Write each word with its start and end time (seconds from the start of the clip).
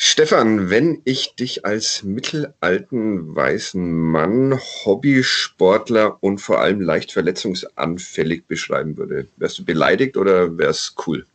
Stefan, 0.00 0.70
wenn 0.70 1.02
ich 1.04 1.34
dich 1.34 1.64
als 1.64 2.04
mittelalten 2.04 3.34
weißen 3.34 3.92
Mann, 3.92 4.56
Hobbysportler 4.84 6.22
und 6.22 6.38
vor 6.38 6.60
allem 6.60 6.80
leicht 6.80 7.10
verletzungsanfällig 7.10 8.44
beschreiben 8.46 8.96
würde, 8.96 9.26
wärst 9.38 9.58
du 9.58 9.64
beleidigt 9.64 10.16
oder 10.16 10.56
wär's 10.56 10.94
cool? 11.04 11.26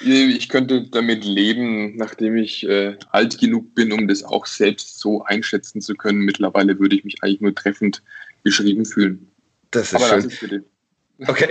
Ich 0.00 0.48
könnte 0.48 0.88
damit 0.88 1.26
leben, 1.26 1.98
nachdem 1.98 2.38
ich 2.38 2.66
äh, 2.66 2.96
alt 3.10 3.38
genug 3.38 3.74
bin, 3.74 3.92
um 3.92 4.08
das 4.08 4.24
auch 4.24 4.46
selbst 4.46 4.98
so 4.98 5.22
einschätzen 5.22 5.82
zu 5.82 5.94
können. 5.94 6.20
Mittlerweile 6.20 6.78
würde 6.78 6.96
ich 6.96 7.04
mich 7.04 7.22
eigentlich 7.22 7.42
nur 7.42 7.54
treffend 7.54 8.02
beschrieben 8.42 8.86
fühlen. 8.86 9.28
Das 9.70 9.92
ist 9.92 9.96
Aber 9.96 10.08
schön. 10.08 10.30
Das 10.30 10.42
ist. 10.42 10.64
Okay. 11.28 11.48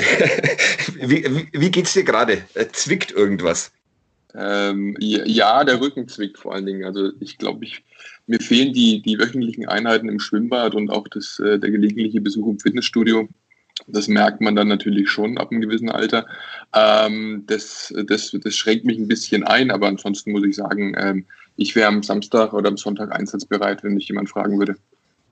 wie, 0.96 1.24
wie, 1.24 1.50
wie 1.52 1.70
geht's 1.70 1.94
dir 1.94 2.04
gerade? 2.04 2.42
Äh, 2.56 2.66
zwickt 2.72 3.12
irgendwas? 3.12 3.72
Ähm, 4.36 4.96
ja, 5.00 5.64
der 5.64 5.82
Rücken 5.82 6.08
zwickt 6.08 6.38
vor 6.38 6.54
allen 6.54 6.66
Dingen. 6.66 6.86
Also 6.86 7.12
ich 7.20 7.38
glaube, 7.38 7.66
ich, 7.66 7.84
mir 8.28 8.40
fehlen 8.40 8.74
die, 8.74 9.02
die 9.02 9.20
wöchentlichen 9.20 9.68
Einheiten 9.68 10.10
im 10.10 10.20
Schwimmbad 10.20 10.76
und 10.76 10.90
auch 10.90 11.08
das, 11.08 11.40
äh, 11.40 11.60
der 11.60 11.72
gelegentliche 11.72 12.22
Besuch 12.22 12.48
im 12.48 12.60
Fitnessstudio. 12.60 13.28
Das 13.88 14.08
merkt 14.08 14.42
man 14.42 14.56
dann 14.56 14.68
natürlich 14.68 15.10
schon 15.10 15.38
ab 15.38 15.52
einem 15.52 15.62
gewissen 15.62 15.90
Alter. 15.90 16.26
Ähm, 16.74 17.44
das, 17.48 17.94
das, 18.06 18.32
das 18.32 18.56
schränkt 18.56 18.86
mich 18.86 18.98
ein 18.98 19.08
bisschen 19.08 19.44
ein, 19.44 19.72
aber 19.72 19.88
ansonsten 19.88 20.32
muss 20.32 20.46
ich 20.46 20.56
sagen, 20.56 20.94
ähm, 20.98 21.26
ich 21.58 21.76
wäre 21.76 21.88
am 21.88 22.04
Samstag 22.04 22.54
oder 22.54 22.70
am 22.70 22.78
Sonntag 22.78 23.12
einsatzbereit, 23.12 23.84
wenn 23.84 23.94
mich 23.94 24.08
jemand 24.08 24.30
fragen 24.30 24.60
würde. 24.60 24.76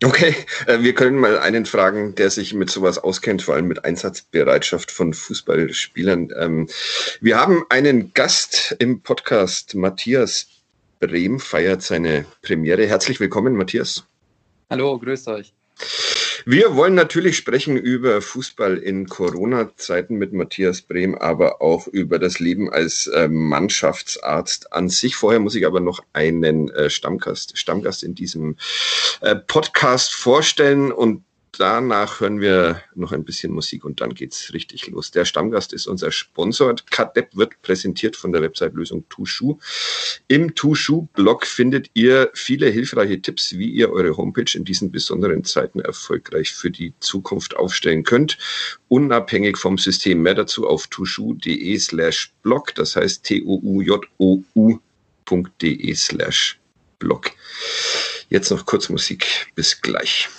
Okay, 0.02 0.34
äh, 0.66 0.80
wir 0.80 0.96
können 0.96 1.18
mal 1.18 1.38
einen 1.40 1.66
fragen, 1.66 2.16
der 2.16 2.30
sich 2.30 2.54
mit 2.54 2.72
sowas 2.72 2.98
auskennt, 2.98 3.42
vor 3.42 3.56
allem 3.56 3.68
mit 3.68 3.84
Einsatzbereitschaft 3.84 4.92
von 4.92 5.14
Fußballspielern. 5.14 6.30
Ähm, 6.40 6.70
wir 7.20 7.38
haben 7.38 7.66
einen 7.68 8.14
Gast 8.14 8.78
im 8.80 9.02
Podcast, 9.02 9.76
Matthias 9.76 10.48
Brehm 11.02 11.40
feiert 11.40 11.82
seine 11.82 12.26
Premiere. 12.42 12.86
Herzlich 12.86 13.20
willkommen, 13.20 13.56
Matthias. 13.56 14.06
Hallo, 14.70 14.98
grüßt 15.00 15.28
euch. 15.28 15.54
Wir 16.52 16.76
wollen 16.76 16.96
natürlich 16.96 17.38
sprechen 17.38 17.78
über 17.78 18.24
Fußball 18.24 18.78
in 18.78 19.08
Corona-Zeiten 19.08 20.16
mit 20.16 20.34
Matthias 20.34 20.82
Brehm, 20.82 21.14
aber 21.14 21.62
auch 21.62 21.86
über 21.86 22.18
das 22.18 22.40
Leben 22.40 22.74
als 22.74 23.06
äh, 23.06 23.28
Mannschaftsarzt 23.28 24.74
an 24.74 24.90
sich. 24.90 25.16
Vorher 25.16 25.40
muss 25.40 25.54
ich 25.54 25.68
aber 25.68 25.80
noch 25.80 26.04
einen 26.12 26.72
äh, 26.72 26.90
Stammgast, 26.90 27.56
Stammgast 27.56 28.02
in 28.02 28.16
diesem 28.16 28.58
äh, 29.22 29.36
Podcast 29.36 30.16
vorstellen 30.16 30.92
und 30.92 31.24
danach 31.58 32.20
hören 32.20 32.42
wir 32.42 32.82
noch 32.96 33.12
ein 33.12 33.24
bisschen 33.24 33.52
Musik 33.52 33.84
und 33.86 34.02
dann 34.02 34.14
geht's 34.14 34.54
richtig 34.54 34.88
los. 34.88 35.12
Der 35.12 35.26
Stammgast 35.26 35.74
ist 35.74 35.88
unser 35.88 36.12
Sponsor. 36.12 36.76
Kadep 36.90 37.36
wird 37.36 37.62
präsentiert 37.62 38.16
von 38.16 38.32
der 38.32 38.42
Website-Lösung 38.42 39.06
Tushu. 39.10 39.58
Im 40.28 40.56
Tushu-Blog 40.56 41.46
findet 41.46 41.90
ihr 41.94 42.32
viele 42.34 42.68
hilfreiche 42.70 43.22
Tipps, 43.22 43.54
wie 43.58 43.70
ihr 43.70 43.92
eure 43.92 44.18
Homepage 44.18 44.52
in 44.54 44.66
diesen 44.66 44.92
besonderen 44.92 45.44
Zeiten 45.44 45.80
erfolgreich 45.80 46.54
für 46.54 46.72
die 46.72 46.94
Zukunft 47.00 47.56
aufstellen 47.56 48.04
könnt, 48.04 48.38
unabhängig 48.88 49.58
vom 49.58 49.78
System. 49.78 50.22
Mehr 50.22 50.36
dazu 50.36 50.68
auf 50.68 50.88
tushu.de 50.88 51.78
slash 51.80 52.34
blog, 52.44 52.76
das 52.76 52.96
heißt 52.96 53.24
t-o-u-j-o-u.de 53.24 53.96
slash 55.96 56.60
blog. 57.00 57.32
Jetzt 58.30 58.52
noch 58.52 58.66
kurz 58.66 58.90
Musik. 58.90 59.48
Bis 59.56 59.82
gleich. 59.82 60.30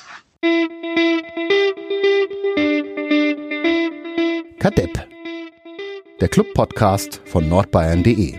Kadepp, 4.59 5.07
der 6.21 6.29
Club-Podcast 6.29 7.21
von 7.27 7.49
nordbayern.de. 7.49 8.39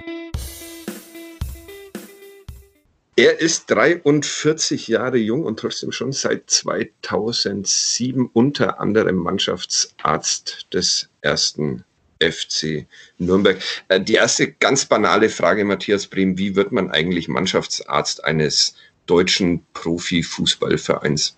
Er 3.15 3.39
ist 3.39 3.69
43 3.69 4.87
Jahre 4.87 5.17
jung 5.17 5.43
und 5.43 5.59
trotzdem 5.59 5.91
schon 5.91 6.11
seit 6.11 6.49
2007 6.49 8.29
unter 8.33 8.79
anderem 8.79 9.17
Mannschaftsarzt 9.17 10.73
des 10.73 11.09
ersten 11.21 11.83
FC 12.19 12.87
Nürnberg. 13.19 13.59
Äh, 13.89 14.01
die 14.01 14.15
erste 14.15 14.51
ganz 14.51 14.85
banale 14.85 15.29
Frage, 15.29 15.65
Matthias 15.65 16.07
Brehm, 16.07 16.37
wie 16.37 16.55
wird 16.55 16.71
man 16.71 16.89
eigentlich 16.89 17.27
Mannschaftsarzt 17.27 18.23
eines 18.23 18.75
deutschen 19.05 19.65
Profifußballvereins? 19.73 21.37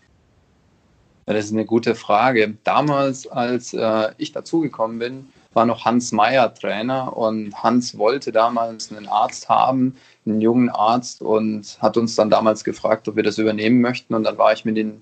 Ja, 1.25 1.33
das 1.33 1.45
ist 1.45 1.53
eine 1.53 1.65
gute 1.65 1.95
Frage. 1.95 2.57
Damals, 2.63 3.27
als 3.27 3.73
äh, 3.73 4.11
ich 4.17 4.33
dazugekommen 4.33 4.99
bin, 4.99 5.29
war 5.53 5.65
noch 5.65 5.85
Hans 5.85 6.11
Meyer 6.11 6.53
Trainer 6.53 7.15
und 7.15 7.63
Hans 7.63 7.97
wollte 7.97 8.31
damals 8.31 8.91
einen 8.91 9.07
Arzt 9.07 9.49
haben, 9.49 9.95
einen 10.25 10.41
jungen 10.41 10.69
Arzt 10.69 11.21
und 11.21 11.77
hat 11.79 11.95
uns 11.95 12.15
dann 12.15 12.29
damals 12.29 12.63
gefragt, 12.63 13.07
ob 13.07 13.15
wir 13.15 13.23
das 13.23 13.37
übernehmen 13.37 13.79
möchten. 13.81 14.15
Und 14.15 14.23
dann 14.23 14.37
war 14.37 14.51
ich 14.51 14.65
mit 14.65 14.77
in, 14.77 15.01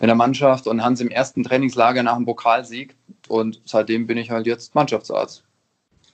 in 0.00 0.06
der 0.06 0.16
Mannschaft 0.16 0.66
und 0.66 0.82
Hans 0.82 1.00
im 1.00 1.10
ersten 1.10 1.44
Trainingslager 1.44 2.02
nach 2.02 2.16
dem 2.16 2.26
Pokalsieg 2.26 2.94
und 3.28 3.60
seitdem 3.64 4.06
bin 4.06 4.18
ich 4.18 4.30
halt 4.30 4.46
jetzt 4.46 4.74
Mannschaftsarzt. 4.74 5.43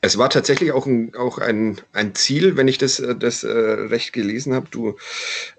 Es 0.02 0.16
war 0.16 0.30
tatsächlich 0.30 0.72
auch 0.72 0.86
ein, 0.86 1.14
auch 1.14 1.36
ein, 1.36 1.78
ein 1.92 2.14
Ziel, 2.14 2.56
wenn 2.56 2.68
ich 2.68 2.78
das, 2.78 3.00
äh, 3.00 3.14
das 3.14 3.44
äh, 3.44 3.50
recht 3.50 4.14
gelesen 4.14 4.54
habe. 4.54 4.66
Du 4.70 4.96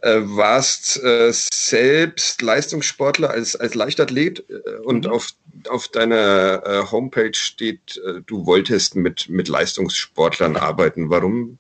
äh, 0.02 0.22
warst 0.22 1.02
äh, 1.03 1.31
selbst 1.31 2.41
Leistungssportler 2.41 3.29
als, 3.29 3.56
als 3.56 3.75
Leichtathlet 3.75 4.44
äh, 4.50 4.78
und 4.84 5.06
mhm. 5.06 5.12
auf, 5.12 5.29
auf 5.69 5.90
deiner 5.90 6.63
äh, 6.66 6.91
Homepage 6.91 7.35
steht, 7.35 8.02
du 8.25 8.46
wolltest 8.47 8.96
mit, 8.96 9.29
mit 9.29 9.47
Leistungssportlern 9.47 10.58
arbeiten. 10.58 11.12
Warum 11.12 11.59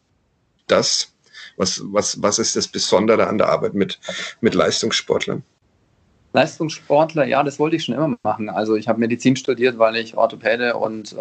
das? 0.65 1.13
Was, 1.57 1.83
was, 1.85 2.23
was 2.23 2.39
ist 2.39 2.55
das 2.55 2.67
Besondere 2.67 3.27
an 3.27 3.37
der 3.37 3.49
Arbeit 3.49 3.75
mit, 3.75 3.99
mit 4.39 4.55
Leistungssportlern? 4.55 5.43
Leistungssportler, 6.33 7.25
ja, 7.25 7.43
das 7.43 7.59
wollte 7.59 7.75
ich 7.75 7.83
schon 7.83 7.93
immer 7.93 8.15
machen. 8.23 8.49
Also 8.49 8.75
ich 8.75 8.87
habe 8.87 8.99
Medizin 8.99 9.35
studiert, 9.35 9.77
weil 9.77 9.97
ich 9.97 10.15
Orthopäde 10.17 10.77
und 10.77 11.15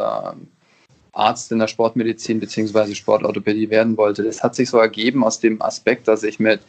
Arzt 1.13 1.53
in 1.53 1.59
der 1.59 1.69
Sportmedizin 1.69 2.41
bzw. 2.41 2.95
Sportorthopädie 2.95 3.71
werden 3.71 3.97
wollte. 3.97 4.23
Das 4.23 4.43
hat 4.43 4.55
sich 4.55 4.71
so 4.71 4.79
ergeben 4.79 5.25
aus 5.25 5.41
dem 5.41 5.61
Aspekt, 5.63 6.09
dass 6.09 6.23
ich 6.23 6.39
mit 6.39 6.61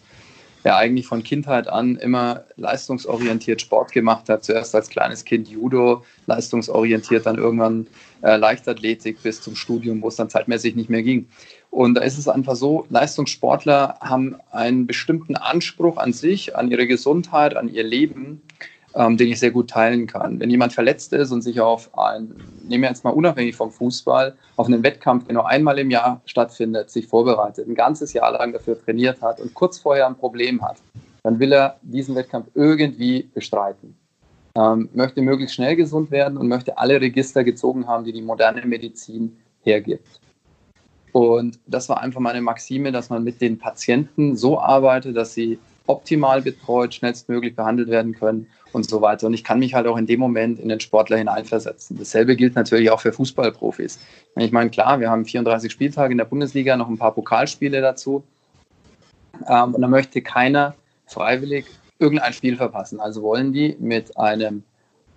ja 0.64 0.78
eigentlich 0.78 1.08
von 1.08 1.24
Kindheit 1.24 1.68
an 1.68 1.96
immer 1.96 2.44
leistungsorientiert 2.56 3.62
Sport 3.62 3.92
gemacht 3.92 4.30
habe. 4.30 4.42
Zuerst 4.42 4.76
als 4.76 4.90
kleines 4.90 5.26
Kind 5.26 5.48
Judo, 5.48 6.04
leistungsorientiert, 6.28 7.26
dann 7.26 7.38
irgendwann 7.38 7.88
äh, 8.22 8.36
Leichtathletik 8.38 9.24
bis 9.24 9.42
zum 9.42 9.56
Studium, 9.56 10.02
wo 10.02 10.10
es 10.10 10.16
dann 10.16 10.30
zeitmäßig 10.30 10.76
nicht 10.76 10.90
mehr 10.90 11.04
ging. 11.04 11.28
Und 11.72 11.96
da 11.96 12.02
ist 12.02 12.18
es 12.18 12.28
einfach 12.28 12.56
so, 12.56 12.86
Leistungssportler 12.90 13.98
haben 14.02 14.36
einen 14.52 14.86
bestimmten 14.86 15.36
Anspruch 15.36 15.98
an 15.98 16.14
sich, 16.14 16.56
an 16.56 16.70
ihre 16.70 16.86
Gesundheit, 16.86 17.56
an 17.56 17.70
ihr 17.70 17.84
Leben 17.84 18.42
ähm, 18.96 19.18
den 19.18 19.30
ich 19.30 19.40
sehr 19.40 19.52
gut 19.52 19.70
teilen 19.70 20.08
kann. 20.08 20.40
Wenn 20.40 20.50
jemand 20.50 20.74
verletzt 20.74 21.14
ist 21.14 21.32
und 21.32 21.42
sich 21.42 21.60
auf 21.62 21.98
ein, 21.98 22.36
nehmen 22.68 22.84
wir 22.84 22.90
jetzt 22.90 23.04
mal 23.04 23.12
unabhängig 23.12 23.56
vom 23.56 23.72
Fußball, 23.72 24.36
auf 24.58 24.68
einen 24.68 24.84
Wettkampf, 24.84 25.26
der 25.26 25.36
nur 25.36 25.48
einmal 25.48 25.80
im 25.80 25.90
Jahr 25.90 26.22
stattfindet, 26.26 26.90
sich 26.90 27.08
vorbereitet, 27.08 27.68
ein 27.68 27.76
ganzes 27.76 28.14
Jahr 28.14 28.32
lang 28.32 28.54
dafür 28.54 28.80
trainiert 28.80 29.22
hat 29.22 29.40
und 29.40 29.54
kurz 29.54 29.80
vorher 29.80 30.08
ein 30.08 30.16
Problem 30.16 30.62
hat, 30.62 30.78
dann 31.24 31.40
will 31.40 31.54
er 31.54 31.78
diesen 31.82 32.16
Wettkampf 32.16 32.48
irgendwie 32.54 33.30
bestreiten. 33.34 33.96
Ähm, 34.56 34.90
möchte 34.94 35.22
möglichst 35.22 35.56
schnell 35.56 35.78
gesund 35.78 36.12
werden 36.12 36.38
und 36.38 36.48
möchte 36.48 36.78
alle 36.78 37.00
Register 37.00 37.44
gezogen 37.44 37.88
haben, 37.88 38.04
die 38.04 38.12
die 38.12 38.22
moderne 38.22 38.66
Medizin 38.66 39.38
hergibt. 39.64 40.20
Und 41.14 41.60
das 41.68 41.90
war 41.90 42.02
einfach 42.02 42.20
meine 42.20 42.42
Maxime, 42.42 42.92
dass 42.92 43.10
man 43.10 43.24
mit 43.24 43.42
den 43.42 43.58
Patienten 43.58 44.36
so 44.36 44.60
arbeitet, 44.60 45.16
dass 45.16 45.34
sie 45.34 45.60
optimal 45.88 46.42
betreut, 46.42 46.94
schnellstmöglich 46.94 47.56
behandelt 47.56 47.90
werden 47.90 48.14
können 48.14 48.48
und 48.72 48.90
so 48.90 49.02
weiter. 49.02 49.28
Und 49.28 49.34
ich 49.34 49.44
kann 49.44 49.60
mich 49.60 49.74
halt 49.74 49.88
auch 49.88 49.98
in 49.98 50.06
dem 50.06 50.20
Moment 50.20 50.60
in 50.60 50.70
den 50.70 50.80
Sportler 50.80 51.18
hineinversetzen. 51.18 51.98
Dasselbe 51.98 52.36
gilt 52.36 52.56
natürlich 52.56 52.90
auch 52.92 53.00
für 53.00 53.12
Fußballprofis. 53.12 54.00
Ich 54.38 54.52
meine, 54.52 54.70
klar, 54.70 55.00
wir 55.00 55.10
haben 55.10 55.26
34 55.26 55.72
Spieltage 55.72 56.12
in 56.12 56.18
der 56.18 56.26
Bundesliga, 56.26 56.78
noch 56.78 56.88
ein 56.88 56.98
paar 56.98 57.14
Pokalspiele 57.14 57.82
dazu. 57.82 58.24
Ähm, 59.48 59.76
und 59.76 59.82
da 59.82 59.88
möchte 59.88 60.22
keiner 60.22 60.76
freiwillig 61.08 61.66
irgendein 62.00 62.34
Spiel 62.34 62.56
verpassen. 62.56 63.00
Also 63.00 63.22
wollen 63.22 63.54
die 63.54 63.76
mit 63.80 64.18
einem 64.18 64.64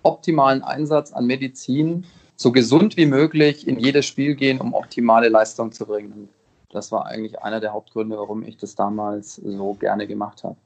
optimalen 0.03 0.61
Einsatz 0.61 1.13
an 1.13 1.25
Medizin 1.25 2.05
so 2.35 2.51
gesund 2.51 2.97
wie 2.97 3.05
möglich 3.05 3.67
in 3.67 3.79
jedes 3.79 4.05
Spiel 4.05 4.35
gehen, 4.35 4.59
um 4.59 4.73
optimale 4.73 5.29
Leistung 5.29 5.71
zu 5.71 5.85
bringen. 5.85 6.29
Das 6.69 6.91
war 6.91 7.05
eigentlich 7.05 7.41
einer 7.41 7.61
der 7.61 7.71
Hauptgründe, 7.71 8.17
warum 8.17 8.43
ich 8.43 8.57
das 8.57 8.75
damals 8.75 9.35
so 9.35 9.73
gerne 9.75 10.07
gemacht 10.07 10.43
habe. 10.43 10.57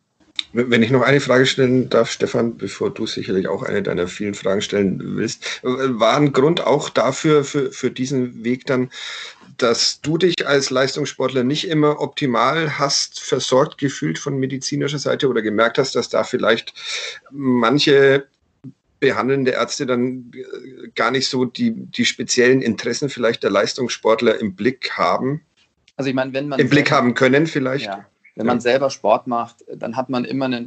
Wenn 0.51 0.81
ich 0.81 0.89
noch 0.89 1.03
eine 1.03 1.19
Frage 1.19 1.45
stellen 1.45 1.89
darf, 1.89 2.09
Stefan, 2.11 2.57
bevor 2.57 2.91
du 2.91 3.05
sicherlich 3.05 3.47
auch 3.47 3.61
eine 3.61 3.83
deiner 3.83 4.07
vielen 4.07 4.33
Fragen 4.33 4.61
stellen 4.61 4.99
willst, 5.17 5.61
war 5.63 6.17
ein 6.17 6.33
Grund 6.33 6.61
auch 6.61 6.89
dafür, 6.89 7.43
für, 7.43 7.71
für 7.71 7.91
diesen 7.91 8.43
Weg 8.43 8.65
dann, 8.65 8.89
dass 9.57 10.01
du 10.01 10.17
dich 10.17 10.47
als 10.47 10.71
Leistungssportler 10.71 11.43
nicht 11.43 11.67
immer 11.67 12.01
optimal 12.01 12.79
hast 12.79 13.19
versorgt 13.19 13.77
gefühlt 13.77 14.17
von 14.17 14.39
medizinischer 14.39 14.99
Seite 14.99 15.27
oder 15.27 15.41
gemerkt 15.41 15.77
hast, 15.77 15.95
dass 15.95 16.09
da 16.09 16.23
vielleicht 16.23 16.73
manche 17.29 18.25
behandelnde 18.99 19.51
Ärzte 19.51 19.85
dann 19.85 20.31
gar 20.95 21.11
nicht 21.11 21.29
so 21.29 21.45
die, 21.45 21.71
die 21.71 22.05
speziellen 22.05 22.61
Interessen 22.61 23.09
vielleicht 23.09 23.43
der 23.43 23.51
Leistungssportler 23.51 24.39
im 24.39 24.55
Blick 24.55 24.91
haben? 24.91 25.41
Also 25.95 26.09
ich 26.09 26.15
meine, 26.15 26.33
wenn 26.33 26.47
man 26.47 26.59
im 26.59 26.69
Blick 26.69 26.91
haben 26.91 27.13
können 27.13 27.45
vielleicht. 27.47 27.85
Ja, 27.85 28.05
wenn 28.35 28.45
man 28.45 28.61
selber 28.61 28.89
Sport 28.89 29.27
macht, 29.27 29.65
dann 29.75 29.97
hat 29.97 30.09
man 30.09 30.23
immer 30.23 30.45
einen 30.45 30.65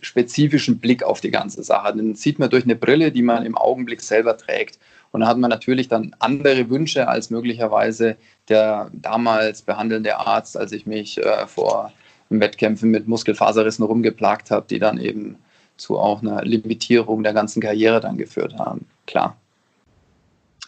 spezifischen 0.00 0.78
Blick 0.78 1.02
auf 1.02 1.20
die 1.20 1.30
ganze 1.30 1.62
Sache. 1.62 1.94
Den 1.94 2.14
sieht 2.14 2.38
man 2.38 2.48
durch 2.48 2.64
eine 2.64 2.76
Brille, 2.76 3.12
die 3.12 3.22
man 3.22 3.44
im 3.44 3.56
Augenblick 3.56 4.00
selber 4.00 4.38
trägt. 4.38 4.78
Und 5.12 5.20
da 5.20 5.26
hat 5.26 5.38
man 5.38 5.50
natürlich 5.50 5.88
dann 5.88 6.14
andere 6.18 6.70
Wünsche 6.70 7.08
als 7.08 7.30
möglicherweise 7.30 8.16
der 8.48 8.90
damals 8.92 9.62
behandelnde 9.62 10.16
Arzt, 10.16 10.56
als 10.56 10.72
ich 10.72 10.86
mich 10.86 11.18
äh, 11.18 11.46
vor 11.46 11.92
Wettkämpfen 12.30 12.90
mit 12.90 13.08
Muskelfaserrissen 13.08 13.84
rumgeplagt 13.84 14.50
habe, 14.50 14.66
die 14.70 14.78
dann 14.78 14.98
eben 14.98 15.36
zu 15.76 15.98
auch 15.98 16.22
einer 16.22 16.42
Limitierung 16.44 17.22
der 17.22 17.32
ganzen 17.32 17.60
Karriere 17.60 18.00
dann 18.00 18.18
geführt 18.18 18.56
haben. 18.58 18.86
Klar. 19.06 19.36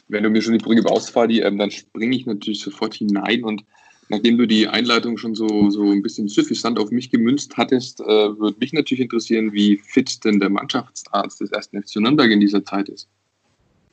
Wenn 0.09 0.25
du 0.25 0.31
mir 0.31 0.43
schon 0.43 0.59
die 0.59 0.65
Brücke 0.65 0.83
baust, 0.83 1.11
Fadi, 1.11 1.41
ähm, 1.41 1.59
dann 1.59 1.71
springe 1.71 2.17
ich 2.17 2.27
natürlich 2.27 2.61
sofort 2.61 2.95
hinein 2.95 3.45
und 3.45 3.65
nachdem 4.13 4.37
du 4.37 4.47
die 4.47 4.69
Einleitung 4.69 5.17
schon 5.17 5.35
so, 5.35 5.71
so 5.71 5.91
ein 5.91 6.03
bisschen 6.03 6.29
suffisant 6.29 6.79
auf 6.79 6.91
mich 6.91 7.11
gemünzt 7.11 7.57
hattest, 7.57 8.01
äh, 8.01 8.05
würde 8.05 8.59
mich 8.61 8.75
natürlich 8.75 9.01
interessieren, 9.01 9.55
wie 9.55 9.79
fit 9.79 10.23
denn 10.25 10.39
der 10.39 10.51
Mannschaftsarzt 10.51 11.41
des 11.41 11.51
ersten 11.51 11.83
FC 11.83 11.97
Nürnberg 11.97 12.31
in 12.31 12.39
dieser 12.39 12.63
Zeit 12.63 12.91
ist. 12.91 13.09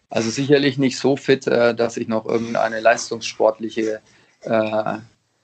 Also 0.10 0.30
sicherlich 0.30 0.78
nicht 0.78 0.98
so 0.98 1.16
fit, 1.16 1.48
äh, 1.48 1.74
dass 1.74 1.96
ich 1.96 2.10
noch 2.10 2.26
irgendeine 2.26 2.82
leistungssportliche 2.82 4.02
äh, 4.42 4.98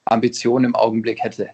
Ambition 0.04 0.66
im 0.66 0.76
Augenblick 0.76 1.24
hätte. 1.24 1.52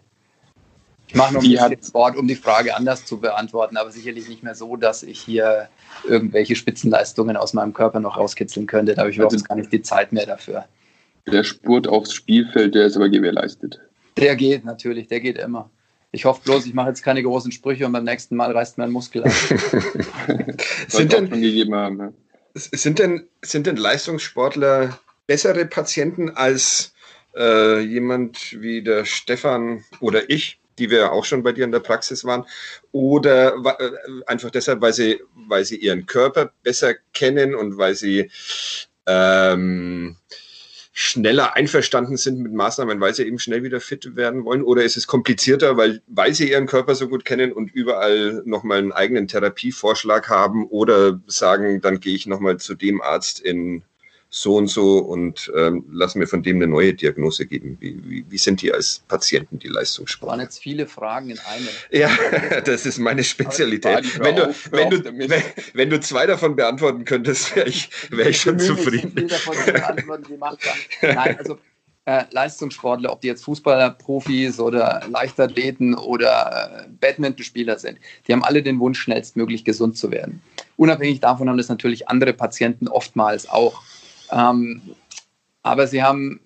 Ich 1.07 1.13
mache 1.13 1.35
noch 1.35 1.43
ein 1.43 1.49
bisschen 1.49 1.83
Sport, 1.83 2.17
um 2.17 2.27
die 2.27 2.35
Frage 2.35 2.75
anders 2.75 3.05
zu 3.05 3.19
beantworten, 3.19 3.77
aber 3.77 3.91
sicherlich 3.91 4.29
nicht 4.29 4.41
mehr 4.41 4.55
so, 4.55 4.77
dass 4.77 5.03
ich 5.03 5.19
hier 5.19 5.67
irgendwelche 6.05 6.55
Spitzenleistungen 6.55 7.37
aus 7.37 7.53
meinem 7.53 7.73
Körper 7.73 7.99
noch 7.99 8.17
rauskitzeln 8.17 8.65
könnte. 8.65 8.95
Da 8.95 9.01
habe 9.01 9.11
ich 9.11 9.19
also 9.19 9.35
überhaupt 9.35 9.47
gar 9.47 9.57
nicht 9.57 9.71
die 9.71 9.83
Zeit 9.83 10.11
mehr 10.11 10.25
dafür. 10.25 10.65
Der 11.27 11.43
Spurt 11.43 11.87
aufs 11.87 12.13
Spielfeld, 12.13 12.75
der 12.75 12.85
ist 12.85 12.95
aber 12.95 13.09
gewährleistet. 13.09 13.79
Der 14.17 14.35
geht 14.35 14.65
natürlich, 14.65 15.07
der 15.07 15.19
geht 15.19 15.37
immer. 15.37 15.69
Ich 16.11 16.25
hoffe 16.25 16.41
bloß, 16.43 16.65
ich 16.65 16.73
mache 16.73 16.89
jetzt 16.89 17.03
keine 17.03 17.23
großen 17.23 17.51
Sprüche 17.51 17.85
und 17.85 17.93
beim 17.93 18.03
nächsten 18.03 18.35
Mal 18.35 18.51
reißt 18.51 18.77
mir 18.77 18.83
ein 18.83 18.91
Muskel 18.91 19.23
ab. 19.23 19.31
sind, 20.87 21.13
denn, 21.13 21.31
haben, 21.73 21.99
ja. 21.99 22.11
sind, 22.53 22.99
denn, 22.99 23.27
sind 23.41 23.67
denn 23.67 23.77
Leistungssportler 23.77 24.99
bessere 25.27 25.65
Patienten 25.65 26.31
als 26.31 26.93
äh, 27.37 27.79
jemand 27.79 28.59
wie 28.59 28.83
der 28.83 29.05
Stefan 29.05 29.85
oder 30.01 30.29
ich? 30.29 30.61
die 30.79 30.89
wir 30.89 31.11
auch 31.11 31.25
schon 31.25 31.43
bei 31.43 31.51
dir 31.51 31.63
in 31.63 31.71
der 31.71 31.79
Praxis 31.79 32.25
waren, 32.25 32.45
oder 32.91 33.53
äh, 33.79 33.91
einfach 34.25 34.49
deshalb, 34.49 34.81
weil 34.81 34.93
sie, 34.93 35.19
weil 35.47 35.63
sie 35.63 35.75
ihren 35.75 36.05
Körper 36.07 36.51
besser 36.63 36.95
kennen 37.13 37.53
und 37.53 37.77
weil 37.77 37.93
sie 37.93 38.31
ähm, 39.05 40.17
schneller 41.01 41.55
einverstanden 41.55 42.15
sind 42.15 42.39
mit 42.39 42.53
Maßnahmen, 42.53 42.99
weil 42.99 43.13
sie 43.13 43.25
eben 43.25 43.39
schnell 43.39 43.63
wieder 43.63 43.81
fit 43.81 44.15
werden 44.15 44.45
wollen? 44.45 44.61
Oder 44.61 44.83
ist 44.83 44.97
es 44.97 45.07
komplizierter, 45.07 45.75
weil, 45.75 46.01
weil 46.07 46.33
sie 46.33 46.51
ihren 46.51 46.67
Körper 46.67 46.95
so 46.95 47.07
gut 47.07 47.25
kennen 47.25 47.51
und 47.51 47.71
überall 47.71 48.43
nochmal 48.45 48.77
einen 48.77 48.91
eigenen 48.91 49.27
Therapievorschlag 49.27 50.29
haben 50.29 50.67
oder 50.67 51.19
sagen, 51.27 51.81
dann 51.81 51.99
gehe 51.99 52.15
ich 52.15 52.27
nochmal 52.27 52.57
zu 52.57 52.75
dem 52.75 53.01
Arzt 53.01 53.39
in 53.39 53.83
so 54.33 54.55
und 54.55 54.67
so 54.67 54.99
und 54.99 55.51
ähm, 55.57 55.83
lass 55.91 56.15
mir 56.15 56.25
von 56.25 56.41
dem 56.41 56.55
eine 56.55 56.67
neue 56.67 56.93
Diagnose 56.93 57.45
geben. 57.45 57.75
Wie, 57.81 58.01
wie, 58.05 58.25
wie 58.29 58.37
sind 58.37 58.61
die 58.61 58.73
als 58.73 59.03
Patienten, 59.09 59.59
die 59.59 59.67
Leistungssport? 59.67 60.29
Das 60.29 60.37
waren 60.37 60.39
jetzt 60.39 60.59
viele 60.59 60.87
Fragen 60.87 61.29
in 61.29 61.39
einem. 61.39 61.67
Ja, 61.91 62.09
das 62.65 62.85
ist 62.85 62.97
meine 62.97 63.25
Spezialität. 63.25 64.19
Wenn 64.21 64.37
du, 64.37 64.49
auf, 64.49 64.71
wenn, 64.71 64.89
du, 64.89 65.03
wenn, 65.03 65.43
wenn, 65.73 65.89
du 65.89 65.99
zwei 65.99 66.25
davon 66.25 66.55
beantworten 66.55 67.03
könntest, 67.03 67.53
wäre 67.57 67.67
ich, 67.67 67.89
wär 68.09 68.27
ich 68.27 68.39
schon 68.39 68.57
zufrieden. 68.57 69.11
Viel 69.11 69.27
davon 69.27 69.55
beantworten, 69.65 70.25
die 70.29 70.37
macht 70.37 70.59
Nein, 71.01 71.37
also 71.37 71.57
äh, 72.05 72.23
Leistungssportler, 72.31 73.11
ob 73.11 73.19
die 73.21 73.27
jetzt 73.27 73.43
Fußballer, 73.43 73.91
Profis 73.91 74.59
oder 74.59 75.01
Leichtathleten 75.09 75.93
oder 75.93 76.85
äh, 76.85 76.89
Badmintonspieler 76.99 77.77
sind, 77.77 77.99
die 78.27 78.33
haben 78.33 78.43
alle 78.43 78.63
den 78.63 78.79
Wunsch, 78.79 78.99
schnellstmöglich 78.99 79.65
gesund 79.65 79.97
zu 79.97 80.09
werden. 80.09 80.41
Unabhängig 80.77 81.19
davon 81.19 81.49
haben 81.49 81.57
das 81.57 81.69
natürlich 81.69 82.07
andere 82.07 82.33
Patienten 82.33 82.87
oftmals 82.87 83.47
auch. 83.49 83.83
Ähm, 84.31 84.81
aber 85.63 85.87
sie 85.87 86.01
haben, 86.03 86.39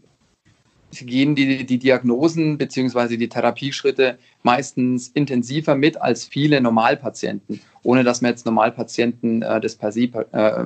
sie 0.91 1.05
gehen 1.05 1.35
die, 1.35 1.65
die 1.65 1.77
Diagnosen 1.77 2.57
bzw. 2.57 3.17
die 3.17 3.29
Therapieschritte 3.29 4.17
meistens 4.43 5.09
intensiver 5.09 5.75
mit 5.75 6.01
als 6.01 6.25
viele 6.25 6.59
Normalpatienten, 6.61 7.61
ohne 7.83 8.03
dass 8.03 8.21
man 8.21 8.31
jetzt 8.31 8.45
Normalpatienten 8.45 9.41
äh, 9.41 9.61
das 9.61 9.75
per 9.75 9.93
äh, 9.95 10.65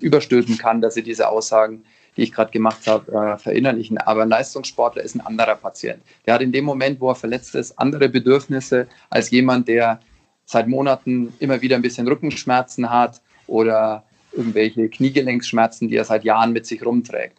überstülpen 0.00 0.58
kann, 0.58 0.80
dass 0.80 0.94
sie 0.94 1.02
diese 1.02 1.28
Aussagen, 1.28 1.82
die 2.16 2.22
ich 2.22 2.32
gerade 2.32 2.50
gemacht 2.50 2.86
habe, 2.86 3.12
äh, 3.12 3.38
verinnerlichen. 3.38 3.98
Aber 3.98 4.22
ein 4.22 4.28
Leistungssportler 4.28 5.02
ist 5.02 5.14
ein 5.14 5.20
anderer 5.20 5.56
Patient. 5.56 6.02
Der 6.26 6.34
hat 6.34 6.42
in 6.42 6.52
dem 6.52 6.64
Moment, 6.64 7.00
wo 7.00 7.10
er 7.10 7.14
verletzt 7.14 7.54
ist, 7.54 7.78
andere 7.78 8.08
Bedürfnisse 8.08 8.86
als 9.10 9.30
jemand, 9.30 9.68
der 9.68 10.00
seit 10.44 10.68
Monaten 10.68 11.32
immer 11.38 11.60
wieder 11.62 11.76
ein 11.76 11.82
bisschen 11.82 12.06
Rückenschmerzen 12.06 12.90
hat 12.90 13.20
oder 13.46 14.04
irgendwelche 14.32 14.88
Kniegelenksschmerzen, 14.88 15.88
die 15.88 15.96
er 15.96 16.04
seit 16.04 16.24
Jahren 16.24 16.52
mit 16.52 16.66
sich 16.66 16.84
rumträgt. 16.84 17.36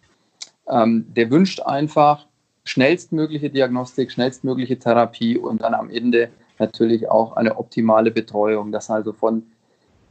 Ähm, 0.68 1.06
der 1.16 1.30
wünscht 1.30 1.62
einfach 1.62 2.26
schnellstmögliche 2.64 3.50
Diagnostik, 3.50 4.12
schnellstmögliche 4.12 4.80
Therapie 4.80 5.38
und 5.38 5.62
dann 5.62 5.74
am 5.74 5.90
Ende 5.90 6.30
natürlich 6.60 7.10
auch 7.10 7.36
eine 7.36 7.58
optimale 7.58 8.12
Betreuung, 8.12 8.72
dass 8.72 8.90
also 8.90 9.12
von 9.12 9.44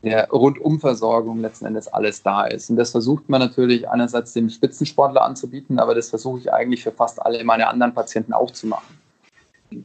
der 0.02 0.28
Rundumversorgung 0.30 1.40
letzten 1.40 1.66
Endes 1.66 1.86
alles 1.88 2.22
da 2.22 2.46
ist. 2.46 2.68
Und 2.70 2.76
das 2.76 2.90
versucht 2.90 3.28
man 3.28 3.40
natürlich 3.40 3.88
einerseits 3.88 4.32
dem 4.32 4.50
Spitzensportler 4.50 5.22
anzubieten, 5.22 5.78
aber 5.78 5.94
das 5.94 6.10
versuche 6.10 6.40
ich 6.40 6.52
eigentlich 6.52 6.82
für 6.82 6.90
fast 6.90 7.22
alle 7.24 7.42
meine 7.44 7.68
anderen 7.68 7.94
Patienten 7.94 8.32
auch 8.32 8.50
zu 8.50 8.66
machen. 8.66 8.98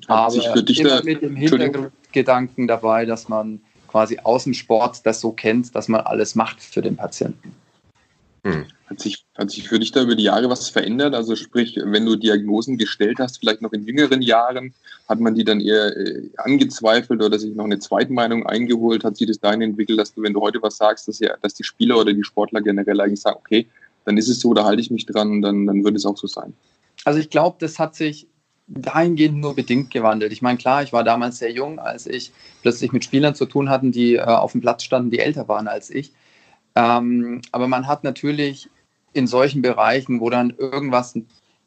Aber 0.07 0.33
immer 0.33 1.03
mit 1.03 1.21
dem 1.21 1.35
Hintergrundgedanken 1.35 2.67
dabei, 2.67 3.05
dass 3.05 3.29
man 3.29 3.61
quasi 3.87 4.19
aus 4.23 4.43
dem 4.43 4.53
Sport 4.53 5.05
das 5.05 5.21
so 5.21 5.31
kennt, 5.31 5.75
dass 5.75 5.87
man 5.87 6.01
alles 6.01 6.35
macht 6.35 6.61
für 6.61 6.81
den 6.81 6.95
Patienten. 6.95 7.53
Hm. 8.43 8.65
Hat 8.89 9.01
sich, 9.01 9.25
hat 9.37 9.51
sich 9.51 9.67
für 9.67 9.79
dich 9.79 9.91
da 9.91 10.01
über 10.01 10.15
die 10.15 10.23
Jahre 10.23 10.49
was 10.49 10.69
verändert? 10.69 11.13
Also 11.13 11.35
sprich, 11.35 11.77
wenn 11.83 12.05
du 12.05 12.15
Diagnosen 12.15 12.77
gestellt 12.77 13.19
hast, 13.19 13.39
vielleicht 13.39 13.61
noch 13.61 13.73
in 13.73 13.85
jüngeren 13.85 14.21
Jahren, 14.21 14.73
hat 15.09 15.19
man 15.19 15.35
die 15.35 15.43
dann 15.43 15.59
eher 15.59 15.97
äh, 15.97 16.29
angezweifelt 16.37 17.21
oder 17.21 17.37
sich 17.37 17.53
noch 17.53 17.65
eine 17.65 17.79
Zweitmeinung 17.79 18.45
eingeholt? 18.45 19.03
Hat 19.03 19.17
sich 19.17 19.27
das 19.27 19.39
dahin 19.39 19.61
entwickelt, 19.61 19.99
dass 19.99 20.13
du, 20.13 20.21
wenn 20.21 20.33
du 20.33 20.39
heute 20.39 20.61
was 20.61 20.77
sagst, 20.77 21.07
dass, 21.09 21.19
ja, 21.19 21.35
dass 21.41 21.53
die 21.53 21.65
Spieler 21.65 21.97
oder 21.97 22.13
die 22.13 22.23
Sportler 22.23 22.61
generell 22.61 23.01
eigentlich 23.01 23.19
sagen, 23.19 23.37
okay, 23.37 23.67
dann 24.05 24.17
ist 24.17 24.29
es 24.29 24.39
so, 24.39 24.53
da 24.53 24.63
halte 24.63 24.81
ich 24.81 24.89
mich 24.89 25.05
dran, 25.05 25.41
dann, 25.41 25.65
dann 25.65 25.83
wird 25.83 25.97
es 25.97 26.05
auch 26.05 26.17
so 26.17 26.27
sein? 26.27 26.53
Also 27.03 27.19
ich 27.19 27.29
glaube, 27.29 27.57
das 27.59 27.79
hat 27.79 27.95
sich 27.95 28.27
dahingehend 28.67 29.37
nur 29.37 29.55
bedingt 29.55 29.91
gewandelt. 29.91 30.31
Ich 30.31 30.41
meine, 30.41 30.57
klar, 30.57 30.83
ich 30.83 30.91
war 30.93 31.03
damals 31.03 31.39
sehr 31.39 31.51
jung, 31.51 31.79
als 31.79 32.05
ich 32.05 32.31
plötzlich 32.61 32.91
mit 32.91 33.03
Spielern 33.03 33.33
zu 33.33 33.45
tun 33.45 33.69
hatte, 33.69 33.89
die 33.89 34.15
äh, 34.15 34.21
auf 34.21 34.51
dem 34.51 34.61
Platz 34.61 34.83
standen, 34.83 35.09
die 35.09 35.19
älter 35.19 35.47
waren 35.47 35.67
als 35.67 35.89
ich. 35.89 36.11
Ähm, 36.75 37.41
aber 37.51 37.67
man 37.67 37.87
hat 37.87 38.03
natürlich 38.03 38.69
in 39.13 39.25
solchen 39.25 39.61
Bereichen, 39.61 40.19
wo 40.19 40.29
dann 40.29 40.53
irgendwas 40.57 41.17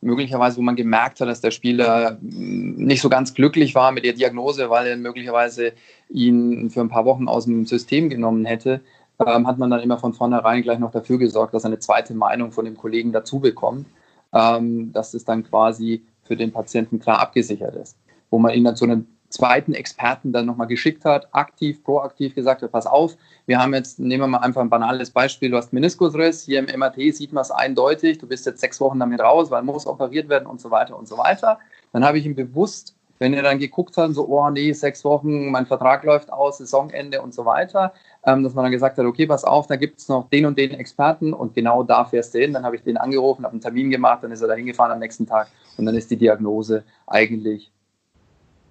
möglicherweise, 0.03 0.59
wo 0.59 0.63
man 0.63 0.77
gemerkt 0.77 1.21
hat, 1.21 1.29
dass 1.29 1.41
der 1.41 1.51
Spieler 1.51 2.19
mm, 2.21 2.85
nicht 2.85 3.01
so 3.03 3.09
ganz 3.09 3.35
glücklich 3.35 3.75
war 3.75 3.93
mit 3.93 4.05
der 4.05 4.13
Diagnose, 4.13 4.71
weil 4.71 4.87
er 4.87 4.97
möglicherweise 4.97 5.73
ihn 6.11 6.71
für 6.71 6.81
ein 6.81 6.89
paar 6.89 7.07
Wochen 7.07 7.29
aus 7.29 7.47
dem 7.47 7.67
System 7.67 8.09
genommen 8.09 8.45
hätte, 8.45 8.81
ähm, 9.27 9.47
hat 9.47 9.59
man 9.59 9.71
dann 9.71 9.81
immer 9.81 9.99
von 9.99 10.13
vornherein 10.15 10.63
gleich 10.63 10.79
noch 10.79 10.93
dafür 10.93 11.19
gesorgt, 11.19 11.55
dass 11.55 11.65
er 11.65 11.69
eine 11.69 11.79
zweite 11.79 12.15
Meinung 12.15 12.53
von 12.53 12.65
dem 12.65 12.77
Kollegen 12.77 13.13
dazu 13.13 13.41
bekommt. 13.41 13.87
Ähm, 14.33 14.93
dass 14.93 15.13
es 15.13 15.25
dann 15.25 15.43
quasi 15.43 16.05
für 16.31 16.37
den 16.37 16.53
Patienten 16.53 17.01
klar 17.01 17.19
abgesichert 17.19 17.75
ist. 17.75 17.97
Wo 18.31 18.39
man 18.39 18.55
ihn 18.55 18.63
dann 18.63 18.77
zu 18.77 18.85
einem 18.85 19.09
zweiten 19.31 19.75
Experten 19.75 20.33
dann 20.33 20.47
nochmal 20.47 20.69
geschickt 20.69 21.05
hat, 21.05 21.27
aktiv, 21.35 21.83
proaktiv 21.83 22.37
gesagt 22.37 22.63
hat, 22.63 22.71
pass 22.71 22.87
auf, 22.87 23.17
wir 23.47 23.59
haben 23.59 23.75
jetzt, 23.75 23.99
nehmen 23.99 24.23
wir 24.23 24.29
mal 24.29 24.39
einfach 24.39 24.61
ein 24.61 24.71
banales 24.71 25.11
Beispiel, 25.11 25.51
du 25.51 25.57
hast 25.57 25.73
Meniskusriss, 25.73 26.45
hier 26.45 26.61
im 26.61 26.67
MRT 26.67 27.17
sieht 27.17 27.33
man 27.33 27.43
es 27.43 27.51
eindeutig, 27.51 28.19
du 28.19 28.29
bist 28.29 28.47
jetzt 28.47 28.61
sechs 28.61 28.81
Wochen 28.81 29.01
damit 29.01 29.21
raus, 29.21 29.51
weil 29.51 29.65
muss 29.65 29.89
operiert 29.89 30.29
werden 30.29 30.47
und 30.47 30.61
so 30.61 30.71
weiter 30.71 30.97
und 30.97 31.09
so 31.09 31.19
weiter. 31.19 31.59
Dann 31.93 32.05
habe 32.05 32.19
ich 32.21 32.27
ihm 32.27 32.37
bewusst 32.37 32.95
wenn 33.21 33.35
er 33.35 33.43
dann 33.43 33.59
geguckt 33.59 33.97
hat, 33.99 34.15
so, 34.15 34.27
oh 34.27 34.51
nee, 34.51 34.73
sechs 34.73 35.05
Wochen, 35.05 35.51
mein 35.51 35.67
Vertrag 35.67 36.05
läuft 36.05 36.33
aus, 36.33 36.59
Saisonende 36.59 37.23
und 37.23 37.35
so 37.35 37.45
weiter, 37.45 37.93
ähm, 38.27 38.43
dass 38.43 38.55
man 38.55 38.65
dann 38.65 38.73
gesagt 38.73 38.99
hat, 38.99 39.05
okay, 39.05 39.27
pass 39.27 39.45
auf, 39.45 39.67
da 39.67 39.77
gibt 39.77 40.01
es 40.01 40.09
noch 40.09 40.29
den 40.31 40.47
und 40.47 40.59
den 40.59 40.73
Experten 40.73 41.33
und 41.33 41.55
genau 41.55 41.83
da 41.83 42.05
fährst 42.07 42.35
du 42.35 42.39
hin. 42.39 42.55
Dann 42.55 42.65
habe 42.65 42.77
ich 42.77 42.83
den 42.83 42.97
angerufen, 42.97 43.45
habe 43.45 43.53
einen 43.53 43.61
Termin 43.61 43.91
gemacht, 43.91 44.25
dann 44.25 44.33
ist 44.33 44.41
er 44.41 44.49
da 44.49 44.55
hingefahren 44.55 44.93
am 44.93 44.99
nächsten 44.99 45.27
Tag 45.27 45.49
und 45.77 45.87
dann 45.87 45.95
ist 45.95 46.11
die 46.11 46.17
Diagnose 46.17 46.83
eigentlich 47.07 47.71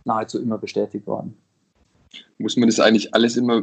nahezu 0.03 0.41
immer 0.41 0.57
bestätigt 0.57 1.05
worden 1.05 1.37
muss 2.37 2.55
man 2.57 2.69
das 2.69 2.79
eigentlich 2.79 3.13
alles 3.13 3.35
immer 3.37 3.61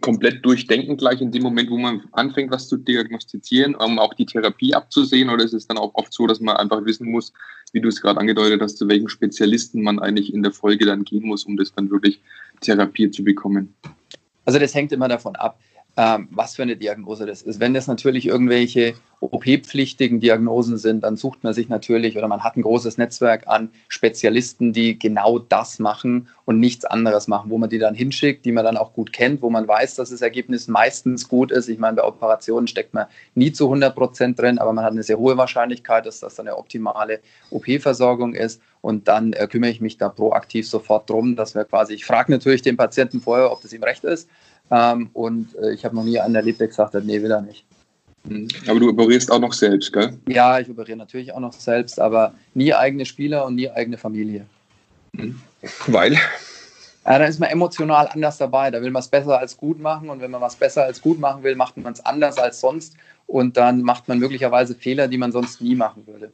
komplett 0.00 0.44
durchdenken, 0.44 0.96
gleich 0.96 1.20
in 1.20 1.30
dem 1.30 1.42
Moment, 1.42 1.70
wo 1.70 1.76
man 1.76 2.02
anfängt, 2.12 2.50
was 2.50 2.68
zu 2.68 2.76
diagnostizieren, 2.76 3.74
um 3.74 3.98
auch 3.98 4.14
die 4.14 4.26
Therapie 4.26 4.74
abzusehen? 4.74 5.30
Oder 5.30 5.44
ist 5.44 5.52
es 5.52 5.66
dann 5.66 5.78
auch 5.78 5.94
oft 5.94 6.12
so, 6.12 6.26
dass 6.26 6.40
man 6.40 6.56
einfach 6.56 6.84
wissen 6.84 7.10
muss, 7.10 7.32
wie 7.72 7.80
du 7.80 7.88
es 7.88 8.00
gerade 8.00 8.18
angedeutet 8.18 8.62
hast, 8.62 8.78
zu 8.78 8.88
welchen 8.88 9.08
Spezialisten 9.08 9.82
man 9.82 9.98
eigentlich 9.98 10.32
in 10.32 10.42
der 10.42 10.52
Folge 10.52 10.86
dann 10.86 11.04
gehen 11.04 11.26
muss, 11.26 11.44
um 11.44 11.56
das 11.56 11.72
dann 11.72 11.90
wirklich 11.90 12.20
therapiert 12.60 13.14
zu 13.14 13.22
bekommen? 13.22 13.74
Also 14.44 14.58
das 14.58 14.74
hängt 14.74 14.92
immer 14.92 15.08
davon 15.08 15.36
ab. 15.36 15.58
Ähm, 15.96 16.28
was 16.30 16.56
für 16.56 16.62
eine 16.62 16.76
Diagnose 16.76 17.26
das 17.26 17.42
ist. 17.42 17.60
Wenn 17.60 17.74
das 17.74 17.86
natürlich 17.86 18.26
irgendwelche 18.26 18.94
OP-pflichtigen 19.20 20.20
Diagnosen 20.20 20.76
sind, 20.76 21.02
dann 21.02 21.16
sucht 21.16 21.44
man 21.44 21.54
sich 21.54 21.68
natürlich 21.68 22.18
oder 22.18 22.28
man 22.28 22.42
hat 22.42 22.56
ein 22.56 22.62
großes 22.62 22.98
Netzwerk 22.98 23.46
an 23.46 23.70
Spezialisten, 23.88 24.72
die 24.72 24.98
genau 24.98 25.38
das 25.38 25.78
machen 25.78 26.28
und 26.44 26.60
nichts 26.60 26.84
anderes 26.84 27.28
machen, 27.28 27.50
wo 27.50 27.56
man 27.56 27.70
die 27.70 27.78
dann 27.78 27.94
hinschickt, 27.94 28.44
die 28.44 28.52
man 28.52 28.64
dann 28.64 28.76
auch 28.76 28.92
gut 28.92 29.12
kennt, 29.12 29.40
wo 29.40 29.50
man 29.50 29.66
weiß, 29.66 29.94
dass 29.94 30.10
das 30.10 30.20
Ergebnis 30.20 30.68
meistens 30.68 31.28
gut 31.28 31.50
ist. 31.52 31.68
Ich 31.68 31.78
meine, 31.78 31.96
bei 31.96 32.04
Operationen 32.04 32.66
steckt 32.66 32.92
man 32.92 33.06
nie 33.34 33.52
zu 33.52 33.64
100 33.64 33.94
Prozent 33.94 34.38
drin, 34.38 34.58
aber 34.58 34.72
man 34.72 34.84
hat 34.84 34.92
eine 34.92 35.02
sehr 35.02 35.18
hohe 35.18 35.36
Wahrscheinlichkeit, 35.36 36.06
dass 36.06 36.20
das 36.20 36.34
dann 36.34 36.48
eine 36.48 36.58
optimale 36.58 37.20
OP-Versorgung 37.50 38.34
ist. 38.34 38.60
Und 38.82 39.08
dann 39.08 39.32
äh, 39.32 39.46
kümmere 39.46 39.70
ich 39.70 39.80
mich 39.80 39.96
da 39.96 40.10
proaktiv 40.10 40.68
sofort 40.68 41.08
drum, 41.08 41.36
dass 41.36 41.54
wir 41.54 41.64
quasi, 41.64 41.94
ich 41.94 42.04
frage 42.04 42.30
natürlich 42.30 42.60
den 42.60 42.76
Patienten 42.76 43.22
vorher, 43.22 43.50
ob 43.50 43.62
das 43.62 43.72
ihm 43.72 43.82
recht 43.82 44.04
ist 44.04 44.28
ähm, 44.70 45.10
und 45.12 45.54
äh, 45.56 45.72
ich 45.74 45.84
habe 45.84 45.94
noch 45.94 46.04
nie 46.04 46.18
einen 46.18 46.34
erlebt, 46.34 46.60
der 46.60 46.68
gesagt 46.68 46.94
hat, 46.94 47.04
nee, 47.04 47.22
will 47.22 47.30
er 47.30 47.42
nicht. 47.42 47.64
Mhm. 48.24 48.48
Aber 48.66 48.80
du 48.80 48.88
operierst 48.88 49.30
auch 49.30 49.38
noch 49.38 49.52
selbst, 49.52 49.92
gell? 49.92 50.16
Ja, 50.28 50.58
ich 50.58 50.70
operiere 50.70 50.96
natürlich 50.96 51.32
auch 51.32 51.40
noch 51.40 51.52
selbst, 51.52 52.00
aber 52.00 52.34
nie 52.54 52.72
eigene 52.72 53.04
Spieler 53.04 53.44
und 53.44 53.54
nie 53.54 53.70
eigene 53.70 53.98
Familie. 53.98 54.46
Mhm. 55.12 55.40
Weil? 55.86 56.14
Ja, 57.04 57.18
da 57.18 57.26
ist 57.26 57.38
man 57.38 57.50
emotional 57.50 58.08
anders 58.08 58.38
dabei. 58.38 58.70
Da 58.70 58.80
will 58.80 58.90
man 58.90 59.00
es 59.00 59.08
besser 59.08 59.38
als 59.38 59.56
gut 59.56 59.78
machen. 59.78 60.08
Und 60.08 60.20
wenn 60.20 60.30
man 60.30 60.40
was 60.40 60.56
besser 60.56 60.84
als 60.84 61.02
gut 61.02 61.20
machen 61.20 61.42
will, 61.42 61.54
macht 61.54 61.76
man 61.76 61.92
es 61.92 62.04
anders 62.04 62.38
als 62.38 62.60
sonst. 62.60 62.96
Und 63.26 63.56
dann 63.56 63.82
macht 63.82 64.08
man 64.08 64.18
möglicherweise 64.18 64.74
Fehler, 64.74 65.08
die 65.08 65.18
man 65.18 65.32
sonst 65.32 65.60
nie 65.60 65.74
machen 65.74 66.06
würde. 66.06 66.32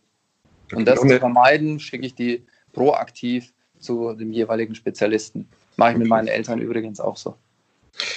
Und 0.73 0.87
das 0.87 1.01
zu 1.01 1.19
vermeiden, 1.19 1.81
schicke 1.81 2.07
ich 2.07 2.15
die 2.15 2.45
proaktiv 2.73 3.53
zu 3.81 4.13
dem 4.13 4.33
jeweiligen 4.33 4.77
Spezialisten. 4.77 5.49
Mache 5.77 5.93
ich 5.93 5.99
mit 5.99 6.09
meinen 6.09 6.29
Eltern 6.29 6.61
übrigens 6.61 7.01
auch 7.01 7.17
so. 7.17 7.35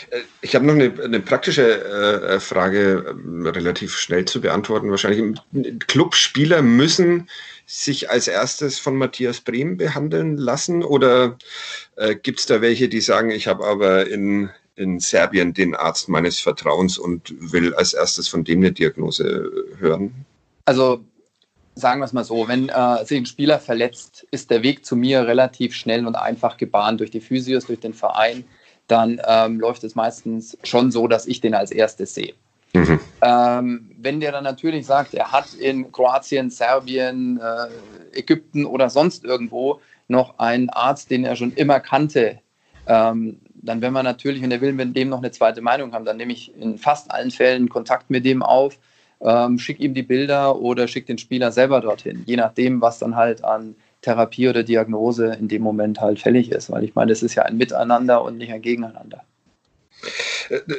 Äh, 0.10 0.22
ich 0.42 0.56
habe 0.56 0.65
noch 0.65 0.74
eine, 0.74 0.94
eine 1.03 1.20
praktische 1.20 1.84
äh, 1.84 2.39
Frage, 2.39 3.15
äh, 3.15 3.50
relativ 3.50 3.96
schnell 3.98 4.25
zu 4.25 4.42
beantworten 4.42 4.89
wahrscheinlich. 4.89 5.39
Clubspieler 5.88 6.62
müssen 6.62 7.30
sich 7.65 8.10
als 8.10 8.27
erstes 8.27 8.80
von 8.80 8.96
Matthias 8.96 9.42
Brehm 9.42 9.77
behandeln 9.77 10.38
lassen 10.38 10.84
oder 10.84 11.38
äh, 11.96 12.15
gibt 12.15 12.39
es 12.39 12.46
da 12.46 12.62
welche, 12.62 12.89
die 12.89 13.01
sagen, 13.01 13.32
ich 13.32 13.48
habe 13.48 13.65
aber 13.65 14.08
in, 14.08 14.50
in 14.75 15.00
Serbien 15.00 15.53
den 15.53 15.75
Arzt 15.75 16.10
meines 16.10 16.39
Vertrauens 16.39 16.98
und 16.98 17.34
will 17.39 17.74
als 17.75 17.94
erstes 17.94 18.27
von 18.27 18.44
dem 18.44 18.60
eine 18.60 18.72
Diagnose 18.72 19.51
hören? 19.80 20.13
Also 20.65 21.03
sagen 21.75 22.01
wir 22.01 22.06
es 22.06 22.13
mal 22.13 22.24
so, 22.24 22.48
wenn 22.48 22.70
äh, 22.70 23.06
sich 23.06 23.18
ein 23.18 23.25
Spieler 23.25 23.60
verletzt, 23.60 24.27
ist 24.32 24.51
der 24.51 24.62
Weg 24.63 24.86
zu 24.86 24.96
mir 24.96 25.25
relativ 25.25 25.74
schnell 25.74 26.06
und 26.06 26.15
einfach 26.15 26.58
gebahnt 26.58 27.00
durch 27.00 27.12
die 27.12 27.22
Physios, 27.22 27.65
durch 27.65 27.80
den 27.80 27.94
Verein 27.94 28.44
dann 28.88 29.22
ähm, 29.28 29.60
läuft 29.60 29.84
es 29.84 29.96
meistens 29.96 30.58
schon 30.63 30.92
so, 30.92 31.08
dass 31.08 31.25
ich 31.25 31.42
den 31.42 31.54
als 31.54 31.72
erstes 31.72 32.13
sehe. 32.13 32.34
Mhm. 32.74 33.00
Ähm, 33.22 33.92
wenn 34.00 34.20
der 34.20 34.32
dann 34.32 34.44
natürlich 34.44 34.86
sagt, 34.86 35.13
er 35.13 35.32
hat 35.32 35.54
in 35.54 35.92
Kroatien, 35.92 36.50
Serbien, 36.50 37.40
äh, 37.40 38.20
Ägypten 38.20 38.66
oder 38.66 38.90
sonst 38.90 39.24
irgendwo 39.24 39.80
noch 40.08 40.40
einen 40.40 40.70
Arzt, 40.70 41.12
den 41.12 41.24
er 41.24 41.36
schon 41.36 41.54
immer 41.54 41.80
kannte, 41.80 42.40
ähm, 42.88 43.40
dann 43.54 43.82
wenn 43.82 43.94
man 43.94 44.04
natürlich, 44.04 44.44
und 44.44 44.52
er 44.52 44.60
will 44.60 44.74
mit 44.74 44.96
dem 44.96 45.10
noch 45.10 45.20
eine 45.20 45.32
zweite 45.32 45.62
Meinung 45.62 45.94
haben, 45.94 46.04
dann 46.04 46.18
nehme 46.18 46.34
ich 46.34 46.54
in 46.60 46.78
fast 46.78 47.10
allen 47.12 47.32
Fällen 47.32 47.70
Kontakt 47.70 48.10
mit 48.10 48.25
dem 48.25 48.44
auf, 48.44 48.78
ähm, 49.22 49.58
schicke 49.58 49.84
ihm 49.84 49.94
die 49.94 50.04
Bilder 50.04 50.58
oder 50.58 50.88
schicke 50.88 51.08
den 51.08 51.18
Spieler 51.18 51.52
selber 51.52 51.80
dorthin, 51.80 52.24
je 52.25 52.36
nachdem, 52.36 52.82
was 52.82 53.00
dann 53.00 53.16
halt 53.16 53.44
an 53.44 53.75
Therapie 54.03 54.50
oder 54.50 54.63
Diagnose 54.63 55.33
in 55.33 55.48
dem 55.48 55.63
Moment 55.63 56.00
halt 56.00 56.19
fällig 56.19 56.51
ist. 56.51 56.72
Weil 56.72 56.83
ich 56.83 56.93
meine, 56.93 57.12
es 57.12 57.24
ist 57.24 57.33
ja 57.36 57.43
ein 57.43 57.57
Miteinander 57.57 58.24
und 58.24 58.38
nicht 58.38 58.51
ein 58.51 58.62
Gegeneinander. 58.62 59.24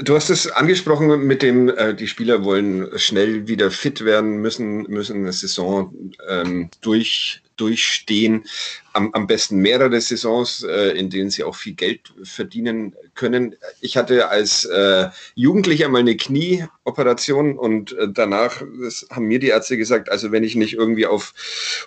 Du 0.02 0.14
hast 0.14 0.30
es 0.30 0.50
angesprochen 0.50 1.26
mit 1.26 1.42
dem, 1.42 1.68
äh, 1.68 1.94
die 1.94 2.08
Spieler 2.08 2.44
wollen 2.44 2.88
schnell 2.98 3.46
wieder 3.48 3.70
fit 3.70 4.04
werden, 4.04 4.38
müssen, 4.40 4.82
müssen 4.82 5.16
eine 5.16 5.32
Saison 5.32 5.94
ähm, 6.28 6.70
durch 6.80 7.42
durchstehen. 7.56 8.44
Am, 8.92 9.12
am 9.12 9.26
besten 9.26 9.56
mehrere 9.58 10.00
Saisons, 10.00 10.62
äh, 10.62 10.90
in 10.90 11.10
denen 11.10 11.28
sie 11.28 11.42
auch 11.42 11.56
viel 11.56 11.74
Geld 11.74 12.12
verdienen 12.22 12.94
können. 13.14 13.56
Ich 13.80 13.96
hatte 13.96 14.28
als 14.28 14.64
äh, 14.66 15.08
Jugendlicher 15.34 15.88
mal 15.88 15.98
eine 15.98 16.16
Knieoperation 16.16 17.58
und 17.58 17.92
äh, 17.98 18.08
danach 18.08 18.62
haben 19.10 19.26
mir 19.26 19.40
die 19.40 19.48
Ärzte 19.48 19.76
gesagt, 19.76 20.10
also 20.10 20.30
wenn 20.30 20.44
ich 20.44 20.54
nicht 20.54 20.74
irgendwie 20.74 21.06
auf 21.06 21.34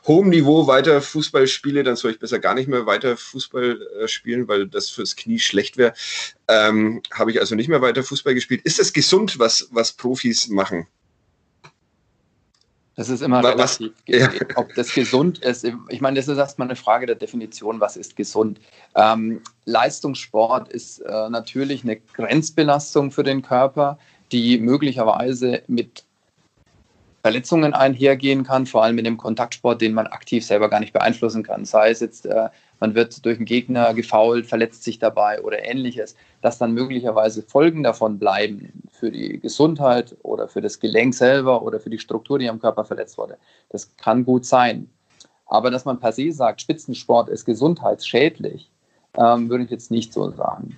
hohem 0.05 0.29
Niveau 0.29 0.67
weiter 0.67 1.01
Fußball 1.01 1.47
spiele, 1.47 1.83
dann 1.83 1.95
soll 1.95 2.11
ich 2.11 2.19
besser 2.19 2.39
gar 2.39 2.55
nicht 2.55 2.67
mehr 2.67 2.85
weiter 2.85 3.15
Fußball 3.15 3.87
äh, 4.01 4.07
spielen, 4.09 4.49
weil 4.49 4.67
das 4.67 4.89
fürs 4.89 5.15
Knie 5.15 5.39
schlecht 5.39 5.77
wäre. 5.77 5.93
Ähm, 6.49 7.01
Habe 7.13 7.31
ich 7.31 7.39
also 7.39 7.55
nicht 7.55 7.66
mehr 7.67 7.81
weiter 7.81 8.03
Fußball 8.03 8.33
gespielt. 8.33 8.61
Ist 8.63 8.79
das 8.79 8.93
gesund, 8.93 9.39
was, 9.39 9.67
was 9.71 9.93
Profis 9.93 10.47
machen? 10.47 10.87
Das 12.97 13.09
ist 13.09 13.21
immer 13.21 13.43
was, 13.43 13.79
relativ, 13.79 13.93
ja. 14.07 14.29
ob 14.55 14.73
das 14.73 14.91
gesund 14.91 15.37
ist. 15.39 15.63
Ich 15.89 16.01
meine, 16.01 16.15
das 16.17 16.27
ist 16.27 16.39
erstmal 16.39 16.67
eine 16.67 16.75
Frage 16.75 17.05
der 17.05 17.15
Definition, 17.15 17.79
was 17.79 17.95
ist 17.95 18.15
gesund. 18.15 18.59
Ähm, 18.95 19.41
Leistungssport 19.65 20.69
ist 20.69 21.01
äh, 21.01 21.29
natürlich 21.29 21.83
eine 21.83 21.97
Grenzbelastung 21.97 23.11
für 23.11 23.21
den 23.21 23.43
Körper, 23.43 23.99
die 24.31 24.57
möglicherweise 24.57 25.61
mit 25.67 26.05
Verletzungen 27.21 27.73
einhergehen 27.75 28.43
kann, 28.43 28.65
vor 28.65 28.83
allem 28.83 28.95
mit 28.95 29.05
dem 29.05 29.17
Kontaktsport, 29.17 29.79
den 29.79 29.93
man 29.93 30.07
aktiv 30.07 30.43
selber 30.43 30.67
gar 30.67 30.79
nicht 30.79 30.93
beeinflussen 30.93 31.43
kann. 31.43 31.65
Sei 31.65 31.91
es 31.91 31.99
jetzt, 31.99 32.25
äh, 32.25 32.49
man 32.79 32.95
wird 32.95 33.25
durch 33.25 33.37
einen 33.37 33.45
Gegner 33.45 33.93
gefault, 33.93 34.45
verletzt 34.45 34.83
sich 34.83 34.99
dabei 34.99 35.41
oder 35.41 35.65
ähnliches, 35.65 36.15
dass 36.41 36.57
dann 36.57 36.73
möglicherweise 36.73 37.41
Folgen 37.41 37.83
davon 37.83 38.19
bleiben 38.19 38.83
für 38.91 39.11
die 39.11 39.39
Gesundheit 39.39 40.15
oder 40.23 40.47
für 40.47 40.61
das 40.61 40.79
Gelenk 40.79 41.13
selber 41.13 41.63
oder 41.63 41.79
für 41.79 41.89
die 41.89 41.99
Struktur, 41.99 42.39
die 42.39 42.49
am 42.49 42.59
Körper 42.59 42.85
verletzt 42.85 43.17
wurde. 43.17 43.37
Das 43.69 43.95
kann 43.97 44.25
gut 44.25 44.45
sein. 44.45 44.89
Aber 45.47 45.71
dass 45.71 45.85
man 45.85 45.99
per 45.99 46.11
se 46.11 46.31
sagt, 46.31 46.61
Spitzensport 46.61 47.29
ist 47.29 47.45
gesundheitsschädlich, 47.45 48.69
ähm, 49.15 49.49
würde 49.49 49.63
ich 49.63 49.69
jetzt 49.71 49.91
nicht 49.91 50.13
so 50.13 50.29
sagen. 50.31 50.77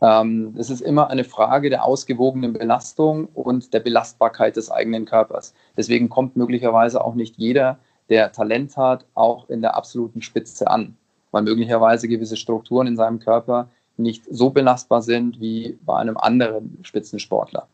Ähm, 0.00 0.54
es 0.56 0.70
ist 0.70 0.80
immer 0.80 1.10
eine 1.10 1.24
Frage 1.24 1.70
der 1.70 1.84
ausgewogenen 1.84 2.52
Belastung 2.52 3.26
und 3.34 3.74
der 3.74 3.80
Belastbarkeit 3.80 4.56
des 4.56 4.70
eigenen 4.70 5.04
Körpers. 5.04 5.54
Deswegen 5.76 6.08
kommt 6.08 6.36
möglicherweise 6.36 7.04
auch 7.04 7.14
nicht 7.14 7.36
jeder, 7.36 7.78
der 8.08 8.32
Talent 8.32 8.76
hat, 8.76 9.04
auch 9.14 9.50
in 9.50 9.60
der 9.60 9.76
absoluten 9.76 10.22
Spitze 10.22 10.68
an, 10.68 10.96
weil 11.30 11.42
möglicherweise 11.42 12.08
gewisse 12.08 12.36
Strukturen 12.36 12.86
in 12.86 12.96
seinem 12.96 13.18
Körper 13.18 13.70
nicht 13.96 14.24
so 14.30 14.50
belastbar 14.50 15.02
sind 15.02 15.40
wie 15.40 15.76
bei 15.84 15.96
einem 15.96 16.16
anderen 16.16 16.78
Spitzensportler. 16.82 17.68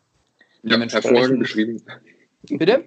Ja, 0.63 0.79
hervorragend 0.79 1.41
beschrieben. 1.41 1.83
Bitte? 2.49 2.85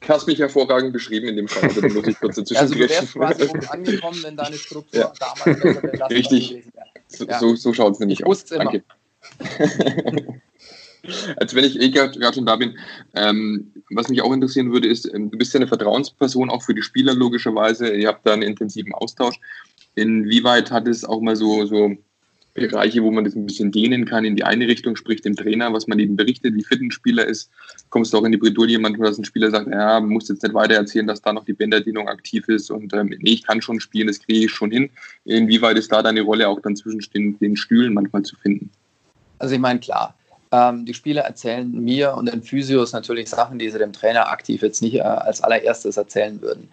Du 0.00 0.08
hast 0.08 0.26
mich 0.26 0.40
hervorragend 0.40 0.92
beschrieben 0.92 1.28
in 1.28 1.36
dem 1.36 1.46
Fall. 1.48 1.62
Also, 1.62 1.80
muss 1.82 2.08
ich 2.08 2.18
kurz 2.18 2.34
dazwischen 2.34 2.60
also 2.60 2.74
du 2.74 2.80
wärst 2.80 3.12
quasi 3.12 3.46
gut 3.46 3.70
angekommen, 3.70 4.18
wenn 4.24 4.36
deine 4.36 4.56
Struktur 4.56 5.00
ja. 5.00 5.12
damals 5.20 5.60
besser 5.60 5.80
belastbar 5.80 6.10
Richtig. 6.10 6.48
gewesen 6.50 6.72
wäre. 6.74 6.86
So, 7.06 7.24
ja. 7.26 7.38
so, 7.38 7.54
so 7.54 7.72
schaut 7.72 7.94
es 7.94 8.00
nämlich 8.00 8.20
ich 8.20 8.26
aus. 8.26 8.44
Danke. 8.44 8.82
Als 11.36 11.54
wenn 11.54 11.64
ich 11.64 11.80
eh 11.80 11.90
gerade 11.90 12.34
schon 12.34 12.46
da 12.46 12.56
bin, 12.56 12.78
ähm, 13.14 13.72
was 13.90 14.08
mich 14.08 14.22
auch 14.22 14.32
interessieren 14.32 14.72
würde, 14.72 14.88
ist, 14.88 15.12
ähm, 15.12 15.30
du 15.30 15.38
bist 15.38 15.52
ja 15.52 15.58
eine 15.58 15.66
Vertrauensperson 15.66 16.48
auch 16.48 16.62
für 16.62 16.74
die 16.74 16.82
Spieler 16.82 17.14
logischerweise. 17.14 17.92
Ihr 17.92 18.08
habt 18.08 18.26
da 18.26 18.32
einen 18.32 18.42
intensiven 18.42 18.94
Austausch. 18.94 19.40
Inwieweit 19.94 20.70
hat 20.70 20.88
es 20.88 21.04
auch 21.04 21.20
mal 21.20 21.36
so, 21.36 21.66
so 21.66 21.96
Bereiche, 22.54 23.02
wo 23.02 23.10
man 23.10 23.24
das 23.24 23.34
ein 23.34 23.46
bisschen 23.46 23.72
dehnen 23.72 24.04
kann 24.04 24.24
in 24.24 24.36
die 24.36 24.44
eine 24.44 24.68
Richtung, 24.68 24.96
sprich 24.96 25.22
dem 25.22 25.34
Trainer, 25.34 25.72
was 25.72 25.86
man 25.86 25.98
eben 25.98 26.16
berichtet, 26.16 26.54
wie 26.54 26.64
fit 26.64 26.82
ein 26.82 26.90
Spieler 26.90 27.24
ist. 27.24 27.50
Kommst 27.88 28.12
du 28.12 28.18
auch 28.18 28.24
in 28.24 28.32
die 28.32 28.38
Bredouille 28.38 28.78
manchmal, 28.78 29.08
dass 29.08 29.18
ein 29.18 29.24
Spieler 29.24 29.50
sagt, 29.50 29.68
ja, 29.68 30.00
muss 30.00 30.28
jetzt 30.28 30.42
nicht 30.42 30.54
weiter 30.54 30.74
erzählen, 30.74 31.06
dass 31.06 31.22
da 31.22 31.32
noch 31.32 31.44
die 31.44 31.54
Bänderdehnung 31.54 32.08
aktiv 32.08 32.46
ist 32.48 32.70
und 32.70 32.92
ähm, 32.92 33.14
nee, 33.20 33.32
ich 33.32 33.46
kann 33.46 33.62
schon 33.62 33.80
spielen, 33.80 34.06
das 34.06 34.20
kriege 34.20 34.46
ich 34.46 34.50
schon 34.50 34.70
hin. 34.70 34.90
Inwieweit 35.24 35.78
ist 35.78 35.90
da 35.90 36.02
deine 36.02 36.20
Rolle 36.20 36.46
auch 36.48 36.60
dann 36.60 36.76
zwischen 36.76 37.00
den, 37.14 37.38
den 37.38 37.56
Stühlen 37.56 37.94
manchmal 37.94 38.22
zu 38.22 38.36
finden? 38.36 38.70
Also 39.38 39.54
ich 39.54 39.60
meine, 39.60 39.80
klar, 39.80 40.14
ähm, 40.52 40.84
die 40.84 40.94
Spieler 40.94 41.22
erzählen 41.22 41.72
mir 41.72 42.14
und 42.14 42.30
den 42.30 42.42
Physios 42.42 42.92
natürlich 42.92 43.30
Sachen, 43.30 43.58
die 43.58 43.70
sie 43.70 43.78
dem 43.78 43.94
Trainer 43.94 44.30
aktiv 44.30 44.60
jetzt 44.60 44.82
nicht 44.82 44.96
äh, 44.96 45.00
als 45.00 45.42
allererstes 45.42 45.96
erzählen 45.96 46.40
würden. 46.42 46.68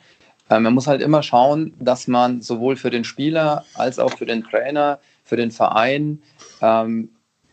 Ähm, 0.49 0.63
man 0.63 0.73
muss 0.73 0.87
halt 0.87 1.01
immer 1.01 1.23
schauen, 1.23 1.73
dass 1.79 2.07
man 2.07 2.41
sowohl 2.41 2.75
für 2.75 2.89
den 2.89 3.03
Spieler 3.03 3.65
als 3.75 3.99
auch 3.99 4.11
für 4.11 4.25
den 4.25 4.43
Trainer 4.43 4.99
für 5.23 5.37
den 5.37 5.51
Verein 5.51 6.21
ähm, 6.61 7.09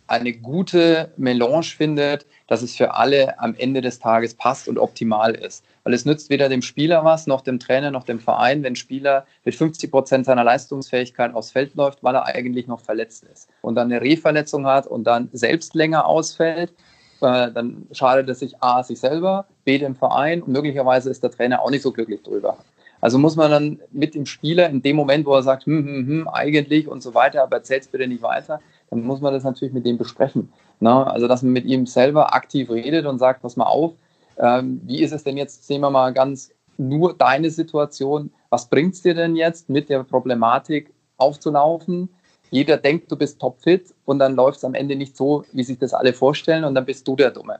eine 0.06 0.32
gute 0.32 1.12
Melange 1.16 1.64
findet, 1.64 2.26
dass 2.46 2.62
es 2.62 2.76
für 2.76 2.94
alle 2.94 3.38
am 3.40 3.54
Ende 3.56 3.80
des 3.80 3.98
Tages 3.98 4.34
passt 4.34 4.68
und 4.68 4.78
optimal 4.78 5.34
ist. 5.34 5.64
Weil 5.82 5.94
es 5.94 6.04
nützt 6.04 6.30
weder 6.30 6.48
dem 6.48 6.62
Spieler 6.62 7.04
was, 7.04 7.26
noch 7.26 7.40
dem 7.40 7.58
Trainer, 7.58 7.90
noch 7.90 8.04
dem 8.04 8.20
Verein, 8.20 8.62
wenn 8.62 8.76
Spieler 8.76 9.26
mit 9.44 9.54
50 9.54 9.90
Prozent 9.90 10.26
seiner 10.26 10.44
Leistungsfähigkeit 10.44 11.34
aufs 11.34 11.50
Feld 11.50 11.74
läuft, 11.74 12.02
weil 12.02 12.14
er 12.14 12.26
eigentlich 12.26 12.66
noch 12.66 12.80
verletzt 12.80 13.24
ist 13.32 13.48
und 13.62 13.74
dann 13.74 13.90
eine 13.90 14.00
Rehverletzung 14.00 14.66
hat 14.66 14.86
und 14.86 15.04
dann 15.04 15.28
selbst 15.32 15.74
länger 15.74 16.06
ausfällt, 16.06 16.70
äh, 17.20 17.50
dann 17.50 17.86
schadet 17.92 18.28
es 18.28 18.40
sich 18.40 18.62
A, 18.62 18.82
sich 18.82 19.00
selber, 19.00 19.46
B, 19.64 19.78
dem 19.78 19.96
Verein 19.96 20.42
und 20.42 20.52
möglicherweise 20.52 21.10
ist 21.10 21.22
der 21.22 21.30
Trainer 21.30 21.62
auch 21.62 21.70
nicht 21.70 21.82
so 21.82 21.92
glücklich 21.92 22.22
drüber. 22.22 22.58
Also 23.00 23.18
muss 23.18 23.36
man 23.36 23.50
dann 23.50 23.80
mit 23.92 24.14
dem 24.14 24.26
Spieler 24.26 24.68
in 24.68 24.82
dem 24.82 24.96
Moment, 24.96 25.26
wo 25.26 25.34
er 25.34 25.42
sagt, 25.42 25.66
hm, 25.66 25.84
hm, 25.86 26.06
hm, 26.06 26.28
eigentlich 26.28 26.88
und 26.88 27.02
so 27.02 27.14
weiter, 27.14 27.42
aber 27.42 27.56
erzähl's 27.56 27.88
bitte 27.88 28.06
nicht 28.06 28.22
weiter, 28.22 28.60
dann 28.90 29.02
muss 29.02 29.20
man 29.20 29.32
das 29.32 29.44
natürlich 29.44 29.74
mit 29.74 29.86
dem 29.86 29.98
besprechen. 29.98 30.52
Na, 30.80 31.04
also, 31.04 31.28
dass 31.28 31.42
man 31.42 31.52
mit 31.52 31.64
ihm 31.64 31.86
selber 31.86 32.34
aktiv 32.34 32.70
redet 32.70 33.06
und 33.06 33.18
sagt, 33.18 33.42
pass 33.42 33.56
mal 33.56 33.64
auf, 33.64 33.94
ähm, 34.38 34.80
wie 34.84 35.02
ist 35.02 35.12
es 35.12 35.24
denn 35.24 35.36
jetzt, 35.36 35.66
sehen 35.66 35.80
wir 35.80 35.90
mal 35.90 36.12
ganz 36.12 36.50
nur 36.78 37.14
deine 37.14 37.50
Situation, 37.50 38.30
was 38.50 38.68
bringt 38.68 38.94
es 38.94 39.02
dir 39.02 39.14
denn 39.14 39.36
jetzt 39.36 39.68
mit 39.70 39.88
der 39.88 40.04
Problematik 40.04 40.92
aufzulaufen? 41.16 42.10
Jeder 42.50 42.76
denkt, 42.76 43.10
du 43.10 43.16
bist 43.16 43.40
topfit 43.40 43.94
und 44.04 44.18
dann 44.18 44.36
läuft 44.36 44.58
es 44.58 44.64
am 44.64 44.74
Ende 44.74 44.94
nicht 44.94 45.16
so, 45.16 45.44
wie 45.52 45.64
sich 45.64 45.78
das 45.78 45.94
alle 45.94 46.12
vorstellen 46.12 46.64
und 46.64 46.74
dann 46.74 46.84
bist 46.84 47.08
du 47.08 47.16
der 47.16 47.30
Dumme. 47.30 47.58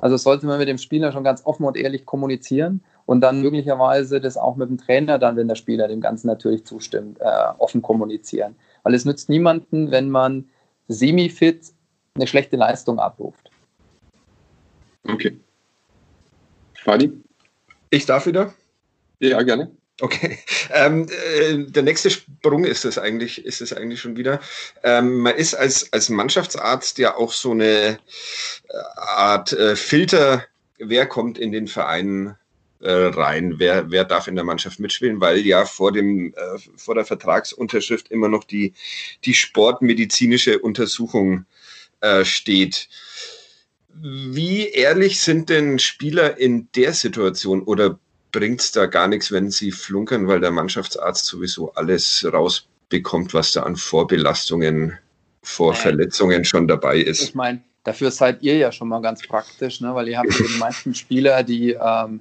Also 0.00 0.16
sollte 0.16 0.46
man 0.46 0.58
mit 0.58 0.68
dem 0.68 0.78
Spieler 0.78 1.12
schon 1.12 1.24
ganz 1.24 1.44
offen 1.44 1.64
und 1.64 1.76
ehrlich 1.76 2.06
kommunizieren 2.06 2.82
und 3.06 3.20
dann 3.20 3.40
möglicherweise 3.40 4.20
das 4.20 4.36
auch 4.36 4.56
mit 4.56 4.68
dem 4.68 4.78
Trainer 4.78 5.18
dann, 5.18 5.36
wenn 5.36 5.48
der 5.48 5.54
Spieler 5.54 5.88
dem 5.88 6.00
Ganzen 6.00 6.26
natürlich 6.26 6.64
zustimmt, 6.64 7.20
äh, 7.20 7.24
offen 7.58 7.82
kommunizieren. 7.82 8.56
Weil 8.82 8.94
es 8.94 9.04
nützt 9.04 9.28
niemanden, 9.28 9.90
wenn 9.90 10.10
man 10.10 10.48
semi-fit 10.88 11.72
eine 12.14 12.26
schlechte 12.26 12.56
Leistung 12.56 12.98
abruft. 12.98 13.50
Okay. 15.08 15.38
Fadi? 16.74 17.12
Ich 17.90 18.06
darf 18.06 18.26
wieder? 18.26 18.54
Ja, 19.20 19.42
gerne. 19.42 19.70
Okay. 20.02 20.36
Ähm, 20.72 21.06
äh, 21.08 21.58
der 21.58 21.84
nächste 21.84 22.10
Sprung 22.10 22.64
ist 22.64 22.84
es 22.84 22.98
eigentlich, 22.98 23.44
ist 23.44 23.60
es 23.60 23.72
eigentlich 23.72 24.00
schon 24.00 24.16
wieder. 24.16 24.40
Ähm, 24.82 25.18
man 25.18 25.36
ist 25.36 25.54
als, 25.54 25.92
als 25.92 26.08
Mannschaftsarzt 26.08 26.98
ja 26.98 27.16
auch 27.16 27.32
so 27.32 27.52
eine 27.52 28.00
äh, 28.68 28.76
Art 28.96 29.52
äh, 29.52 29.76
Filter, 29.76 30.44
wer 30.78 31.06
kommt 31.06 31.38
in 31.38 31.52
den 31.52 31.68
Verein 31.68 32.34
äh, 32.80 32.90
rein, 32.90 33.54
wer, 33.58 33.92
wer 33.92 34.02
darf 34.04 34.26
in 34.26 34.34
der 34.34 34.44
Mannschaft 34.44 34.80
mitspielen, 34.80 35.20
weil 35.20 35.46
ja 35.46 35.66
vor 35.66 35.92
dem, 35.92 36.34
äh, 36.34 36.58
vor 36.76 36.96
der 36.96 37.04
Vertragsunterschrift 37.04 38.10
immer 38.10 38.26
noch 38.26 38.42
die, 38.42 38.74
die 39.24 39.34
sportmedizinische 39.34 40.58
Untersuchung 40.58 41.44
äh, 42.00 42.24
steht. 42.24 42.88
Wie 43.94 44.66
ehrlich 44.66 45.20
sind 45.20 45.48
denn 45.48 45.78
Spieler 45.78 46.38
in 46.38 46.66
der 46.74 46.92
Situation 46.92 47.62
oder 47.62 48.00
bringt 48.32 48.60
es 48.60 48.72
da 48.72 48.86
gar 48.86 49.06
nichts, 49.08 49.30
wenn 49.30 49.50
sie 49.50 49.70
flunkern, 49.70 50.26
weil 50.26 50.40
der 50.40 50.50
Mannschaftsarzt 50.50 51.26
sowieso 51.26 51.72
alles 51.74 52.26
rausbekommt, 52.30 53.34
was 53.34 53.52
da 53.52 53.62
an 53.62 53.76
Vorbelastungen 53.76 54.98
vor 55.42 55.74
Verletzungen 55.74 56.44
schon 56.44 56.66
dabei 56.66 56.98
ist? 56.98 57.22
Ich 57.22 57.34
meine, 57.34 57.60
dafür 57.84 58.10
seid 58.10 58.42
ihr 58.42 58.56
ja 58.56 58.72
schon 58.72 58.88
mal 58.88 59.02
ganz 59.02 59.26
praktisch, 59.26 59.80
ne? 59.80 59.94
weil 59.94 60.08
ihr 60.08 60.18
habt 60.18 60.32
ja 60.32 60.46
die 60.46 60.58
meisten 60.58 60.94
Spieler, 60.94 61.42
die 61.42 61.72
ähm, 61.72 62.20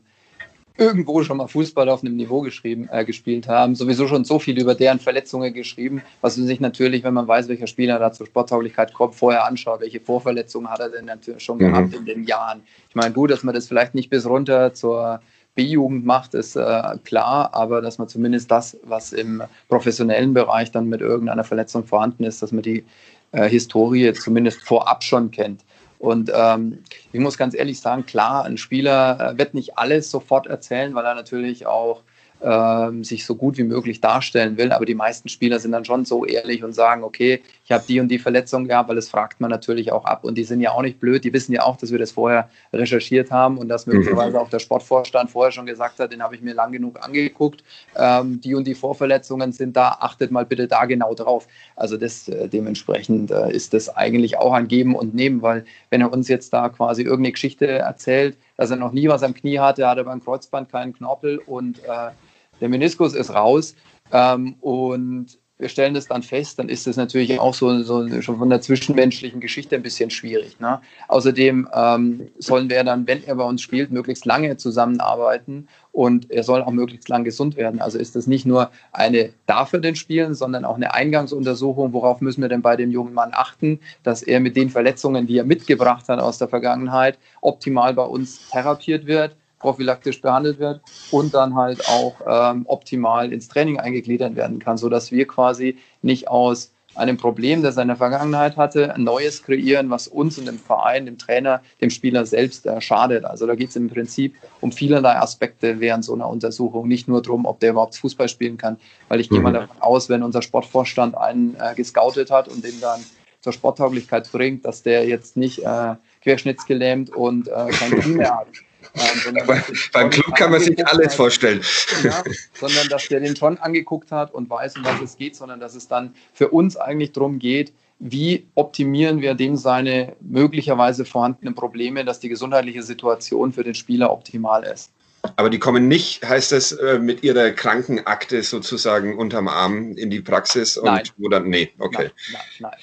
irgendwo 0.78 1.24
schon 1.24 1.38
mal 1.38 1.48
Fußball 1.48 1.88
auf 1.90 2.04
einem 2.04 2.16
Niveau 2.16 2.42
geschrieben, 2.42 2.90
äh, 2.92 3.06
gespielt 3.06 3.48
haben, 3.48 3.76
sowieso 3.76 4.08
schon 4.08 4.26
so 4.26 4.40
viel 4.40 4.60
über 4.60 4.74
deren 4.74 5.00
Verletzungen 5.00 5.54
geschrieben, 5.54 6.02
was 6.22 6.38
man 6.38 6.48
sich 6.48 6.60
natürlich, 6.60 7.04
wenn 7.04 7.14
man 7.14 7.28
weiß, 7.28 7.48
welcher 7.50 7.68
Spieler 7.68 8.00
da 8.00 8.12
zur 8.12 8.26
Sporttauglichkeit 8.26 8.94
kommt, 8.94 9.16
vorher 9.16 9.46
anschaut, 9.46 9.82
welche 9.82 10.00
Vorverletzungen 10.00 10.70
hat 10.70 10.80
er 10.80 10.90
denn 10.90 11.06
natürlich 11.06 11.44
schon 11.44 11.58
mhm. 11.58 11.68
gehabt 11.68 11.94
in 11.94 12.06
den 12.06 12.24
Jahren. 12.24 12.64
Ich 12.90 12.96
meine, 12.96 13.14
gut, 13.14 13.32
dass 13.32 13.44
man 13.44 13.54
das 13.54 13.68
vielleicht 13.68 13.96
nicht 13.96 14.10
bis 14.10 14.26
runter 14.26 14.74
zur 14.74 15.22
B-Jugend 15.56 16.06
macht, 16.06 16.34
ist 16.34 16.56
äh, 16.56 16.98
klar, 17.04 17.54
aber 17.54 17.82
dass 17.82 17.98
man 17.98 18.08
zumindest 18.08 18.50
das, 18.52 18.78
was 18.84 19.12
im 19.12 19.44
professionellen 19.68 20.34
Bereich 20.34 20.72
dann 20.72 20.88
mit 20.88 21.02
irgendeiner 21.02 21.44
Verletzung 21.44 21.86
vorhanden 21.86 22.24
ist, 22.24 22.42
dass 22.42 22.52
man 22.52 22.64
die 22.64 22.86
äh, 23.32 23.50
Historie 23.50 24.14
zumindest 24.14 24.62
vorab 24.62 25.04
schon 25.04 25.32
kennt. 25.32 25.62
Und 26.00 26.32
ähm, 26.34 26.80
ich 27.12 27.20
muss 27.20 27.38
ganz 27.38 27.54
ehrlich 27.54 27.80
sagen, 27.80 28.06
klar, 28.06 28.46
ein 28.46 28.58
Spieler 28.58 29.34
äh, 29.34 29.38
wird 29.38 29.54
nicht 29.54 29.78
alles 29.78 30.10
sofort 30.10 30.48
erzählen, 30.48 30.96
weil 30.96 31.06
er 31.06 31.14
natürlich 31.14 31.68
auch 31.68 32.02
ähm, 32.42 33.04
sich 33.04 33.26
so 33.26 33.36
gut 33.36 33.58
wie 33.58 33.64
möglich 33.64 34.02
darstellen 34.02 34.58
will. 34.58 34.72
Aber 34.72 34.86
die 34.86 34.96
meisten 34.96 35.30
Spieler 35.30 35.60
sind 35.60 35.74
dann 35.74 35.86
schon 35.86 36.06
so 36.06 36.26
ehrlich 36.26 36.64
und 36.64 36.74
sagen, 36.74 37.04
okay, 37.04 37.42
ich 37.72 37.74
habe 37.74 37.86
die 37.88 38.02
und 38.02 38.10
die 38.10 38.20
Verletzung 38.20 38.68
gehabt, 38.68 38.90
weil 38.90 38.98
das 38.98 39.08
fragt 39.08 39.40
man 39.40 39.50
natürlich 39.50 39.94
auch 39.94 40.04
ab. 40.04 40.26
Und 40.26 40.38
die 40.38 40.44
sind 40.44 40.60
ja 40.60 40.72
auch 40.72 40.82
nicht 40.82 41.00
blöd, 41.00 41.24
die 41.24 41.32
wissen 41.32 41.54
ja 41.54 41.64
auch, 41.64 41.78
dass 41.78 41.90
wir 41.90 42.00
das 42.00 42.12
vorher 42.12 42.50
recherchiert 42.74 43.32
haben 43.32 43.58
und 43.58 43.70
dass 43.70 43.88
möglicherweise 43.88 44.42
auch 44.42 44.50
der 44.50 44.60
Sportvorstand 44.60 45.32
vorher 45.32 45.54
schon 45.54 45.66
gesagt 45.66 45.98
hat, 46.00 46.12
den 46.12 46.22
habe 46.22 46.36
ich 46.36 46.42
mir 46.42 46.54
lang 46.54 46.74
genug 46.74 47.02
angeguckt. 47.02 47.64
Ähm, 47.96 48.42
die 48.42 48.56
und 48.56 48.68
die 48.68 48.76
Vorverletzungen 48.76 49.54
sind 49.54 49.78
da, 49.78 50.00
achtet 50.02 50.32
mal 50.32 50.46
bitte 50.46 50.68
da 50.68 50.84
genau 50.84 51.14
drauf. 51.14 51.48
Also 51.78 51.96
das 51.96 52.28
äh, 52.28 52.50
dementsprechend 52.50 53.32
äh, 53.32 53.54
ist 53.54 53.74
das 53.74 53.88
eigentlich 53.88 54.38
auch 54.38 54.52
ein 54.52 54.68
Geben 54.68 54.94
und 54.94 55.16
Nehmen, 55.16 55.42
weil 55.42 55.64
wenn 55.92 56.02
er 56.02 56.12
uns 56.12 56.28
jetzt 56.28 56.52
da 56.52 56.68
quasi 56.68 57.04
irgendeine 57.04 57.32
Geschichte 57.32 57.68
erzählt, 57.68 58.36
dass 58.58 58.70
er 58.70 58.76
noch 58.76 58.92
nie 58.92 59.08
was 59.08 59.24
am 59.24 59.34
Knie 59.34 59.60
hatte, 59.60 59.88
hatte 59.88 60.04
beim 60.04 60.22
Kreuzband 60.22 60.70
keinen 60.70 60.92
Knorpel 60.92 61.38
und 61.38 61.80
äh, 61.86 62.12
der 62.60 62.68
Meniskus 62.68 63.16
ist 63.16 63.34
raus 63.34 63.76
ähm, 64.12 64.56
und 64.60 65.38
wir 65.62 65.70
stellen 65.70 65.94
das 65.94 66.08
dann 66.08 66.24
fest, 66.24 66.58
dann 66.58 66.70
ist 66.70 66.88
das 66.88 66.98
natürlich 66.98 67.40
auch 67.40 67.54
so, 67.54 67.84
so 67.84 68.22
schon 68.22 68.40
von 68.40 68.50
der 68.50 68.62
zwischenmenschlichen 68.62 69.40
Geschichte 69.40 69.76
ein 69.76 69.84
bisschen 69.84 70.10
schwierig. 70.10 70.60
Ne? 70.60 70.82
Außerdem 71.08 71.70
ähm, 71.72 72.28
sollen 72.40 72.70
wir 72.70 72.84
dann, 72.84 73.06
wenn 73.06 73.24
er 73.24 73.36
bei 73.36 73.44
uns 73.44 73.62
spielt, 73.62 73.92
möglichst 73.92 74.26
lange 74.26 74.58
zusammenarbeiten 74.58 75.68
und 75.92 76.32
er 76.32 76.42
soll 76.42 76.64
auch 76.64 76.72
möglichst 76.72 77.10
lang 77.10 77.24
gesund 77.24 77.58
werden. 77.58 77.80
Also 77.80 78.00
ist 78.00 78.16
das 78.16 78.26
nicht 78.26 78.46
nur 78.46 78.72
eine 78.92 79.34
dafür 79.46 79.80
den 79.80 79.96
Spielen, 79.96 80.34
sondern 80.34 80.66
auch 80.66 80.76
eine 80.76 80.96
Eingangsuntersuchung. 80.96 81.94
Worauf 81.94 82.22
müssen 82.22 82.42
wir 82.42 82.50
denn 82.50 82.64
bei 82.64 82.76
dem 82.76 82.90
jungen 82.90 83.14
Mann 83.14 83.30
achten, 83.34 83.80
dass 84.02 84.24
er 84.24 84.40
mit 84.40 84.56
den 84.56 84.72
Verletzungen, 84.72 85.28
die 85.28 85.38
er 85.38 85.44
mitgebracht 85.44 86.10
hat 86.10 86.20
aus 86.20 86.40
der 86.40 86.48
Vergangenheit, 86.48 87.20
optimal 87.42 87.94
bei 87.94 88.06
uns 88.06 88.50
therapiert 88.50 89.06
wird 89.06 89.36
prophylaktisch 89.62 90.22
behandelt 90.22 90.60
wird 90.60 90.82
und 91.12 91.34
dann 91.34 91.56
halt 91.56 91.88
auch 91.88 92.16
ähm, 92.28 92.64
optimal 92.68 93.32
ins 93.32 93.48
Training 93.48 93.80
eingegliedert 93.80 94.36
werden 94.36 94.60
kann, 94.60 94.78
sodass 94.78 95.12
wir 95.12 95.28
quasi 95.28 95.78
nicht 96.02 96.28
aus 96.28 96.72
einem 96.96 97.18
Problem, 97.18 97.64
das 97.64 97.78
er 97.78 97.84
in 97.84 97.88
der 97.88 97.98
Vergangenheit 97.98 98.58
hatte, 98.58 98.94
ein 98.94 99.04
neues 99.04 99.44
kreieren, 99.44 99.90
was 99.90 100.08
uns 100.08 100.38
und 100.38 100.46
dem 100.46 100.60
Verein, 100.60 101.06
dem 101.06 101.18
Trainer, 101.18 101.62
dem 101.80 101.90
Spieler 101.90 102.26
selbst 102.26 102.66
äh, 102.66 102.82
schadet. 102.82 103.24
Also 103.24 103.48
da 103.48 103.56
geht 103.56 103.70
es 103.70 103.76
im 103.76 103.90
Prinzip 103.90 104.36
um 104.60 104.72
vielerlei 104.72 105.16
Aspekte 105.16 105.80
während 105.80 106.04
so 106.04 106.14
einer 106.14 106.28
Untersuchung, 106.28 106.88
nicht 106.88 107.08
nur 107.08 107.22
darum, 107.22 107.46
ob 107.46 107.60
der 107.60 107.72
überhaupt 107.72 107.96
Fußball 107.96 108.28
spielen 108.28 108.58
kann, 108.58 108.78
weil 109.08 109.22
ich 109.22 109.30
mhm. 109.30 109.36
gehe 109.36 109.44
mal 109.44 109.50
mhm. 109.52 109.56
davon 109.56 109.78
aus, 109.80 110.10
wenn 110.10 110.24
unser 110.24 110.42
Sportvorstand 110.42 111.16
einen 111.16 111.56
äh, 111.60 111.76
gescoutet 111.76 112.30
hat 112.30 112.50
und 112.50 112.64
den 112.64 112.80
dann 112.82 113.00
zur 113.40 113.54
Sporttauglichkeit 113.54 114.32
bringt, 114.32 114.66
dass 114.66 114.84
der 114.84 115.08
jetzt 115.08 115.38
nicht 115.38 115.60
äh, 115.64 115.96
querschnittsgelähmt 116.22 117.10
und 117.10 117.48
äh, 117.48 117.70
kein 117.72 117.92
Knie 118.00 118.16
mehr 118.16 118.38
hat. 118.38 118.48
Ähm, 118.94 119.38
Bei, 119.46 119.64
beim 119.94 120.10
Club 120.10 120.36
kann 120.36 120.52
man 120.52 120.62
sich 120.62 120.86
alles 120.88 121.08
hat, 121.08 121.14
vorstellen. 121.14 121.62
Ja, 122.04 122.24
sondern 122.54 122.90
dass 122.90 123.08
der 123.08 123.20
den 123.20 123.36
schon 123.36 123.58
angeguckt 123.58 124.12
hat 124.12 124.34
und 124.34 124.50
weiß, 124.50 124.78
um 124.78 124.86
was 124.86 125.02
es 125.02 125.18
geht, 125.18 125.36
sondern 125.36 125.60
dass 125.60 125.76
es 125.76 125.88
dann 125.88 126.14
für 126.34 126.50
uns 126.50 126.78
eigentlich 126.78 127.12
darum 127.12 127.40
geht, 127.40 127.74
wie 128.00 128.48
optimieren 128.56 129.22
wir 129.22 129.36
dem 129.36 129.56
seine 129.56 130.16
möglicherweise 130.20 131.06
vorhandenen 131.06 131.54
Probleme, 131.54 132.04
dass 132.04 132.20
die 132.20 132.30
gesundheitliche 132.30 132.84
Situation 132.84 133.54
für 133.54 133.64
den 133.64 133.76
Spieler 133.76 134.12
optimal 134.12 134.64
ist. 134.64 134.92
Aber 135.36 135.52
die 135.52 135.60
kommen 135.60 135.88
nicht, 135.88 136.28
heißt 136.28 136.52
es, 136.52 136.72
äh, 136.72 136.98
mit 136.98 137.24
ihrer 137.24 137.52
Krankenakte 137.52 138.42
sozusagen 138.42 139.18
unterm 139.18 139.48
Arm 139.48 139.92
in 139.94 140.10
die 140.10 140.20
Praxis 140.20 140.78
und 140.78 140.86
nein. 140.86 141.04
wo 141.18 141.30
dann, 141.30 141.48
nee, 141.48 141.72
okay. 141.78 142.10
Nein, 142.32 142.42
nein, 142.60 142.72
nein. 142.72 142.80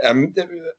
Ähm, 0.00 0.34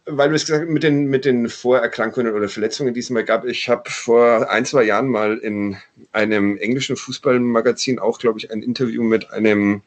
weil 0.06 0.30
du 0.30 0.36
es 0.36 0.46
gesagt 0.46 0.64
hast, 0.64 0.74
mit 0.74 0.84
den, 0.84 1.06
mit 1.06 1.24
den 1.26 1.48
Vorerkrankungen 1.48 2.34
oder 2.34 2.50
Verletzungen, 2.50 2.94
die 2.94 3.00
es 3.00 3.10
mal 3.10 3.24
gab. 3.24 3.46
Ich 3.46 3.70
habe 3.70 3.90
vor 3.90 4.50
ein, 4.50 4.66
zwei 4.66 4.84
Jahren 4.84 5.08
mal 5.08 5.38
in 5.38 5.78
einem 6.12 6.58
englischen 6.58 6.96
Fußballmagazin 6.96 8.00
auch, 8.00 8.20
glaube 8.20 8.40
ich, 8.40 8.52
ein 8.52 8.62
Interview 8.62 9.04
mit 9.04 9.32
einem 9.32 9.82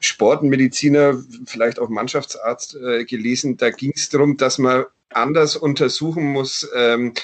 Sportmediziner, 0.00 1.22
vielleicht 1.46 1.78
auch 1.78 1.88
Mannschaftsarzt 1.88 2.76
äh, 2.76 3.04
gelesen. 3.04 3.56
Da 3.56 3.70
ging 3.70 3.92
es 3.94 4.08
darum, 4.08 4.36
dass 4.36 4.58
man 4.58 4.84
anders 5.10 5.56
untersuchen 5.56 6.24
muss, 6.24 6.68
ähm, 6.74 7.14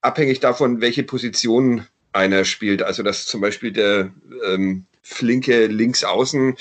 abhängig 0.00 0.40
davon, 0.40 0.80
welche 0.80 1.04
Position 1.04 1.86
einer 2.12 2.44
spielt. 2.44 2.82
Also 2.82 3.02
dass 3.02 3.26
zum 3.26 3.40
Beispiel 3.40 3.72
der 3.72 4.10
ähm, 4.44 4.86
flinke 5.02 5.66
Linksaußen 5.66 6.56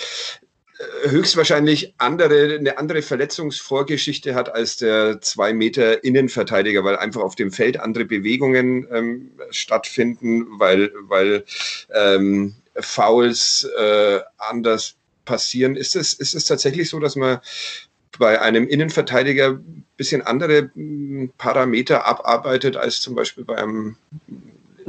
höchstwahrscheinlich 1.04 1.94
andere, 1.98 2.56
eine 2.56 2.78
andere 2.78 3.02
Verletzungsvorgeschichte 3.02 4.34
hat 4.34 4.54
als 4.54 4.78
der 4.78 5.20
zwei 5.22 5.54
Meter 5.54 6.04
Innenverteidiger, 6.04 6.84
weil 6.84 6.96
einfach 6.96 7.22
auf 7.22 7.36
dem 7.36 7.52
Feld 7.52 7.80
andere 7.80 8.06
Bewegungen 8.06 8.88
ähm, 8.92 9.32
stattfinden, 9.52 10.48
weil, 10.60 10.92
weil 11.02 11.44
ähm, 11.94 12.56
Fouls 12.80 13.68
äh, 13.78 14.20
anders 14.38 14.96
passieren. 15.26 15.76
Ist 15.76 15.96
es, 15.96 16.13
ist 16.13 16.34
es 16.34 16.46
tatsächlich 16.46 16.89
so, 16.89 17.00
dass 17.00 17.15
man 17.15 17.39
bei 18.18 18.42
einem 18.42 18.68
Innenverteidiger 18.68 19.52
ein 19.52 19.86
bisschen 19.98 20.22
andere 20.22 20.72
hm, 20.74 21.32
Parameter 21.38 22.06
abarbeitet 22.06 22.78
als 22.78 23.02
zum 23.02 23.15
Beispiel 23.15 23.44
bei 23.44 23.58
einem 23.58 23.98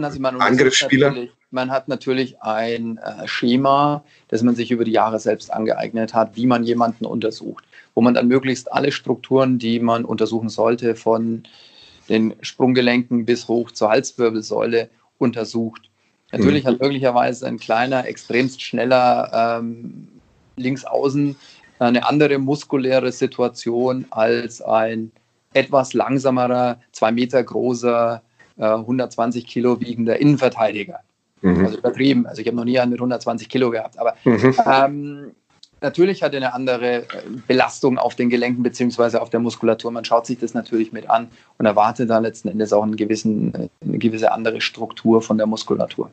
also 0.05 0.21
Angriffsspieler? 0.23 1.29
man 1.51 1.71
hat 1.71 1.89
natürlich 1.89 2.41
ein 2.43 2.99
äh, 2.99 3.27
Schema, 3.27 4.05
das 4.29 4.43
man 4.43 4.55
sich 4.55 4.71
über 4.71 4.85
die 4.85 4.93
Jahre 4.93 5.19
selbst 5.19 5.53
angeeignet 5.53 6.15
hat, 6.15 6.37
wie 6.37 6.47
man 6.47 6.65
jemanden 6.65 7.07
untersucht, 7.07 7.65
wo 7.95 8.01
man 8.01 8.15
dann 8.15 8.29
möglichst 8.29 8.73
alle 8.73 8.93
Strukturen, 8.93 9.59
die 9.59 9.81
man 9.81 10.05
untersuchen 10.05 10.49
sollte, 10.49 10.95
von 10.95 11.43
den 12.09 12.35
Sprunggelenken 12.41 13.25
bis 13.25 13.49
hoch 13.49 13.71
zur 13.71 13.91
Halswirbelsäule 13.91 14.89
untersucht. 15.19 15.91
Natürlich 16.33 16.65
mhm. 16.65 16.69
hat 16.69 16.81
möglicherweise 16.81 17.47
ein 17.47 17.59
kleiner, 17.59 18.07
extremst 18.07 18.63
schneller 18.63 19.59
ähm, 19.61 20.09
Linksaußen 20.57 21.37
eine 21.79 22.07
andere 22.07 22.39
muskuläre 22.39 23.11
Situation 23.11 24.05
als 24.11 24.61
ein 24.61 25.11
etwas 25.55 25.95
langsamerer, 25.95 26.79
zwei 26.93 27.11
Meter 27.11 27.43
großer, 27.43 28.23
äh, 28.61 28.65
120 28.65 29.47
Kilo 29.47 29.81
wiegender 29.81 30.21
Innenverteidiger. 30.21 31.01
Mhm. 31.43 31.65
Also 31.65 31.79
übertrieben. 31.79 32.27
Also 32.27 32.43
ich 32.43 32.47
habe 32.47 32.57
noch 32.57 32.65
nie 32.65 32.79
einen 32.79 32.91
mit 32.91 33.01
120 33.01 33.49
Kilo 33.49 33.71
gehabt. 33.71 33.99
Aber 33.99 34.15
mhm. 34.25 34.55
ähm, 34.71 35.31
natürlich 35.81 36.23
hat 36.23 36.33
er 36.35 36.39
eine 36.39 36.55
andere 36.55 36.99
äh, 36.99 37.05
Belastung 37.49 37.99
auf 37.99 38.15
den 38.15 38.29
Gelenken 38.29 38.63
beziehungsweise 38.63 39.23
auf 39.23 39.31
der 39.31 39.41
Muskulatur. 39.41 39.91
Man 39.91 40.05
schaut 40.05 40.27
sich 40.27 40.39
das 40.39 40.55
natürlich 40.55 40.93
mit 40.93 41.09
an 41.09 41.29
und 41.59 41.67
erwartet 41.67 42.11
da 42.11 42.19
letzten 42.19 42.49
Endes 42.49 42.73
auch 42.73 42.83
einen 42.83 42.97
gewissen, 42.97 43.55
äh, 43.55 43.69
eine 43.85 43.99
gewisse 43.99 44.33
andere 44.33 44.61
Struktur 44.61 45.23
von 45.23 45.39
der 45.39 45.47
Muskulatur. 45.47 46.11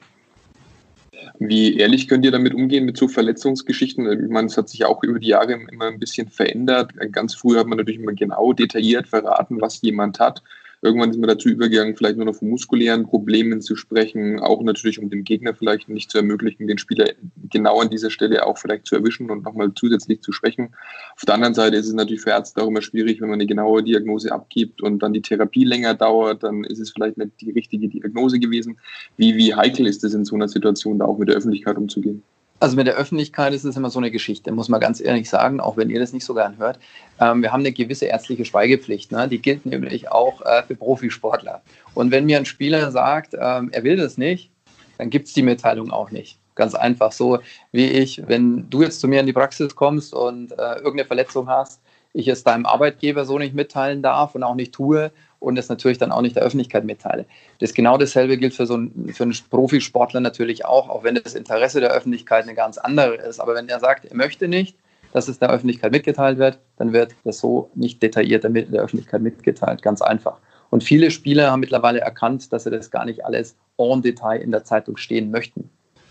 Wie 1.40 1.78
ehrlich 1.78 2.08
könnt 2.08 2.26
ihr 2.26 2.32
damit 2.32 2.54
umgehen 2.54 2.86
mit 2.86 2.98
so 2.98 3.08
Verletzungsgeschichten? 3.08 4.26
Ich 4.26 4.30
meine, 4.30 4.48
es 4.48 4.58
hat 4.58 4.70
sich 4.70 4.86
auch 4.86 5.04
über 5.04 5.20
die 5.20 5.28
Jahre 5.28 5.54
immer 5.54 5.86
ein 5.86 6.00
bisschen 6.00 6.30
verändert. 6.30 6.94
Ganz 7.12 7.36
früh 7.36 7.58
hat 7.58 7.68
man 7.68 7.78
natürlich 7.78 8.00
immer 8.00 8.14
genau 8.14 8.54
detailliert 8.54 9.08
verraten, 9.08 9.62
was 9.62 9.82
jemand 9.82 10.20
hat. 10.20 10.42
Irgendwann 10.82 11.10
ist 11.10 11.18
man 11.18 11.28
dazu 11.28 11.50
übergegangen, 11.50 11.96
vielleicht 11.96 12.18
nur 12.18 12.26
noch 12.28 12.36
von 12.36 12.50
muskulären 12.50 13.04
Problemen 13.04 13.62
zu 13.62 13.76
sprechen, 13.76 14.40
auch 14.40 14.62
natürlich, 14.62 15.00
um 15.00 15.10
dem 15.10 15.24
Gegner 15.24 15.56
vielleicht 15.56 15.90
nicht 15.90 16.12
zu 16.12 16.20
ermöglichen, 16.20 16.68
den 16.68 16.78
Spieler 16.78 17.10
genau 17.50 17.80
an 17.80 17.90
dieser 17.90 18.12
Stelle 18.12 18.46
auch 18.46 18.60
vielleicht 18.60 18.86
zu 18.86 18.96
erwischen 18.96 19.32
und 19.32 19.44
nochmal 19.44 19.72
zusätzlich 19.74 20.22
zu 20.22 20.32
schwächen. 20.32 20.76
Auf 21.16 21.26
der 21.26 21.34
anderen 21.34 21.56
Seite 21.56 21.78
ist 21.78 21.88
es 21.88 21.94
natürlich 21.94 22.22
für 22.22 22.30
Ärzte 22.30 22.62
auch 22.62 22.68
immer 22.68 22.84
schwierig, 22.84 23.22
wenn 23.22 23.30
man 23.30 23.40
eine 23.40 23.48
genaue 23.48 23.82
Diagnose 23.82 24.32
abgibt 24.32 24.84
und 24.84 25.00
dann 25.00 25.14
die 25.14 25.22
Therapie 25.22 25.64
länger 25.64 25.96
dauert, 25.96 26.44
dann 26.44 26.64
ist 26.64 26.80
es 26.80 26.92
vielleicht 26.92 27.18
nicht 27.18 27.42
die 27.42 27.52
richtige 27.52 27.88
Diagnose 27.88 28.40
gewesen. 28.40 28.78
Wie, 29.18 29.36
wie 29.36 29.56
heikel 29.56 29.88
ist 29.88 30.04
es 30.04 30.14
in 30.14 30.26
so 30.26 30.36
einer 30.36 30.48
Situation, 30.48 31.00
da 31.00 31.06
auch 31.06 31.18
mit 31.18 31.30
der 31.30 31.38
Öffentlichkeit 31.38 31.78
umzugehen? 31.78 32.22
Also 32.60 32.76
mit 32.76 32.88
der 32.88 32.96
Öffentlichkeit 32.96 33.54
ist 33.54 33.66
es 33.66 33.78
immer 33.78 33.92
so 33.92 34.00
eine 34.00 34.10
Geschichte, 34.10 34.52
muss 34.52 34.68
man 34.68 34.80
ganz 34.80 35.00
ehrlich 35.00 35.30
sagen, 35.30 35.60
auch 35.60 35.78
wenn 35.78 35.92
ihr 35.92 36.00
das 36.00 36.12
nicht 36.12 36.26
so 36.26 36.34
gern 36.34 36.58
hört. 36.58 36.80
Ähm, 37.20 37.44
wir 37.44 37.54
haben 37.54 37.60
eine 37.60 37.72
gewisse 37.72 38.06
ärztliche 38.06 38.46
Schweigepflicht. 38.46 39.12
Ne? 39.12 39.28
Die 39.28 39.40
gilt 39.40 39.66
nämlich 39.68 40.12
auch 40.12 40.42
äh, 40.42 40.64
für 40.64 40.76
Profisportler. 40.76 41.62
Und 41.94 42.10
wenn 42.10 42.26
mir 42.26 42.38
ein 42.38 42.46
Spieler 42.46 42.90
sagt, 42.92 43.36
ähm, 43.40 43.70
er 43.72 43.84
will 43.84 43.96
das 43.96 44.18
nicht, 44.18 44.50
dann 44.98 45.12
gibt 45.12 45.28
es 45.28 45.34
die 45.34 45.44
Mitteilung 45.44 45.92
auch 45.92 46.10
nicht. 46.10 46.40
Ganz 46.56 46.74
einfach 46.74 47.12
so 47.12 47.38
wie 47.72 47.86
ich, 47.86 48.28
wenn 48.28 48.68
du 48.72 48.82
jetzt 48.82 49.02
zu 49.02 49.08
mir 49.08 49.20
in 49.20 49.28
die 49.28 49.34
Praxis 49.34 49.76
kommst 49.76 50.16
und 50.16 50.52
äh, 50.54 50.78
irgendeine 50.78 51.06
Verletzung 51.06 51.48
hast, 51.48 51.80
ich 52.14 52.28
es 52.28 52.44
deinem 52.44 52.66
Arbeitgeber 52.66 53.26
so 53.26 53.38
nicht 53.38 53.54
mitteilen 53.54 54.02
darf 54.02 54.34
und 54.34 54.42
auch 54.42 54.56
nicht 54.56 54.74
tue 54.74 55.12
und 55.40 55.58
es 55.58 55.70
natürlich 55.70 55.98
dann 55.98 56.12
auch 56.12 56.22
nicht 56.22 56.36
der 56.36 56.44
Öffentlichkeit 56.44 56.84
mitteile. 56.84 57.26
Das 57.60 57.74
genau 57.74 57.98
dasselbe 57.98 58.38
gilt 58.38 58.54
für 58.54 58.66
so 58.66 58.76
einen, 58.76 59.14
für 59.14 59.24
einen 59.24 59.36
Profisportler 59.50 60.20
natürlich 60.20 60.66
auch, 60.66 60.90
auch 60.90 61.04
wenn 61.04 61.16
das 61.16 61.36
Interesse 61.36 61.80
der 61.80 61.92
Öffentlichkeit 61.92 62.44
eine 62.44 62.56
ganz 62.56 62.78
andere 62.78 63.16
ist. 63.16 63.40
Aber 63.40 63.56
wenn 63.56 63.70
er 63.70 63.80
sagt, 63.80 64.06
er 64.06 64.16
möchte 64.16 64.48
nicht, 64.48 64.76
dass 65.14 65.28
es 65.28 65.40
der 65.40 65.50
Öffentlichkeit 65.50 65.92
mitgeteilt 65.92 66.38
wird, 66.38 66.60
dann 66.78 66.94
wird 66.94 67.16
das 67.24 67.40
so 67.40 67.70
nicht 67.76 68.02
detailliert 68.02 68.44
der 68.44 68.82
Öffentlichkeit 68.82 69.22
mitgeteilt, 69.22 69.82
ganz 69.82 70.02
einfach. 70.02 70.38
Und 70.70 70.84
viele 70.84 71.12
Spieler 71.12 71.52
haben 71.52 71.62
mittlerweile 71.62 72.02
erkannt, 72.02 72.52
dass 72.52 72.64
sie 72.64 72.72
das 72.72 72.92
gar 72.92 73.06
nicht 73.06 73.26
alles 73.26 73.56
en 73.78 74.02
Detail 74.02 74.42
in 74.42 74.52
der 74.52 74.64
Zeitung 74.64 74.98
stehen 74.98 75.32
möchten, 75.32 75.70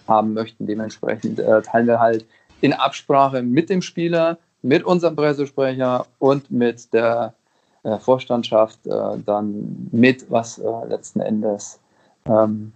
haben 0.08 0.32
möchten. 0.32 0.66
Dementsprechend 0.66 1.38
äh, 1.38 1.62
teilen 1.62 1.86
wir 1.86 2.00
halt 2.00 2.24
in 2.60 2.72
Absprache 2.72 3.42
mit 3.42 3.68
dem 3.68 3.82
Spieler, 3.82 4.38
mit 4.62 4.82
unserem 4.84 5.14
Pressesprecher 5.14 6.06
und 6.18 6.50
mit 6.50 6.92
der 6.94 7.34
äh, 7.87 7.99
Vorstandschaft 7.99 8.85
äh, 8.87 9.18
dann 9.25 9.88
mit, 9.92 10.29
was 10.29 10.59
äh, 10.59 10.64
letzten 10.88 11.20
Endes 11.20 11.79
ähm, 12.27 12.72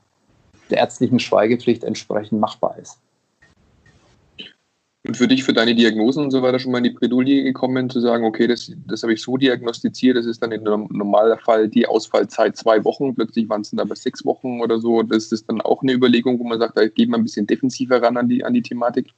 der 0.70 0.78
ärztlichen 0.78 1.18
Schweigepflicht 1.18 1.82
entsprechend 1.82 2.40
machbar 2.40 2.76
ist. 2.78 2.98
Und 5.04 5.16
für 5.16 5.26
dich, 5.26 5.42
für 5.42 5.54
deine 5.54 5.74
Diagnosen 5.74 6.22
und 6.24 6.30
so 6.30 6.42
weiter 6.42 6.60
schon 6.60 6.70
mal 6.70 6.78
in 6.78 6.84
die 6.84 6.90
Bredouille 6.90 7.42
gekommen, 7.42 7.90
zu 7.90 8.00
sagen, 8.00 8.24
okay, 8.24 8.46
das, 8.46 8.70
das 8.86 9.02
habe 9.02 9.14
ich 9.14 9.22
so 9.22 9.36
diagnostiziert, 9.36 10.16
das 10.16 10.26
ist 10.26 10.42
dann 10.42 10.52
im 10.52 10.62
Normalfall 10.62 11.68
die 11.68 11.86
Ausfallzeit 11.86 12.56
zwei 12.56 12.84
Wochen, 12.84 13.14
plötzlich 13.14 13.48
waren 13.48 13.62
es 13.62 13.70
dann 13.70 13.80
aber 13.80 13.96
sechs 13.96 14.24
Wochen 14.24 14.60
oder 14.60 14.78
so. 14.78 15.02
Das 15.02 15.32
ist 15.32 15.48
dann 15.48 15.60
auch 15.62 15.82
eine 15.82 15.92
Überlegung, 15.92 16.38
wo 16.38 16.44
man 16.44 16.60
sagt, 16.60 16.76
da 16.76 16.86
geht 16.86 17.08
man 17.08 17.20
ein 17.20 17.24
bisschen 17.24 17.46
defensiver 17.46 18.00
ran 18.00 18.16
an 18.16 18.28
die, 18.28 18.44
an 18.44 18.54
die 18.54 18.62
Thematik. 18.62 19.08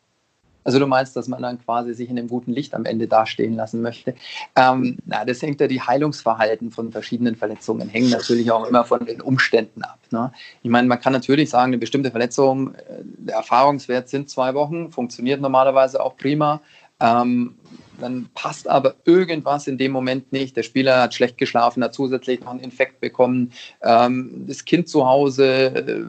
Also 0.65 0.79
du 0.79 0.87
meinst, 0.87 1.17
dass 1.17 1.29
man 1.29 1.43
dann 1.43 1.59
quasi 1.59 1.95
sich 1.95 2.09
in 2.11 2.19
einem 2.19 2.29
guten 2.29 2.53
Licht 2.53 2.75
am 2.75 2.85
Ende 2.85 3.09
dastehen 3.09 3.55
lassen 3.55 3.83
möchte. 3.83 4.15
Ähm, 4.57 4.99
na, 5.07 5.25
das 5.25 5.43
hängt 5.43 5.61
ja 5.61 5.67
die 5.67 5.81
Heilungsverhalten 5.81 6.71
von 6.71 6.93
verschiedenen 6.93 7.37
Verletzungen 7.37 7.89
hängen 7.89 8.11
natürlich 8.11 8.51
auch 8.51 8.67
immer 8.67 8.85
von 8.85 9.05
den 9.05 9.21
Umständen 9.21 9.83
ab. 9.83 9.99
Ne? 10.11 10.33
Ich 10.63 10.71
meine, 10.71 10.89
man 10.89 11.01
kann 11.01 11.13
natürlich 11.13 11.51
sagen, 11.51 11.71
eine 11.71 11.79
bestimmte 11.79 12.11
Verletzung, 12.11 12.75
äh, 12.75 13.03
der 13.03 13.37
Erfahrungswert 13.37 14.09
sind 14.09 14.31
zwei 14.31 14.55
Wochen, 14.55 14.91
funktioniert 14.91 15.41
normalerweise 15.41 16.03
auch 16.03 16.17
prima. 16.17 16.61
Ähm, 17.01 17.57
dann 18.01 18.29
passt 18.35 18.69
aber 18.69 18.97
irgendwas 19.05 19.67
in 19.67 19.79
dem 19.79 19.93
Moment 19.93 20.33
nicht. 20.33 20.57
Der 20.57 20.63
Spieler 20.63 21.03
hat 21.03 21.15
schlecht 21.15 21.39
geschlafen, 21.39 21.85
hat 21.85 21.95
zusätzlich 21.95 22.41
noch 22.41 22.51
einen 22.51 22.61
Infekt 22.61 23.01
bekommen. 23.01 23.53
Ähm, 23.83 24.45
das 24.47 24.65
Kind 24.65 24.89
zu 24.89 25.07
Hause 25.07 25.47
äh, 25.47 26.05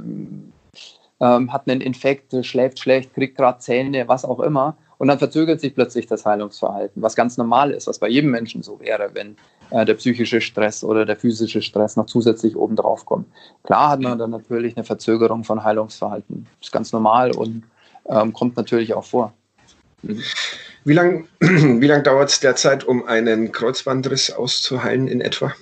ähm, 1.23 1.53
hat 1.53 1.69
einen 1.69 1.79
Infekt, 1.79 2.36
schläft 2.45 2.79
schlecht, 2.79 3.13
kriegt 3.13 3.38
gerade 3.38 3.59
Zähne, 3.59 4.07
was 4.07 4.25
auch 4.25 4.41
immer. 4.41 4.75
Und 4.97 5.07
dann 5.07 5.19
verzögert 5.19 5.62
sich 5.62 5.73
plötzlich 5.73 6.05
das 6.05 6.25
Heilungsverhalten, 6.25 7.01
was 7.01 7.15
ganz 7.15 7.38
normal 7.38 7.71
ist, 7.71 7.88
was 7.88 7.99
bei 7.99 8.09
jedem 8.09 8.31
Menschen 8.31 8.62
so 8.62 8.79
wäre, 8.79 9.09
wenn 9.13 9.38
äh, 9.71 9.86
der 9.86 9.95
psychische 9.95 10.41
Stress 10.41 10.83
oder 10.83 11.05
der 11.05 11.15
physische 11.15 11.62
Stress 11.62 11.95
noch 11.95 12.05
zusätzlich 12.05 12.55
obendrauf 12.55 13.05
kommt. 13.05 13.27
Klar 13.63 13.89
hat 13.91 14.01
man 14.01 14.19
dann 14.19 14.31
natürlich 14.31 14.75
eine 14.75 14.83
Verzögerung 14.83 15.43
von 15.43 15.63
Heilungsverhalten. 15.63 16.47
Ist 16.62 16.71
ganz 16.71 16.91
normal 16.91 17.31
und 17.31 17.63
ähm, 18.07 18.33
kommt 18.33 18.57
natürlich 18.57 18.93
auch 18.93 19.05
vor. 19.05 19.33
Wie 20.01 20.93
lange 20.93 21.23
wie 21.39 21.88
lang 21.88 22.03
dauert 22.03 22.29
es 22.29 22.39
derzeit, 22.41 22.83
um 22.83 23.05
einen 23.05 23.51
Kreuzbandriss 23.53 24.31
auszuheilen 24.31 25.07
in 25.07 25.21
etwa? 25.21 25.53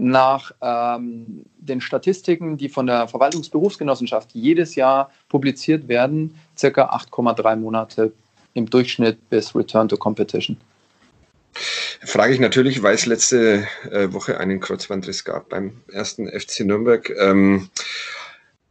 Nach 0.00 0.52
ähm, 0.60 1.44
den 1.58 1.80
Statistiken, 1.80 2.56
die 2.56 2.68
von 2.68 2.86
der 2.86 3.08
Verwaltungsberufsgenossenschaft 3.08 4.30
jedes 4.32 4.74
Jahr 4.74 5.10
publiziert 5.28 5.88
werden, 5.88 6.34
circa 6.56 6.90
8,3 6.90 7.56
Monate 7.56 8.12
im 8.54 8.68
Durchschnitt 8.68 9.30
bis 9.30 9.54
Return 9.54 9.88
to 9.88 9.96
Competition. 9.96 10.56
Frage 12.02 12.32
ich 12.32 12.40
natürlich, 12.40 12.82
weil 12.82 12.94
es 12.94 13.06
letzte 13.06 13.66
äh, 13.90 14.12
Woche 14.12 14.38
einen 14.38 14.60
Kreuzbandriss 14.60 15.24
gab 15.24 15.48
beim 15.48 15.72
ersten 15.92 16.28
FC 16.28 16.60
Nürnberg. 16.60 17.10
Ähm, 17.18 17.68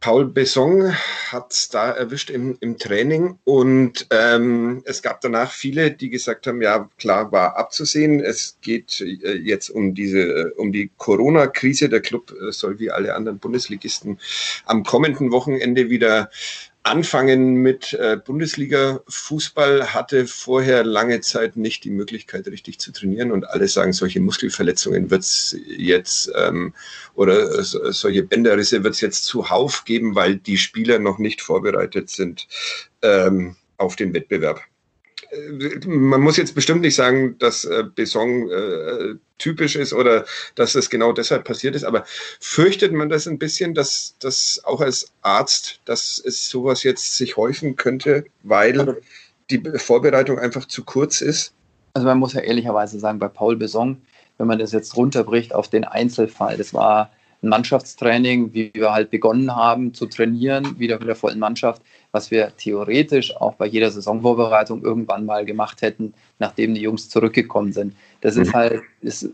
Paul 0.00 0.24
Besson 0.24 0.94
hat 1.30 1.74
da 1.74 1.90
erwischt 1.90 2.30
im, 2.30 2.56
im 2.60 2.78
Training 2.78 3.38
und 3.44 4.06
ähm, 4.10 4.82
es 4.86 5.02
gab 5.02 5.20
danach 5.20 5.52
viele, 5.52 5.90
die 5.90 6.08
gesagt 6.08 6.46
haben, 6.46 6.62
ja 6.62 6.88
klar 6.98 7.30
war 7.32 7.56
abzusehen, 7.58 8.20
es 8.20 8.56
geht 8.62 9.02
äh, 9.02 9.34
jetzt 9.34 9.68
um 9.68 9.94
diese 9.94 10.20
äh, 10.20 10.52
um 10.56 10.72
die 10.72 10.90
Corona-Krise. 10.96 11.90
Der 11.90 12.00
Club 12.00 12.32
äh, 12.32 12.50
soll 12.50 12.78
wie 12.78 12.90
alle 12.90 13.14
anderen 13.14 13.38
Bundesligisten 13.38 14.18
am 14.64 14.84
kommenden 14.84 15.32
Wochenende 15.32 15.90
wieder 15.90 16.30
anfangen 16.82 17.56
mit 17.56 17.92
äh, 17.92 18.16
Bundesliga-Fußball, 18.24 19.92
hatte 19.92 20.26
vorher 20.26 20.82
lange 20.84 21.20
Zeit 21.20 21.56
nicht 21.56 21.84
die 21.84 21.90
Möglichkeit, 21.90 22.46
richtig 22.48 22.78
zu 22.78 22.92
trainieren. 22.92 23.32
Und 23.32 23.48
alle 23.48 23.68
sagen, 23.68 23.92
solche 23.92 24.20
Muskelverletzungen 24.20 25.10
wird 25.10 25.22
es 25.22 25.56
jetzt 25.66 26.32
ähm, 26.36 26.74
oder 27.14 27.58
äh, 27.58 27.62
solche 27.62 28.22
Bänderrisse 28.22 28.82
wird 28.82 28.94
es 28.94 29.00
jetzt 29.00 29.24
zuhauf 29.24 29.84
geben, 29.84 30.14
weil 30.14 30.36
die 30.36 30.56
Spieler 30.56 30.98
noch 30.98 31.18
nicht 31.18 31.42
vorbereitet 31.42 32.08
sind 32.08 32.48
ähm, 33.02 33.56
auf 33.76 33.96
den 33.96 34.14
Wettbewerb 34.14 34.62
man 35.86 36.20
muss 36.20 36.36
jetzt 36.36 36.54
bestimmt 36.54 36.80
nicht 36.80 36.94
sagen, 36.94 37.36
dass 37.38 37.64
äh, 37.64 37.84
Besson 37.94 38.50
äh, 38.50 39.14
typisch 39.38 39.76
ist 39.76 39.92
oder 39.92 40.24
dass 40.54 40.74
es 40.74 40.90
genau 40.90 41.12
deshalb 41.12 41.44
passiert 41.44 41.74
ist, 41.76 41.84
aber 41.84 42.04
fürchtet 42.40 42.92
man 42.92 43.08
das 43.08 43.26
ein 43.26 43.38
bisschen, 43.38 43.74
dass 43.74 44.14
das 44.20 44.60
auch 44.64 44.80
als 44.80 45.12
Arzt, 45.22 45.80
dass 45.84 46.20
es 46.24 46.48
sowas 46.48 46.82
jetzt 46.82 47.16
sich 47.16 47.36
häufen 47.36 47.76
könnte, 47.76 48.24
weil 48.42 49.00
die 49.50 49.62
Vorbereitung 49.76 50.38
einfach 50.38 50.66
zu 50.66 50.84
kurz 50.84 51.20
ist? 51.20 51.52
Also 51.94 52.06
man 52.06 52.18
muss 52.18 52.34
ja 52.34 52.40
ehrlicherweise 52.40 52.98
sagen, 52.98 53.18
bei 53.18 53.28
Paul 53.28 53.56
Besson, 53.56 54.00
wenn 54.38 54.46
man 54.46 54.58
das 54.58 54.72
jetzt 54.72 54.96
runterbricht 54.96 55.54
auf 55.54 55.68
den 55.68 55.84
Einzelfall, 55.84 56.56
das 56.56 56.72
war 56.72 57.10
ein 57.42 57.48
Mannschaftstraining, 57.48 58.52
wie 58.52 58.70
wir 58.74 58.92
halt 58.92 59.10
begonnen 59.10 59.54
haben 59.54 59.94
zu 59.94 60.06
trainieren, 60.06 60.78
wieder 60.78 60.98
mit 60.98 61.08
der 61.08 61.16
vollen 61.16 61.38
Mannschaft, 61.38 61.82
was 62.12 62.30
wir 62.30 62.52
theoretisch 62.56 63.36
auch 63.36 63.54
bei 63.54 63.66
jeder 63.66 63.90
Saisonvorbereitung 63.90 64.82
irgendwann 64.82 65.24
mal 65.24 65.44
gemacht 65.44 65.82
hätten, 65.82 66.14
nachdem 66.38 66.74
die 66.74 66.80
Jungs 66.80 67.08
zurückgekommen 67.08 67.72
sind. 67.72 67.94
Das 68.20 68.36
ist 68.36 68.48
mhm. 68.48 68.54
halt, 68.54 68.82
ist, 69.00 69.28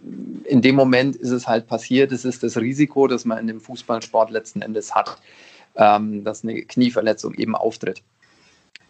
in 0.44 0.62
dem 0.62 0.74
Moment 0.74 1.16
ist 1.16 1.30
es 1.30 1.48
halt 1.48 1.66
passiert, 1.66 2.12
es 2.12 2.24
ist 2.24 2.42
das 2.42 2.56
Risiko, 2.56 3.06
das 3.06 3.24
man 3.24 3.38
in 3.38 3.46
dem 3.46 3.60
Fußballsport 3.60 4.30
letzten 4.30 4.62
Endes 4.62 4.94
hat, 4.94 5.18
ähm, 5.76 6.24
dass 6.24 6.42
eine 6.42 6.62
Knieverletzung 6.62 7.34
eben 7.34 7.56
auftritt. 7.56 8.02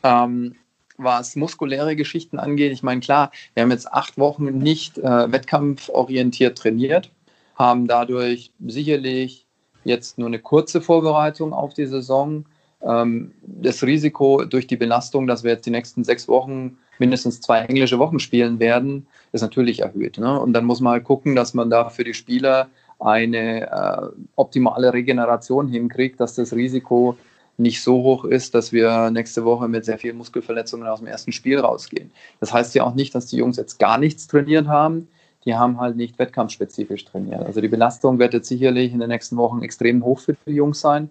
Ähm, 0.03 0.57
was 0.99 1.37
muskuläre 1.37 1.95
Geschichten 1.95 2.39
angeht, 2.39 2.73
ich 2.73 2.83
meine, 2.83 3.01
klar, 3.01 3.31
wir 3.55 3.63
haben 3.63 3.71
jetzt 3.71 3.93
acht 3.93 4.19
Wochen 4.19 4.59
nicht 4.59 4.99
äh, 4.99 5.31
wettkampforientiert 5.31 6.57
trainiert, 6.57 7.11
haben 7.55 7.87
dadurch 7.87 8.51
sicherlich 8.67 9.47
jetzt 9.85 10.19
nur 10.19 10.29
eine 10.29 10.39
kurze 10.39 10.81
Vorbereitung 10.81 11.53
auf 11.53 11.75
die 11.75 11.87
Saison. 11.87 12.45
Ähm, 12.83 13.33
das 13.43 13.83
Risiko 13.83 14.45
durch 14.45 14.67
die 14.67 14.77
Belastung, 14.77 15.27
dass 15.27 15.45
wir 15.45 15.53
jetzt 15.53 15.67
die 15.67 15.71
nächsten 15.71 16.05
sechs 16.05 16.29
Wochen 16.29 16.79
mindestens 16.99 17.41
zwei 17.41 17.61
englische 17.61 17.99
Wochen 17.99 18.19
spielen 18.19 18.59
werden, 18.59 19.07
ist 19.33 19.43
natürlich 19.43 19.81
erhöht. 19.81 20.19
Ne? 20.19 20.41
Und 20.41 20.53
dann 20.53 20.65
muss 20.65 20.81
man 20.81 20.95
halt 20.95 21.05
gucken, 21.05 21.37
dass 21.37 21.55
man 21.55 21.71
da 21.71 21.91
für 21.91 22.05
die 22.05 22.15
Spieler 22.15 22.69
eine 22.99 23.71
äh, 23.71 24.07
optimale 24.37 24.93
Regeneration 24.93 25.69
hinkriegt, 25.69 26.21
dass 26.21 26.35
das 26.35 26.55
Risiko 26.55 27.17
nicht 27.59 27.83
so 27.83 28.03
hoch 28.03 28.25
ist, 28.25 28.55
dass 28.55 28.73
wir 28.73 29.11
nächste 29.11 29.45
Woche 29.45 29.69
mit 29.69 29.85
sehr 29.85 29.99
vielen 29.99 30.19
Muskelverletzungen 30.19 30.87
aus 30.87 30.99
dem 31.01 31.09
ersten 31.09 31.33
Spiel 31.33 31.59
rausgehen. 31.59 32.11
Das 32.41 32.53
heißt 32.53 32.75
ja 32.75 32.85
auch 32.85 32.95
nicht, 32.95 33.15
dass 33.15 33.27
die 33.27 33.37
Jungs 33.37 33.57
jetzt 33.57 33.79
gar 33.79 33.99
nichts 33.99 34.27
trainiert 34.27 34.67
haben. 34.67 35.09
Die 35.45 35.55
haben 35.55 35.81
halt 35.81 35.97
nicht 35.97 36.19
wettkampfspezifisch 36.19 37.05
trainiert. 37.05 37.43
Also 37.43 37.61
die 37.61 37.69
Belastung 37.69 38.19
wird 38.19 38.35
jetzt 38.35 38.49
sicherlich 38.49 38.93
in 38.93 38.99
den 38.99 39.09
nächsten 39.09 39.37
Wochen 39.37 39.63
extrem 39.63 40.05
hoch 40.05 40.19
für 40.19 40.37
die 40.47 40.53
Jungs 40.53 40.81
sein. 40.81 41.09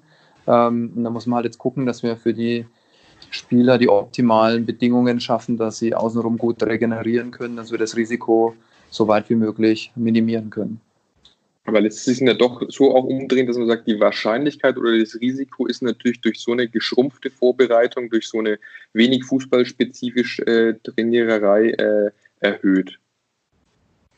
Ähm, 0.47 0.93
und 0.95 1.03
da 1.03 1.09
muss 1.09 1.25
man 1.25 1.37
halt 1.37 1.45
jetzt 1.45 1.57
gucken, 1.57 1.85
dass 1.85 2.03
wir 2.03 2.17
für 2.17 2.33
die 2.33 2.65
Spieler 3.31 3.77
die 3.77 3.89
optimalen 3.89 4.65
Bedingungen 4.65 5.19
schaffen, 5.19 5.57
dass 5.57 5.77
sie 5.77 5.93
außenrum 5.93 6.37
gut 6.37 6.61
regenerieren 6.63 7.31
können, 7.31 7.55
dass 7.55 7.71
wir 7.71 7.77
das 7.77 7.95
Risiko 7.95 8.55
so 8.89 9.07
weit 9.07 9.29
wie 9.29 9.35
möglich 9.35 9.91
minimieren 9.95 10.49
können. 10.49 10.79
Aber 11.67 11.81
letztlich 11.81 12.17
sind 12.17 12.27
ja 12.27 12.35
doch 12.35 12.61
so 12.69 12.95
auch 12.95 13.05
umdrehen, 13.05 13.47
dass 13.47 13.57
man 13.57 13.67
sagt, 13.67 13.87
die 13.87 13.99
Wahrscheinlichkeit 13.99 14.77
oder 14.77 14.97
das 14.97 15.19
Risiko 15.19 15.65
ist 15.65 15.81
natürlich 15.81 16.21
durch 16.21 16.39
so 16.39 16.51
eine 16.51 16.67
geschrumpfte 16.67 17.31
Vorbereitung, 17.31 18.09
durch 18.11 18.27
so 18.27 18.37
eine 18.37 18.59
wenig 18.93 19.23
fußballspezifisch 19.25 20.39
äh, 20.41 20.75
Trainiererei 20.75 21.69
äh, 21.71 22.11
erhöht. 22.39 22.99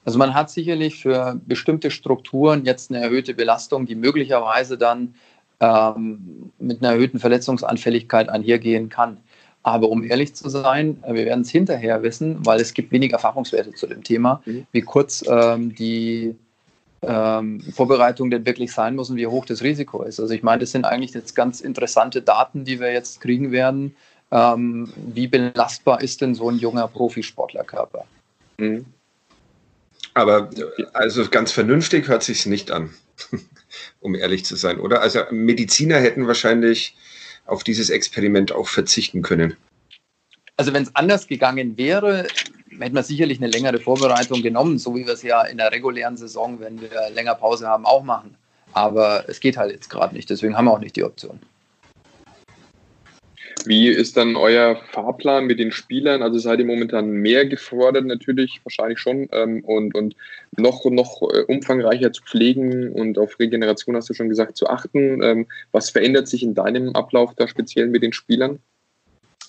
Also 0.04 0.20
man 0.20 0.34
hat 0.34 0.50
sicherlich 0.50 1.02
für 1.02 1.40
bestimmte 1.46 1.90
Strukturen 1.90 2.66
jetzt 2.66 2.92
eine 2.92 3.02
erhöhte 3.02 3.34
Belastung, 3.34 3.86
die 3.86 3.96
möglicherweise 3.96 4.78
dann 4.78 5.16
ähm, 5.60 6.52
mit 6.60 6.82
einer 6.82 6.94
erhöhten 6.94 7.20
Verletzungsanfälligkeit 7.20 8.30
einhergehen 8.30 8.90
kann. 8.90 9.18
Aber 9.64 9.90
um 9.90 10.04
ehrlich 10.04 10.34
zu 10.34 10.48
sein, 10.50 11.04
wir 11.06 11.26
werden 11.26 11.42
es 11.42 11.50
hinterher 11.50 12.02
wissen, 12.04 12.46
weil 12.46 12.62
es 12.62 12.74
gibt 12.74 12.92
wenig 12.92 13.12
Erfahrungswerte 13.12 13.74
zu 13.74 13.88
dem 13.88 14.04
Thema, 14.04 14.42
mhm. 14.46 14.66
wie 14.72 14.82
kurz 14.82 15.26
ähm, 15.28 15.76
die 15.76 16.36
ähm, 17.02 17.62
Vorbereitung 17.74 18.30
denn 18.30 18.46
wirklich 18.46 18.72
sein 18.72 18.96
muss 18.96 19.10
und 19.10 19.18
wie 19.18 19.28
hoch 19.28 19.46
das 19.46 19.62
Risiko 19.62 20.04
ist. 20.04 20.20
Also 20.20 20.34
ich 20.34 20.44
meine, 20.44 20.62
das 20.62 20.72
sind 20.72 20.86
eigentlich 20.86 21.14
jetzt 21.14 21.36
ganz 21.36 21.62
interessante 21.62 22.22
Daten, 22.22 22.64
die 22.64 22.80
wir 22.80 22.92
jetzt 22.92 23.22
kriegen 23.22 23.52
werden. 23.52 23.96
Ähm, 24.32 24.92
wie 24.96 25.28
belastbar 25.28 26.02
ist 26.02 26.22
denn 26.22 26.36
so 26.36 26.50
ein 26.50 26.58
junger 26.58 26.88
Profisportlerkörper? 26.88 28.06
Mhm. 28.58 28.86
Aber 30.14 30.50
also 30.94 31.28
ganz 31.30 31.52
vernünftig 31.52 32.08
hört 32.08 32.24
sich 32.24 32.46
nicht 32.46 32.72
an, 32.72 32.90
um 34.00 34.16
ehrlich 34.16 34.46
zu 34.46 34.56
sein, 34.56 34.80
oder? 34.80 35.02
Also 35.02 35.22
Mediziner 35.32 35.98
hätten 35.98 36.28
wahrscheinlich 36.28 36.96
auf 37.46 37.64
dieses 37.64 37.90
Experiment 37.90 38.52
auch 38.52 38.68
verzichten 38.68 39.22
können. 39.22 39.56
Also 40.58 40.74
wenn 40.74 40.84
es 40.84 40.96
anders 40.96 41.28
gegangen 41.28 41.78
wäre, 41.78 42.28
hätten 42.80 42.96
wir 42.96 43.04
sicherlich 43.04 43.38
eine 43.38 43.48
längere 43.48 43.80
Vorbereitung 43.80 44.42
genommen, 44.42 44.80
so 44.80 44.96
wie 44.96 45.06
wir 45.06 45.14
es 45.14 45.24
ja 45.24 45.44
in 45.44 45.58
der 45.58 45.72
regulären 45.72 46.18
Saison, 46.18 46.60
wenn 46.60 46.82
wir 46.82 47.10
länger 47.14 47.36
Pause 47.36 47.68
haben, 47.68 47.86
auch 47.86 48.04
machen. 48.04 48.36
Aber 48.74 49.26
es 49.28 49.40
geht 49.40 49.58
halt 49.58 49.72
jetzt 49.72 49.90
gerade 49.90 50.16
nicht, 50.16 50.30
deswegen 50.30 50.58
haben 50.58 50.66
wir 50.66 50.74
auch 50.74 50.80
nicht 50.80 50.96
die 50.96 51.04
Option. 51.04 51.40
Wie 53.68 53.90
ist 53.90 54.16
dann 54.16 54.36
euer 54.36 54.78
Fahrplan 54.92 55.46
mit 55.46 55.60
den 55.60 55.72
Spielern? 55.72 56.22
Also 56.22 56.40
seid 56.40 56.60
ihr 56.60 56.66
momentan 56.66 57.10
mehr 57.10 57.46
gefordert, 57.46 58.06
natürlich, 58.06 58.62
wahrscheinlich 58.64 59.00
schon, 59.00 59.28
ähm, 59.32 59.64
und, 59.66 59.94
und 59.94 60.16
noch, 60.56 60.86
noch 60.86 61.22
äh, 61.34 61.44
umfangreicher 61.48 62.14
zu 62.14 62.24
pflegen 62.24 62.94
und 62.94 63.18
auf 63.18 63.38
Regeneration, 63.40 63.96
hast 63.96 64.10
du 64.10 64.14
schon 64.14 64.30
gesagt, 64.30 64.58
zu 64.58 64.68
achten. 64.68 65.22
Ähm, 65.22 65.48
was 65.72 65.90
verändert 65.90 66.28
sich 66.28 66.44
in 66.44 66.56
deinem 66.56 66.96
Ablauf 66.96 67.34
da 67.36 67.48
speziell 67.48 67.88
mit 67.88 68.04
den 68.04 68.14
Spielern? 68.14 68.60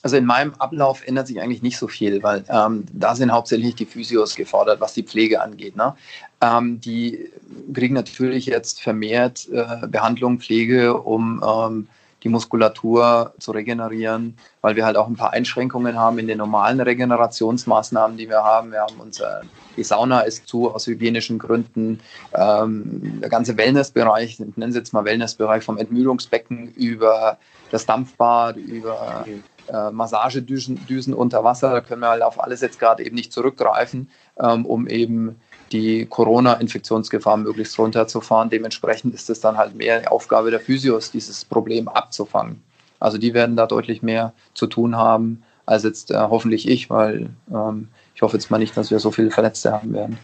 Also 0.02 0.16
in 0.16 0.26
meinem 0.26 0.54
Ablauf 0.54 1.06
ändert 1.06 1.26
sich 1.26 1.40
eigentlich 1.40 1.62
nicht 1.62 1.76
so 1.76 1.88
viel, 1.88 2.22
weil 2.22 2.44
ähm, 2.48 2.84
da 2.92 3.14
sind 3.16 3.32
hauptsächlich 3.32 3.74
die 3.74 3.86
Physios 3.86 4.36
gefordert, 4.36 4.80
was 4.80 4.94
die 4.94 5.02
Pflege 5.02 5.40
angeht. 5.40 5.76
Ne? 5.76 5.94
Ähm, 6.40 6.80
die 6.80 7.30
kriegen 7.74 7.94
natürlich 7.94 8.46
jetzt 8.46 8.80
vermehrt 8.80 9.48
äh, 9.52 9.86
Behandlung, 9.88 10.38
Pflege, 10.38 10.94
um 10.94 11.42
ähm, 11.44 11.88
die 12.22 12.28
Muskulatur 12.28 13.32
zu 13.38 13.52
regenerieren, 13.52 14.36
weil 14.60 14.76
wir 14.76 14.84
halt 14.84 14.96
auch 14.96 15.06
ein 15.06 15.16
paar 15.16 15.32
Einschränkungen 15.32 15.98
haben 15.98 16.18
in 16.18 16.26
den 16.26 16.38
normalen 16.38 16.80
Regenerationsmaßnahmen, 16.80 18.16
die 18.16 18.28
wir 18.28 18.42
haben. 18.42 18.72
Wir 18.72 18.80
haben 18.80 18.98
unser, 18.98 19.42
die 19.76 19.84
Sauna 19.84 20.20
ist 20.20 20.48
zu 20.48 20.74
aus 20.74 20.86
hygienischen 20.86 21.38
Gründen. 21.38 22.00
Ähm, 22.34 23.20
der 23.20 23.28
ganze 23.28 23.56
Wellnessbereich, 23.56 24.40
ich 24.40 24.56
nenne 24.56 24.70
es 24.70 24.74
jetzt 24.74 24.92
mal 24.92 25.04
Wellnessbereich 25.04 25.62
vom 25.62 25.78
Entmüdungsbecken 25.78 26.72
über 26.72 27.38
das 27.70 27.86
Dampfbad, 27.86 28.56
über 28.56 29.24
äh, 29.72 29.90
Massagedüsen 29.90 30.86
Düsen 30.86 31.14
unter 31.14 31.44
Wasser. 31.44 31.70
Da 31.70 31.80
können 31.80 32.00
wir 32.00 32.08
halt 32.08 32.22
auf 32.22 32.42
alles 32.42 32.60
jetzt 32.62 32.80
gerade 32.80 33.04
eben 33.04 33.14
nicht 33.14 33.32
zurückgreifen, 33.32 34.10
ähm, 34.40 34.66
um 34.66 34.88
eben 34.88 35.36
die 35.72 36.06
Corona-Infektionsgefahr 36.06 37.36
möglichst 37.36 37.78
runterzufahren. 37.78 38.50
Dementsprechend 38.50 39.14
ist 39.14 39.30
es 39.30 39.40
dann 39.40 39.56
halt 39.56 39.74
mehr 39.74 40.10
Aufgabe 40.10 40.50
der 40.50 40.60
Physios, 40.60 41.10
dieses 41.10 41.44
Problem 41.44 41.88
abzufangen. 41.88 42.62
Also 43.00 43.18
die 43.18 43.34
werden 43.34 43.56
da 43.56 43.66
deutlich 43.66 44.02
mehr 44.02 44.32
zu 44.54 44.66
tun 44.66 44.96
haben 44.96 45.42
als 45.66 45.84
jetzt 45.84 46.10
äh, 46.10 46.16
hoffentlich 46.16 46.66
ich, 46.66 46.90
weil 46.90 47.30
ähm, 47.52 47.88
ich 48.14 48.22
hoffe 48.22 48.36
jetzt 48.36 48.50
mal 48.50 48.58
nicht, 48.58 48.76
dass 48.76 48.90
wir 48.90 48.98
so 48.98 49.10
viele 49.10 49.30
Verletzte 49.30 49.72
haben 49.72 49.92
werden. 49.92 50.18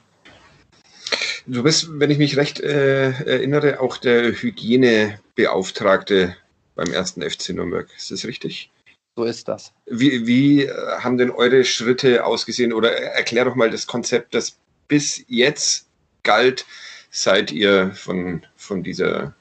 Du 1.46 1.62
bist, 1.62 1.88
wenn 2.00 2.10
ich 2.10 2.16
mich 2.16 2.38
recht 2.38 2.60
äh, 2.60 3.10
erinnere, 3.10 3.80
auch 3.80 3.98
der 3.98 4.32
Hygienebeauftragte 4.32 6.34
beim 6.74 6.92
ersten 6.92 7.22
FC 7.22 7.50
Nürnberg. 7.50 7.86
Ist 7.94 8.10
das 8.10 8.24
richtig? 8.24 8.70
So 9.16 9.24
ist 9.24 9.46
das. 9.46 9.72
Wie, 9.86 10.26
wie 10.26 10.68
haben 10.98 11.18
denn 11.18 11.30
eure 11.30 11.64
Schritte 11.64 12.24
ausgesehen? 12.24 12.72
Oder 12.72 12.96
erklär 12.96 13.44
doch 13.44 13.54
mal 13.54 13.70
das 13.70 13.86
Konzept, 13.86 14.34
das 14.34 14.56
bis 14.88 15.24
jetzt 15.28 15.88
galt, 16.22 16.66
seit 17.10 17.52
ihr 17.52 17.92
von, 17.92 18.44
von 18.56 18.82
dieser 18.82 19.34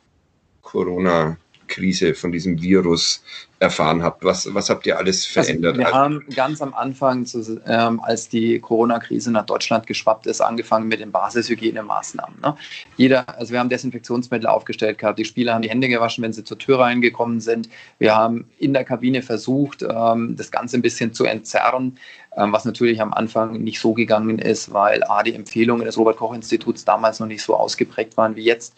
Corona-Krise, 1.73 2.13
von 2.13 2.31
diesem 2.31 2.61
Virus 2.61 3.23
erfahren 3.59 4.03
habt? 4.03 4.23
Was, 4.23 4.53
was 4.53 4.69
habt 4.69 4.85
ihr 4.85 4.97
alles 4.97 5.25
also, 5.25 5.47
verändert? 5.47 5.77
Also 5.77 5.87
wir 5.87 5.93
haben 5.93 6.25
ganz 6.35 6.61
am 6.61 6.73
Anfang, 6.73 7.25
zu, 7.25 7.61
ähm, 7.67 7.99
als 8.01 8.29
die 8.29 8.59
Corona-Krise 8.59 9.31
nach 9.31 9.45
Deutschland 9.45 9.87
geschwappt 9.87 10.27
ist, 10.27 10.41
angefangen 10.41 10.87
mit 10.87 10.99
den 10.99 11.11
Basishygienemaßnahmen. 11.11 12.41
Ne? 12.41 12.55
Jeder, 12.97 13.37
also 13.37 13.53
wir 13.53 13.59
haben 13.59 13.69
Desinfektionsmittel 13.69 14.47
aufgestellt 14.47 14.97
gehabt, 14.97 15.19
die 15.19 15.25
Spieler 15.25 15.53
haben 15.53 15.61
die 15.61 15.69
Hände 15.69 15.87
gewaschen, 15.87 16.23
wenn 16.23 16.33
sie 16.33 16.43
zur 16.43 16.57
Tür 16.57 16.79
reingekommen 16.79 17.39
sind. 17.39 17.69
Wir 17.99 18.15
haben 18.15 18.45
in 18.59 18.73
der 18.73 18.83
Kabine 18.83 19.21
versucht, 19.21 19.83
ähm, 19.83 20.35
das 20.35 20.51
Ganze 20.51 20.77
ein 20.77 20.81
bisschen 20.81 21.13
zu 21.13 21.25
entzerren, 21.25 21.97
ähm, 22.35 22.51
was 22.51 22.65
natürlich 22.65 23.01
am 23.01 23.13
Anfang 23.13 23.63
nicht 23.63 23.79
so 23.79 23.93
gegangen 23.93 24.39
ist, 24.39 24.73
weil 24.73 25.03
A, 25.03 25.23
die 25.23 25.33
Empfehlungen 25.33 25.85
des 25.85 25.97
Robert-Koch-Instituts 25.97 26.83
damals 26.83 27.19
noch 27.19 27.27
nicht 27.27 27.43
so 27.43 27.55
ausgeprägt 27.55 28.17
waren 28.17 28.35
wie 28.35 28.43
jetzt. 28.43 28.75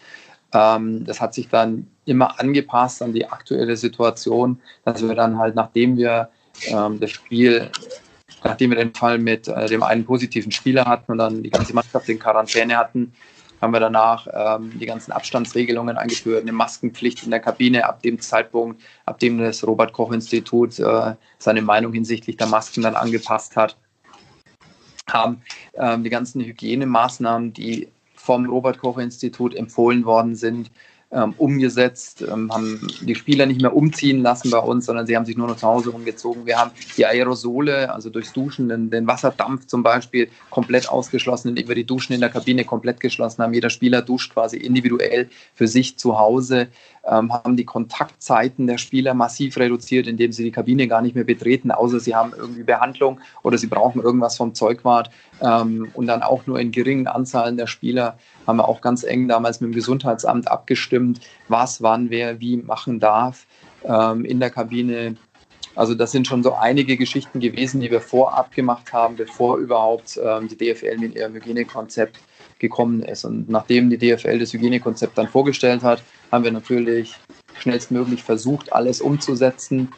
Ähm, 0.52 1.04
das 1.04 1.20
hat 1.20 1.34
sich 1.34 1.48
dann 1.48 1.86
immer 2.04 2.38
angepasst 2.40 3.02
an 3.02 3.12
die 3.12 3.26
aktuelle 3.26 3.76
Situation, 3.76 4.60
dass 4.84 5.06
wir 5.06 5.14
dann 5.14 5.38
halt, 5.38 5.54
nachdem 5.54 5.96
wir 5.96 6.28
ähm, 6.68 7.00
das 7.00 7.10
Spiel, 7.10 7.70
nachdem 8.44 8.70
wir 8.70 8.78
den 8.78 8.94
Fall 8.94 9.18
mit 9.18 9.48
äh, 9.48 9.66
dem 9.66 9.82
einen 9.82 10.04
positiven 10.04 10.52
Spieler 10.52 10.84
hatten 10.84 11.12
und 11.12 11.18
dann 11.18 11.42
die 11.42 11.50
ganze 11.50 11.74
Mannschaft 11.74 12.08
in 12.08 12.18
Quarantäne 12.18 12.76
hatten, 12.76 13.12
haben 13.60 13.72
wir 13.72 13.80
danach 13.80 14.26
ähm, 14.32 14.78
die 14.78 14.86
ganzen 14.86 15.12
Abstandsregelungen 15.12 15.96
eingeführt, 15.96 16.42
eine 16.42 16.52
Maskenpflicht 16.52 17.24
in 17.24 17.30
der 17.30 17.40
Kabine 17.40 17.86
ab 17.86 18.02
dem 18.02 18.20
Zeitpunkt, 18.20 18.82
ab 19.06 19.18
dem 19.18 19.38
das 19.38 19.66
Robert 19.66 19.92
Koch 19.92 20.12
Institut 20.12 20.78
äh, 20.78 21.14
seine 21.38 21.62
Meinung 21.62 21.92
hinsichtlich 21.92 22.36
der 22.36 22.48
Masken 22.48 22.82
dann 22.82 22.94
angepasst 22.94 23.56
hat, 23.56 23.76
haben 25.10 25.42
ähm, 25.74 26.04
die 26.04 26.10
ganzen 26.10 26.42
Hygienemaßnahmen, 26.42 27.52
die 27.52 27.88
vom 28.26 28.46
Robert 28.46 28.78
Koch 28.80 28.98
Institut 28.98 29.54
empfohlen 29.54 30.04
worden 30.04 30.34
sind, 30.34 30.70
ähm, 31.12 31.34
umgesetzt, 31.38 32.22
ähm, 32.22 32.52
haben 32.52 32.84
die 33.00 33.14
Spieler 33.14 33.46
nicht 33.46 33.62
mehr 33.62 33.74
umziehen 33.74 34.22
lassen 34.22 34.50
bei 34.50 34.58
uns, 34.58 34.86
sondern 34.86 35.06
sie 35.06 35.16
haben 35.16 35.24
sich 35.24 35.36
nur 35.36 35.46
noch 35.46 35.56
zu 35.56 35.66
Hause 35.66 35.92
umgezogen. 35.92 36.46
Wir 36.46 36.58
haben 36.58 36.72
die 36.96 37.06
Aerosole, 37.06 37.94
also 37.94 38.10
durchs 38.10 38.32
Duschen, 38.32 38.68
den, 38.68 38.90
den 38.90 39.06
Wasserdampf 39.06 39.66
zum 39.66 39.84
Beispiel, 39.84 40.28
komplett 40.50 40.88
ausgeschlossen, 40.88 41.56
über 41.56 41.76
die 41.76 41.84
Duschen 41.84 42.12
in 42.12 42.20
der 42.20 42.30
Kabine 42.30 42.64
komplett 42.64 42.98
geschlossen 42.98 43.44
haben. 43.44 43.54
Jeder 43.54 43.70
Spieler 43.70 44.02
duscht 44.02 44.32
quasi 44.32 44.56
individuell 44.56 45.30
für 45.54 45.68
sich 45.68 45.96
zu 45.96 46.18
Hause 46.18 46.66
ähm, 47.08 47.32
haben 47.32 47.56
die 47.56 47.64
Kontaktzeiten 47.64 48.66
der 48.66 48.78
Spieler 48.78 49.14
massiv 49.14 49.56
reduziert, 49.56 50.06
indem 50.06 50.32
sie 50.32 50.44
die 50.44 50.50
Kabine 50.50 50.88
gar 50.88 51.02
nicht 51.02 51.14
mehr 51.14 51.24
betreten, 51.24 51.70
außer 51.70 52.00
sie 52.00 52.14
haben 52.14 52.32
irgendwie 52.36 52.64
Behandlung 52.64 53.20
oder 53.42 53.58
sie 53.58 53.66
brauchen 53.66 54.02
irgendwas 54.02 54.36
vom 54.36 54.54
Zeugwart. 54.54 55.10
Ähm, 55.40 55.88
und 55.94 56.06
dann 56.06 56.22
auch 56.22 56.46
nur 56.46 56.58
in 56.58 56.72
geringen 56.72 57.06
Anzahlen 57.06 57.56
der 57.56 57.66
Spieler 57.66 58.18
haben 58.46 58.56
wir 58.56 58.68
auch 58.68 58.80
ganz 58.80 59.04
eng 59.04 59.28
damals 59.28 59.60
mit 59.60 59.70
dem 59.70 59.74
Gesundheitsamt 59.74 60.50
abgestimmt, 60.50 61.20
was, 61.48 61.82
wann, 61.82 62.10
wer, 62.10 62.40
wie 62.40 62.56
machen 62.56 63.00
darf 63.00 63.46
ähm, 63.84 64.24
in 64.24 64.40
der 64.40 64.50
Kabine. 64.50 65.16
Also 65.74 65.94
das 65.94 66.10
sind 66.10 66.26
schon 66.26 66.42
so 66.42 66.54
einige 66.54 66.96
Geschichten 66.96 67.38
gewesen, 67.38 67.80
die 67.80 67.90
wir 67.90 68.00
vorab 68.00 68.52
gemacht 68.52 68.92
haben, 68.92 69.16
bevor 69.16 69.58
überhaupt 69.58 70.18
ähm, 70.22 70.48
die 70.48 70.56
DFL 70.56 70.96
mit 70.98 71.14
ihrem 71.14 71.34
Hygienekonzept 71.34 72.18
gekommen 72.58 73.02
ist. 73.02 73.24
Und 73.24 73.48
nachdem 73.48 73.90
die 73.90 73.98
DFL 73.98 74.38
das 74.38 74.52
Hygienekonzept 74.52 75.16
dann 75.16 75.28
vorgestellt 75.28 75.82
hat, 75.82 76.02
haben 76.32 76.44
wir 76.44 76.52
natürlich 76.52 77.14
schnellstmöglich 77.58 78.22
versucht, 78.22 78.72
alles 78.72 79.00
umzusetzen, 79.00 79.92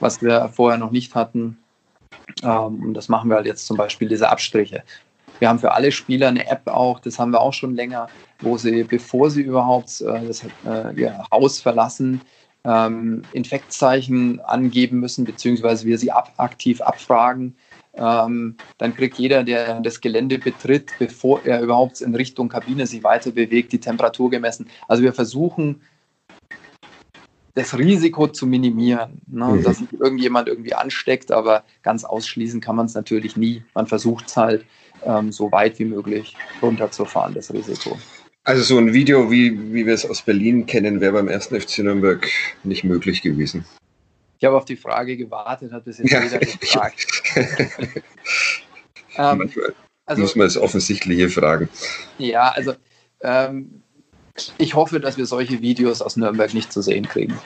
was 0.00 0.22
wir 0.22 0.48
vorher 0.48 0.78
noch 0.78 0.90
nicht 0.90 1.14
hatten. 1.14 1.58
Ähm, 2.42 2.82
und 2.82 2.94
das 2.94 3.08
machen 3.08 3.30
wir 3.30 3.36
halt 3.36 3.46
jetzt 3.46 3.66
zum 3.66 3.76
Beispiel 3.76 4.08
diese 4.08 4.28
Abstriche. 4.28 4.82
Wir 5.38 5.48
haben 5.48 5.58
für 5.58 5.72
alle 5.72 5.90
Spieler 5.90 6.28
eine 6.28 6.48
App 6.48 6.68
auch, 6.68 7.00
das 7.00 7.18
haben 7.18 7.32
wir 7.32 7.40
auch 7.40 7.52
schon 7.52 7.74
länger, 7.74 8.08
wo 8.40 8.56
sie, 8.56 8.84
bevor 8.84 9.30
sie 9.30 9.42
überhaupt 9.42 10.00
äh, 10.00 10.26
das, 10.26 10.44
äh, 10.44 11.10
Haus 11.32 11.60
verlassen, 11.60 12.20
ähm, 12.64 13.22
Infektzeichen 13.32 14.40
angeben 14.40 15.00
müssen, 15.00 15.24
beziehungsweise 15.24 15.86
wir 15.86 15.98
sie 15.98 16.12
aktiv 16.12 16.80
abfragen. 16.80 17.56
Ähm, 17.96 18.56
dann 18.78 18.94
kriegt 18.94 19.18
jeder, 19.18 19.44
der 19.44 19.80
das 19.80 20.00
Gelände 20.00 20.38
betritt, 20.38 20.92
bevor 20.98 21.44
er 21.44 21.62
überhaupt 21.62 22.00
in 22.00 22.14
Richtung 22.14 22.48
Kabine 22.48 22.86
sich 22.86 23.04
weiter 23.04 23.30
bewegt, 23.30 23.72
die 23.72 23.78
Temperatur 23.78 24.30
gemessen. 24.30 24.66
Also 24.88 25.02
wir 25.02 25.12
versuchen, 25.12 25.80
das 27.54 27.78
Risiko 27.78 28.26
zu 28.26 28.46
minimieren, 28.46 29.20
ne? 29.28 29.46
mhm. 29.46 29.62
dass 29.62 29.78
sich 29.78 29.92
irgendjemand 29.92 30.48
irgendwie 30.48 30.74
ansteckt, 30.74 31.30
aber 31.30 31.62
ganz 31.82 32.04
ausschließen 32.04 32.60
kann 32.60 32.76
man 32.76 32.86
es 32.86 32.94
natürlich 32.94 33.36
nie. 33.36 33.62
Man 33.74 33.86
versucht 33.86 34.26
es 34.26 34.36
halt 34.36 34.64
ähm, 35.04 35.30
so 35.30 35.52
weit 35.52 35.78
wie 35.78 35.84
möglich 35.84 36.36
runterzufahren, 36.60 37.34
das 37.34 37.52
Risiko. 37.52 37.96
Also 38.42 38.62
so 38.62 38.76
ein 38.76 38.92
Video, 38.92 39.30
wie, 39.30 39.72
wie 39.72 39.86
wir 39.86 39.94
es 39.94 40.04
aus 40.04 40.22
Berlin 40.22 40.66
kennen, 40.66 41.00
wäre 41.00 41.12
beim 41.12 41.28
ersten 41.28 41.58
FC 41.58 41.78
Nürnberg 41.78 42.28
nicht 42.64 42.84
möglich 42.84 43.22
gewesen. 43.22 43.64
Ich 44.44 44.46
habe 44.46 44.58
auf 44.58 44.66
die 44.66 44.76
Frage 44.76 45.16
gewartet, 45.16 45.72
hat 45.72 45.86
bis 45.86 45.96
jetzt 45.96 46.10
ja. 46.10 46.22
jeder 46.22 46.38
gefragt. 46.60 47.06
ähm, 49.16 49.50
also, 50.04 50.20
muss 50.20 50.36
man 50.36 50.46
das 50.46 50.58
Offensichtliche 50.58 51.30
fragen. 51.30 51.70
Ja, 52.18 52.50
also 52.50 52.74
ähm, 53.22 53.82
ich 54.58 54.74
hoffe, 54.74 55.00
dass 55.00 55.16
wir 55.16 55.24
solche 55.24 55.62
Videos 55.62 56.02
aus 56.02 56.18
Nürnberg 56.18 56.52
nicht 56.52 56.74
zu 56.74 56.82
sehen 56.82 57.08
kriegen. 57.08 57.40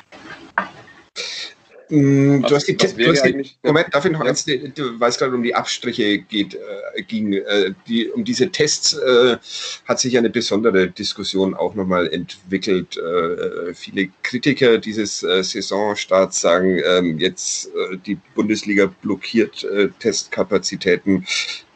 Mm, 1.91 2.43
du 2.43 2.55
hast 2.55 2.67
die, 2.67 2.77
was 2.79 2.95
du 2.95 3.09
hast 3.09 3.25
die 3.25 3.51
Moment, 3.63 3.95
darf 3.95 4.05
ich 4.05 4.13
noch 4.13 4.23
ja. 4.23 4.31
eins, 4.31 4.45
du 4.45 5.01
weißt 5.01 5.19
gerade, 5.19 5.35
um 5.35 5.43
die 5.43 5.55
Abstriche 5.55 6.19
geht, 6.19 6.55
äh, 6.55 7.03
ging, 7.03 7.33
äh, 7.33 7.73
die, 7.87 8.09
um 8.09 8.25
diese 8.25 8.51
Tests 8.51 8.93
äh, 8.93 9.39
hat 9.87 9.99
sich 9.99 10.19
eine 10.19 10.29
besondere 10.29 10.89
Diskussion 10.89 11.55
auch 11.55 11.75
nochmal 11.75 12.09
entwickelt. 12.09 12.99
Äh, 12.99 13.69
äh, 13.71 13.75
viele 13.75 14.09
Kritiker 14.23 14.79
dieses 14.79 15.23
äh, 15.23 15.43
Saisonstarts 15.43 16.41
sagen, 16.41 16.81
ähm, 16.85 17.19
jetzt 17.19 17.71
die 18.07 18.19
Bundesliga 18.35 18.87
blockiert 19.03 19.67
Testkapazitäten, 19.99 21.27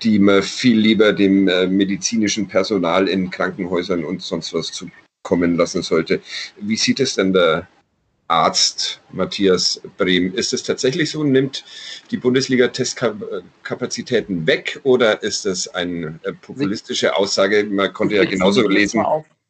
die 0.02 0.18
man 0.18 0.42
viel 0.42 0.78
lieber 0.78 1.12
dem 1.12 1.44
medizinischen 1.44 2.48
Personal 2.48 3.08
in 3.08 3.30
Krankenhäusern 3.30 4.04
und 4.04 4.22
sonst 4.22 4.52
was 4.54 4.72
zukommen 4.72 5.56
lassen 5.56 5.82
sollte. 5.82 6.20
Wie 6.60 6.76
sieht 6.76 7.00
es 7.00 7.14
denn 7.14 7.32
da 7.32 7.66
Arzt 8.32 9.00
Matthias 9.12 9.80
Brehm. 9.98 10.34
Ist 10.34 10.54
es 10.54 10.62
tatsächlich 10.62 11.10
so? 11.10 11.22
Nimmt 11.22 11.64
die 12.10 12.16
Bundesliga 12.16 12.68
Testkapazitäten 12.68 14.46
weg 14.46 14.80
oder 14.84 15.22
ist 15.22 15.44
das 15.44 15.68
eine 15.68 16.18
äh, 16.22 16.32
populistische 16.32 17.14
Aussage? 17.14 17.64
Man 17.64 17.92
konnte 17.92 18.16
ja 18.16 18.24
genauso 18.24 18.66
lesen. 18.66 19.04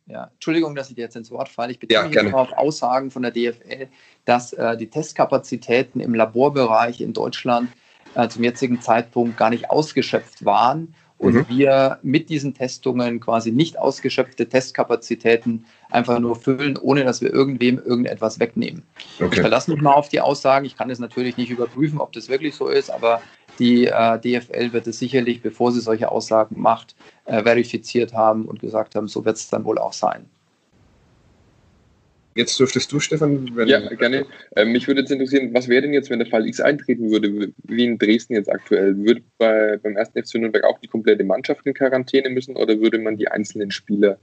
Ja, 0.06 0.30
Entschuldigung, 0.34 0.74
dass 0.74 0.88
ich 0.88 0.96
dir 0.96 1.02
jetzt 1.02 1.14
ins 1.14 1.30
Wort 1.30 1.48
falle. 1.48 1.70
Ich 1.70 1.78
beziehe 1.78 2.02
mich 2.02 2.14
ja, 2.14 2.32
auf 2.32 2.52
Aussagen 2.52 3.12
von 3.12 3.22
der 3.22 3.30
DFL, 3.30 3.86
dass 4.24 4.52
äh, 4.52 4.76
die 4.76 4.90
Testkapazitäten 4.90 6.00
im 6.00 6.14
Laborbereich 6.14 7.00
in 7.00 7.12
Deutschland 7.12 7.70
äh, 8.16 8.28
zum 8.28 8.42
jetzigen 8.42 8.80
Zeitpunkt 8.80 9.36
gar 9.36 9.50
nicht 9.50 9.70
ausgeschöpft 9.70 10.44
waren 10.44 10.94
und 11.22 11.34
mhm. 11.34 11.46
wir 11.48 11.98
mit 12.02 12.30
diesen 12.30 12.52
Testungen 12.52 13.20
quasi 13.20 13.52
nicht 13.52 13.78
ausgeschöpfte 13.78 14.48
Testkapazitäten 14.48 15.64
einfach 15.88 16.18
nur 16.18 16.34
füllen, 16.34 16.76
ohne 16.76 17.04
dass 17.04 17.20
wir 17.20 17.32
irgendwem 17.32 17.78
irgendetwas 17.78 18.40
wegnehmen. 18.40 18.82
Okay. 19.20 19.28
Ich 19.34 19.40
verlasse 19.40 19.70
mich 19.70 19.80
mal 19.80 19.92
auf 19.92 20.08
die 20.08 20.20
Aussagen. 20.20 20.66
Ich 20.66 20.76
kann 20.76 20.90
es 20.90 20.98
natürlich 20.98 21.36
nicht 21.36 21.50
überprüfen, 21.50 22.00
ob 22.00 22.12
das 22.12 22.28
wirklich 22.28 22.56
so 22.56 22.66
ist, 22.66 22.90
aber 22.90 23.22
die 23.60 23.86
äh, 23.86 24.18
DFL 24.18 24.72
wird 24.72 24.88
es 24.88 24.98
sicherlich, 24.98 25.42
bevor 25.42 25.70
sie 25.70 25.80
solche 25.80 26.10
Aussagen 26.10 26.60
macht, 26.60 26.96
äh, 27.26 27.44
verifiziert 27.44 28.12
haben 28.14 28.46
und 28.46 28.58
gesagt 28.58 28.96
haben, 28.96 29.06
so 29.06 29.24
wird 29.24 29.36
es 29.36 29.48
dann 29.48 29.64
wohl 29.64 29.78
auch 29.78 29.92
sein. 29.92 30.28
Jetzt 32.34 32.58
dürftest 32.58 32.90
du, 32.92 33.00
Stefan. 33.00 33.50
ja, 33.66 33.80
gerne. 33.94 34.26
Ähm, 34.56 34.72
mich 34.72 34.86
würde 34.86 35.00
jetzt 35.00 35.10
interessieren, 35.10 35.52
was 35.52 35.68
wäre 35.68 35.82
denn 35.82 35.92
jetzt, 35.92 36.10
wenn 36.10 36.18
der 36.18 36.28
Fall 36.28 36.46
X 36.46 36.60
eintreten 36.60 37.10
würde, 37.10 37.52
wie 37.64 37.84
in 37.84 37.98
Dresden 37.98 38.34
jetzt 38.34 38.50
aktuell? 38.50 38.96
Würde 38.96 39.22
bei, 39.38 39.78
beim 39.82 39.96
ersten 39.96 40.22
FC 40.22 40.36
Nürnberg 40.36 40.64
auch 40.64 40.78
die 40.78 40.88
komplette 40.88 41.24
Mannschaft 41.24 41.66
in 41.66 41.74
Quarantäne 41.74 42.30
müssen 42.30 42.56
oder 42.56 42.78
würde 42.80 42.98
man 42.98 43.16
die 43.16 43.28
einzelnen 43.28 43.70
Spieler 43.70 44.18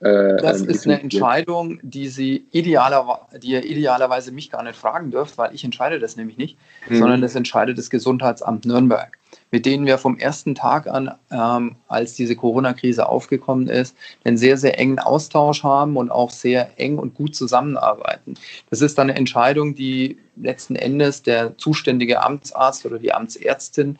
äh, 0.00 0.36
das 0.36 0.60
ist 0.60 0.86
eine 0.86 1.00
Entscheidung, 1.00 1.80
die 1.82 2.08
sie 2.08 2.46
idealer, 2.52 3.26
die 3.36 3.48
ihr 3.48 3.64
idealerweise 3.64 4.30
mich 4.30 4.50
gar 4.50 4.62
nicht 4.62 4.76
fragen 4.76 5.10
dürft, 5.10 5.38
weil 5.38 5.54
ich 5.54 5.64
entscheide 5.64 5.98
das 5.98 6.16
nämlich 6.16 6.36
nicht, 6.36 6.56
mhm. 6.88 6.98
sondern 6.98 7.20
das 7.20 7.34
entscheidet 7.34 7.78
das 7.78 7.90
Gesundheitsamt 7.90 8.64
Nürnberg 8.64 9.18
mit 9.50 9.66
denen 9.66 9.86
wir 9.86 9.98
vom 9.98 10.18
ersten 10.18 10.54
Tag 10.54 10.86
an, 10.86 11.14
ähm, 11.30 11.76
als 11.88 12.14
diese 12.14 12.36
Corona-Krise 12.36 13.08
aufgekommen 13.08 13.68
ist, 13.68 13.96
einen 14.24 14.36
sehr, 14.36 14.56
sehr 14.56 14.78
engen 14.78 14.98
Austausch 14.98 15.62
haben 15.62 15.96
und 15.96 16.10
auch 16.10 16.30
sehr 16.30 16.78
eng 16.78 16.98
und 16.98 17.14
gut 17.14 17.34
zusammenarbeiten. 17.34 18.34
Das 18.70 18.82
ist 18.82 18.98
dann 18.98 19.08
eine 19.08 19.18
Entscheidung, 19.18 19.74
die 19.74 20.18
letzten 20.36 20.76
Endes 20.76 21.22
der 21.22 21.56
zuständige 21.56 22.22
Amtsarzt 22.22 22.84
oder 22.86 22.98
die 22.98 23.12
Amtsärztin 23.12 23.98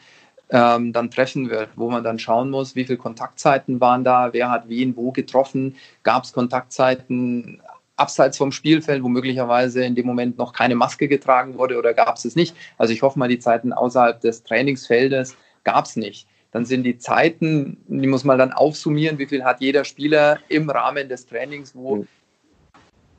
ähm, 0.51 0.93
dann 0.93 1.11
treffen 1.11 1.51
wird, 1.51 1.71
wo 1.77 1.91
man 1.91 2.05
dann 2.05 2.19
schauen 2.19 2.51
muss, 2.51 2.75
wie 2.75 2.85
viele 2.85 2.99
Kontaktzeiten 2.99 3.81
waren 3.81 4.05
da, 4.05 4.33
wer 4.33 4.51
hat 4.51 4.69
wen 4.69 4.97
wo 4.97 5.13
getroffen, 5.13 5.77
gab 6.03 6.25
es 6.25 6.33
Kontaktzeiten 6.33 7.61
abseits 7.99 8.37
vom 8.37 8.53
Spielfeld, 8.53 9.03
wo 9.03 9.09
möglicherweise 9.09 9.85
in 9.85 9.95
dem 9.95 10.07
Moment 10.07 10.39
noch 10.39 10.53
keine 10.53 10.75
Maske 10.75 11.09
getragen 11.09 11.59
wurde 11.59 11.79
oder 11.79 11.95
gab 11.95 12.17
es 12.17 12.25
es 12.25 12.37
nicht. 12.37 12.55
Also 12.77 12.93
ich 12.93 13.03
hoffe 13.03 13.19
mal, 13.19 13.29
die 13.29 13.39
Zeiten 13.39 13.73
außerhalb 13.73 14.21
des 14.21 14.43
Trainingsfeldes 14.45 15.37
gab 15.65 15.85
es 15.87 15.97
nicht. 15.97 16.27
Dann 16.51 16.65
sind 16.65 16.85
die 16.85 16.99
Zeiten, 16.99 17.77
die 17.89 18.07
muss 18.07 18.25
man 18.25 18.39
dann 18.39 18.53
aufsummieren, 18.53 19.19
wie 19.19 19.27
viel 19.27 19.45
hat 19.45 19.61
jeder 19.61 19.85
Spieler 19.85 20.39
im 20.49 20.71
Rahmen 20.71 21.09
des 21.09 21.27
Trainings, 21.27 21.75
wo 21.75 21.97
mhm. 21.97 22.09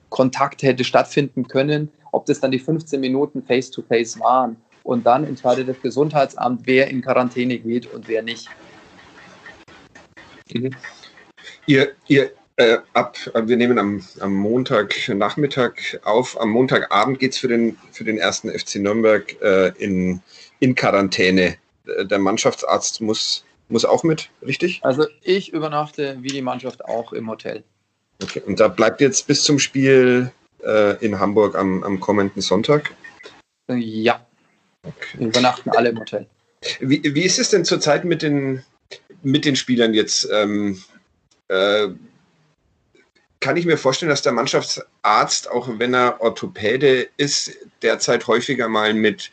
Kontakt 0.10 0.64
hätte 0.64 0.84
stattfinden 0.84 1.48
können, 1.48 1.92
ob 2.12 2.26
das 2.26 2.40
dann 2.40 2.52
die 2.52 2.60
15 2.60 3.00
Minuten 3.00 3.44
Face-to-Face 3.44 4.18
-face 4.18 4.20
waren. 4.20 4.58
Und 4.84 5.06
dann 5.06 5.24
entscheidet 5.24 5.70
das 5.70 5.80
Gesundheitsamt, 5.82 6.62
wer 6.66 6.88
in 6.88 7.02
Quarantäne 7.02 7.60
geht 7.60 7.94
und 7.94 8.08
wer 8.08 8.24
nicht. 8.24 8.50
Mhm. 10.52 10.72
Ihr, 11.68 11.92
ihr 12.08 12.32
äh, 12.60 12.80
ab, 12.94 13.18
äh, 13.34 13.48
wir 13.48 13.56
nehmen 13.56 13.80
am, 13.80 14.04
am 14.20 14.34
Montagnachmittag 14.34 16.00
auf. 16.04 16.40
Am 16.40 16.50
Montagabend 16.50 17.20
geht 17.20 17.32
es 17.32 17.38
für 17.38 17.48
den, 17.48 17.78
für 17.92 18.04
den 18.04 18.18
ersten 18.18 18.50
FC 18.50 18.76
Nürnberg 18.76 19.42
äh, 19.42 19.70
in, 19.78 20.22
in 20.60 20.76
Quarantäne. 20.76 21.56
Äh, 21.88 22.06
der 22.06 22.20
Mannschaftsarzt 22.20 23.00
muss, 23.00 23.46
muss 23.70 23.86
auch 23.86 24.04
mit, 24.04 24.30
richtig? 24.46 24.82
Also 24.84 25.08
ich 25.22 25.54
übernachte 25.54 26.18
wie 26.20 26.28
die 26.28 26.42
Mannschaft 26.42 26.84
auch 26.84 27.14
im 27.14 27.30
Hotel. 27.30 27.64
Okay, 28.22 28.42
und 28.46 28.60
da 28.60 28.68
bleibt 28.68 29.00
jetzt 29.00 29.28
bis 29.28 29.44
zum 29.44 29.58
Spiel 29.58 30.30
äh, 30.62 30.98
in 31.04 31.18
Hamburg 31.18 31.56
am, 31.56 31.82
am 31.84 32.02
kommenden 32.02 32.42
Sonntag? 32.42 32.94
Ja. 33.70 34.26
Okay. 34.84 35.20
Wir 35.20 35.28
übernachten 35.28 35.70
alle 35.70 35.90
im 35.90 36.00
Hotel. 36.00 36.28
Wie, 36.82 37.02
wie 37.16 37.24
ist 37.24 37.40
es 37.40 37.52
denn 37.52 37.64
zurzeit 37.64 38.04
mit 38.04 38.22
den, 38.22 38.64
mit 39.24 39.46
den 39.46 39.56
Spielern 39.56 39.94
jetzt? 39.94 40.28
Ähm, 40.30 40.84
äh, 41.48 41.88
kann 43.40 43.58
ich 43.58 43.66
mir 43.66 43.78
vorstellen, 43.78 44.10
dass 44.10 44.22
der 44.22 44.34
Mannschaftsarzt, 44.34 45.50
auch 45.50 45.70
wenn 45.78 45.94
er 45.94 46.20
Orthopäde 46.22 47.08
ist, 47.18 47.54
derzeit 47.82 48.28
häufiger 48.28 48.68
mal 48.68 48.94
mit 48.94 49.32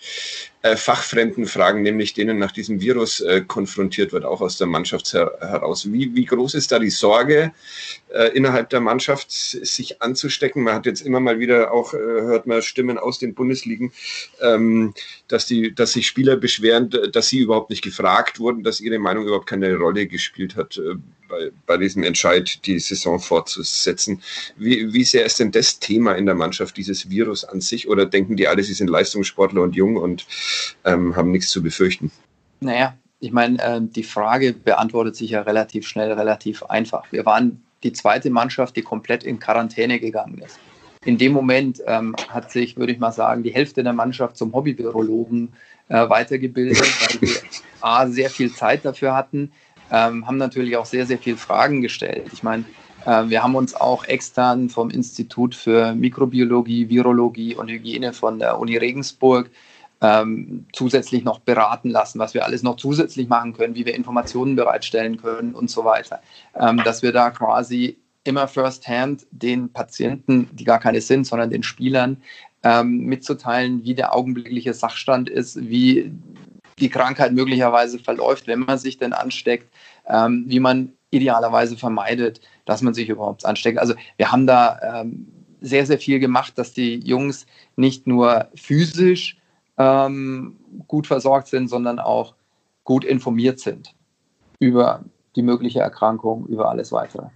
äh, 0.63 0.77
fachfremden 0.77 1.47
Fragen, 1.47 1.83
nämlich 1.83 2.15
denen 2.15 2.39
nach 2.39 2.53
diesem 2.53 2.81
Virus 2.81 3.21
äh, 3.21 3.43
konfrontiert 3.47 4.13
wird, 4.13 4.25
auch 4.25 4.41
aus 4.41 4.59
der 4.59 4.67
Mannschaft 4.67 5.13
her 5.13 5.37
heraus. 5.41 5.93
Wie, 5.93 6.15
wie 6.15 6.25
groß 6.25 6.55
ist 6.55 6.73
da 6.73 6.79
die 6.79 6.91
Sorge 6.91 7.53
äh, 8.09 8.29
innerhalb 8.35 8.71
der 8.71 8.81
Mannschaft, 8.81 9.31
sich 9.31 10.03
anzustecken? 10.03 10.63
Man 10.63 10.75
hat 10.75 10.87
jetzt 10.87 11.03
immer 11.03 11.21
mal 11.21 11.39
wieder 11.39 11.73
auch, 11.73 11.95
äh, 11.95 11.99
hört 11.99 12.47
man 12.47 12.63
Stimmen 12.63 12.99
aus 12.99 13.19
den 13.19 13.35
Bundesligen, 13.35 13.93
ähm, 14.41 14.95
dass, 15.29 15.47
die, 15.47 15.75
dass 15.75 15.93
sich 15.93 16.07
Spieler 16.07 16.37
beschweren, 16.37 16.91
dass 17.13 17.29
sie 17.29 17.39
überhaupt 17.39 17.71
nicht 17.71 17.83
gefragt 17.83 18.41
wurden, 18.41 18.63
dass 18.63 18.81
ihre 18.81 18.99
Meinung 18.99 19.27
überhaupt 19.27 19.47
keine 19.47 19.77
Rolle 19.77 20.07
gespielt 20.07 20.57
hat 20.57 20.79
äh, 20.79 20.95
bei, 21.29 21.51
bei 21.67 21.77
diesem 21.77 22.03
Entscheid, 22.03 22.65
die 22.67 22.79
Saison 22.79 23.19
fortzusetzen. 23.19 24.23
Wie, 24.57 24.93
wie 24.93 25.05
sehr 25.05 25.25
ist 25.25 25.41
denn 25.41 25.51
das 25.51 25.79
Thema 25.79 26.13
in 26.13 26.27
der 26.27 26.35
Mannschaft, 26.35 26.77
dieses 26.77 27.11
Virus 27.11 27.45
an 27.45 27.61
sich? 27.61 27.89
Oder 27.89 28.07
denken 28.07 28.37
die 28.37 28.49
alle, 28.49 28.63
sie 28.63 28.75
sind 28.75 28.89
Leistungssportler 28.89 29.63
und 29.63 29.75
jung 29.75 29.97
und 29.97 30.27
ähm, 30.85 31.17
haben 31.17 31.31
nichts 31.31 31.49
zu 31.49 31.63
befürchten? 31.63 32.11
Naja, 32.61 32.95
ich 33.21 33.33
meine, 33.33 33.59
äh, 33.63 33.81
die 33.81 34.03
Frage 34.03 34.53
beantwortet 34.53 35.17
sich 35.17 35.31
ja 35.31 35.43
relativ 35.43 35.87
schnell, 35.87 36.13
relativ 36.13 36.63
einfach. 36.65 37.05
Wir 37.11 37.25
waren 37.27 37.63
die 37.83 37.93
zweite 37.93 38.31
Mannschaft, 38.31 38.77
die 38.77 38.83
komplett 38.83 39.25
in 39.25 39.39
Quarantäne 39.39 40.01
gegangen 40.01 40.39
ist. 40.39 40.59
In 41.05 41.19
dem 41.19 41.33
Moment 41.33 41.81
ähm, 41.87 42.17
hat 42.29 42.51
sich, 42.51 42.77
würde 42.77 42.93
ich 42.93 42.99
mal 42.99 43.13
sagen, 43.13 43.43
die 43.43 43.55
Hälfte 43.55 43.83
der 43.85 43.93
Mannschaft 43.93 44.37
zum 44.37 44.53
Hobby-Virologen 44.53 45.53
äh, 45.89 46.09
weitergebildet, 46.09 46.79
weil 47.21 47.21
wir 47.21 47.37
A, 47.81 48.07
sehr 48.09 48.31
viel 48.31 48.53
Zeit 48.53 48.85
dafür 48.85 49.15
hatten, 49.15 49.53
ähm, 49.93 50.27
haben 50.27 50.37
natürlich 50.37 50.77
auch 50.77 50.87
sehr, 50.87 51.07
sehr 51.07 51.19
viele 51.19 51.37
Fragen 51.37 51.81
gestellt. 51.81 52.27
Ich 52.33 52.43
meine, 52.43 52.65
äh, 53.05 53.29
wir 53.29 53.43
haben 53.43 53.55
uns 53.55 53.75
auch 53.75 54.05
extern 54.05 54.69
vom 54.69 54.91
Institut 54.91 55.55
für 55.55 55.95
Mikrobiologie, 55.95 56.89
Virologie 56.89 57.55
und 57.55 57.71
Hygiene 57.71 58.13
von 58.13 58.39
der 58.41 58.59
Uni 58.59 58.77
Regensburg 58.77 59.49
ähm, 60.01 60.67
zusätzlich 60.73 61.25
noch 61.25 61.41
beraten 61.41 61.91
lassen, 61.91 62.19
was 62.19 62.35
wir 62.35 62.45
alles 62.45 62.63
noch 62.63 62.77
zusätzlich 62.77 63.29
machen 63.29 63.55
können, 63.55 63.75
wie 63.75 63.87
wir 63.87 63.95
Informationen 63.95 64.57
bereitstellen 64.57 65.17
können 65.17 65.55
und 65.55 65.71
so 65.71 65.85
weiter. 65.85 66.21
Ähm, 66.55 66.83
dass 66.85 67.03
wir 67.03 67.13
da 67.13 67.31
quasi 67.31 67.97
immer 68.25 68.49
firsthand 68.49 69.27
den 69.31 69.73
Patienten, 69.73 70.49
die 70.53 70.65
gar 70.65 70.81
keine 70.81 71.01
sind, 71.01 71.27
sondern 71.27 71.51
den 71.51 71.63
Spielern 71.63 72.19
ähm, 72.63 73.05
mitzuteilen, 73.05 73.85
wie 73.85 73.95
der 73.95 74.15
augenblickliche 74.15 74.75
Sachstand 74.75 75.31
ist, 75.31 75.69
wie 75.69 76.13
die 76.79 76.91
Krankheit 76.91 77.33
möglicherweise 77.33 77.99
verläuft, 77.99 78.47
wenn 78.47 78.61
man 78.61 78.79
sich 78.79 78.99
denn 78.99 79.13
ansteckt, 79.13 79.73
ähm, 80.09 80.45
wie 80.47 80.61
man 80.61 80.93
idealerweise 81.11 81.77
vermeidet, 81.77 82.41
dass 82.65 82.83
man 82.83 82.93
sich 82.93 83.09
überhaupt 83.09 83.47
ansteckt. 83.47 83.79
Also 83.79 83.95
wir 84.17 84.31
haben 84.31 84.47
da 84.47 84.79
ähm, 84.83 85.29
sehr, 85.61 85.87
sehr 85.87 85.99
viel 85.99 86.19
gemacht, 86.19 86.59
dass 86.59 86.75
die 86.75 87.01
Jungs 87.01 87.47
nicht 87.77 88.07
nur 88.07 88.49
physisch 88.55 89.39
ähm, 89.79 90.57
gut 90.89 91.07
versorgt 91.07 91.49
sind, 91.49 91.69
sondern 91.69 91.99
auch 91.99 92.35
gut 92.85 93.05
informiert 93.05 93.61
sind 93.61 93.95
über 94.59 95.05
die 95.35 95.43
mögliche 95.43 95.81
Erkrankung, 95.81 96.47
über 96.47 96.71
alles 96.71 96.93
weitere. 96.93 97.27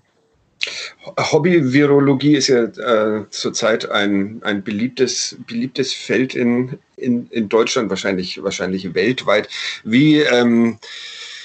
Hobby-Virologie 1.18 2.36
ist 2.36 2.48
ja 2.48 2.64
äh, 2.64 3.24
zurzeit 3.30 3.90
ein, 3.90 4.42
ein 4.42 4.62
beliebtes, 4.62 5.36
beliebtes 5.46 5.94
Feld 5.94 6.34
in, 6.34 6.78
in, 6.96 7.28
in 7.30 7.48
Deutschland, 7.48 7.88
wahrscheinlich, 7.88 8.42
wahrscheinlich 8.42 8.94
weltweit. 8.94 9.48
Wie 9.84 10.20
ähm, 10.20 10.78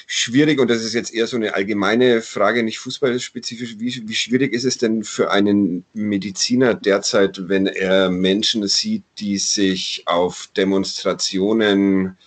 schwierig, 0.07 0.59
und 0.59 0.69
das 0.69 0.83
ist 0.83 0.93
jetzt 0.93 1.13
eher 1.13 1.27
so 1.27 1.37
eine 1.37 1.55
allgemeine 1.55 2.21
Frage, 2.21 2.63
nicht 2.63 2.79
fußballspezifisch, 2.79 3.79
wie, 3.79 4.07
wie 4.07 4.15
schwierig 4.15 4.53
ist 4.53 4.65
es 4.65 4.77
denn 4.77 5.03
für 5.03 5.31
einen 5.31 5.85
Mediziner 5.93 6.73
derzeit, 6.73 7.47
wenn 7.47 7.67
er 7.67 8.09
Menschen 8.09 8.67
sieht, 8.67 9.03
die 9.19 9.37
sich 9.37 10.03
auf 10.05 10.49
Demonstrationen 10.55 12.17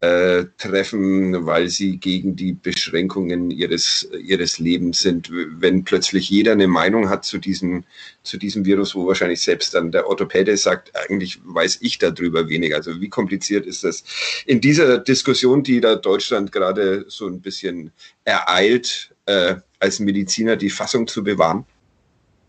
äh, 0.00 0.44
treffen, 0.58 1.46
weil 1.46 1.68
sie 1.68 1.96
gegen 1.96 2.36
die 2.36 2.52
Beschränkungen 2.52 3.50
ihres, 3.50 4.08
ihres 4.22 4.58
Lebens 4.58 5.00
sind. 5.00 5.30
Wenn 5.32 5.84
plötzlich 5.84 6.28
jeder 6.28 6.52
eine 6.52 6.68
Meinung 6.68 7.08
hat 7.08 7.24
zu 7.24 7.38
diesem, 7.38 7.84
zu 8.22 8.36
diesem 8.36 8.66
Virus, 8.66 8.94
wo 8.94 9.06
wahrscheinlich 9.06 9.40
selbst 9.40 9.72
dann 9.72 9.92
der 9.92 10.06
Orthopäde 10.06 10.54
sagt, 10.58 10.92
eigentlich 10.94 11.40
weiß 11.44 11.78
ich 11.80 11.98
darüber 11.98 12.48
wenig. 12.48 12.74
Also 12.74 13.00
wie 13.00 13.08
kompliziert 13.08 13.64
ist 13.64 13.84
das 13.84 14.04
in 14.44 14.60
dieser 14.60 14.98
Diskussion, 14.98 15.62
die 15.62 15.80
da 15.80 15.96
Deutschland 15.96 16.52
gerade 16.52 17.06
so 17.08 17.26
ein 17.26 17.40
bisschen 17.40 17.90
ereilt, 18.24 19.14
äh, 19.24 19.56
als 19.80 19.98
Mediziner 19.98 20.56
die 20.56 20.70
Fassung 20.70 21.06
zu 21.06 21.24
bewahren? 21.24 21.64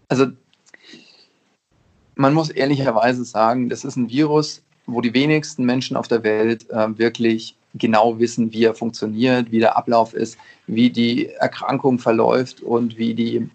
Also 0.09 0.27
man 2.15 2.33
muss 2.33 2.49
ehrlicherweise 2.49 3.23
sagen, 3.23 3.69
das 3.69 3.85
ist 3.85 3.95
ein 3.95 4.09
Virus, 4.09 4.63
wo 4.87 5.01
die 5.01 5.13
wenigsten 5.13 5.65
Menschen 5.65 5.97
auf 5.97 6.07
der 6.07 6.23
Welt 6.23 6.69
äh, 6.69 6.97
wirklich 6.97 7.55
genau 7.75 8.17
wissen, 8.17 8.51
wie 8.53 8.63
er 8.63 8.73
funktioniert, 8.73 9.51
wie 9.51 9.59
der 9.59 9.77
Ablauf 9.77 10.13
ist, 10.13 10.37
wie 10.65 10.89
die 10.89 11.27
Erkrankung 11.27 11.99
verläuft 11.99 12.61
und 12.61 12.97
wie 12.97 13.13
die 13.13 13.49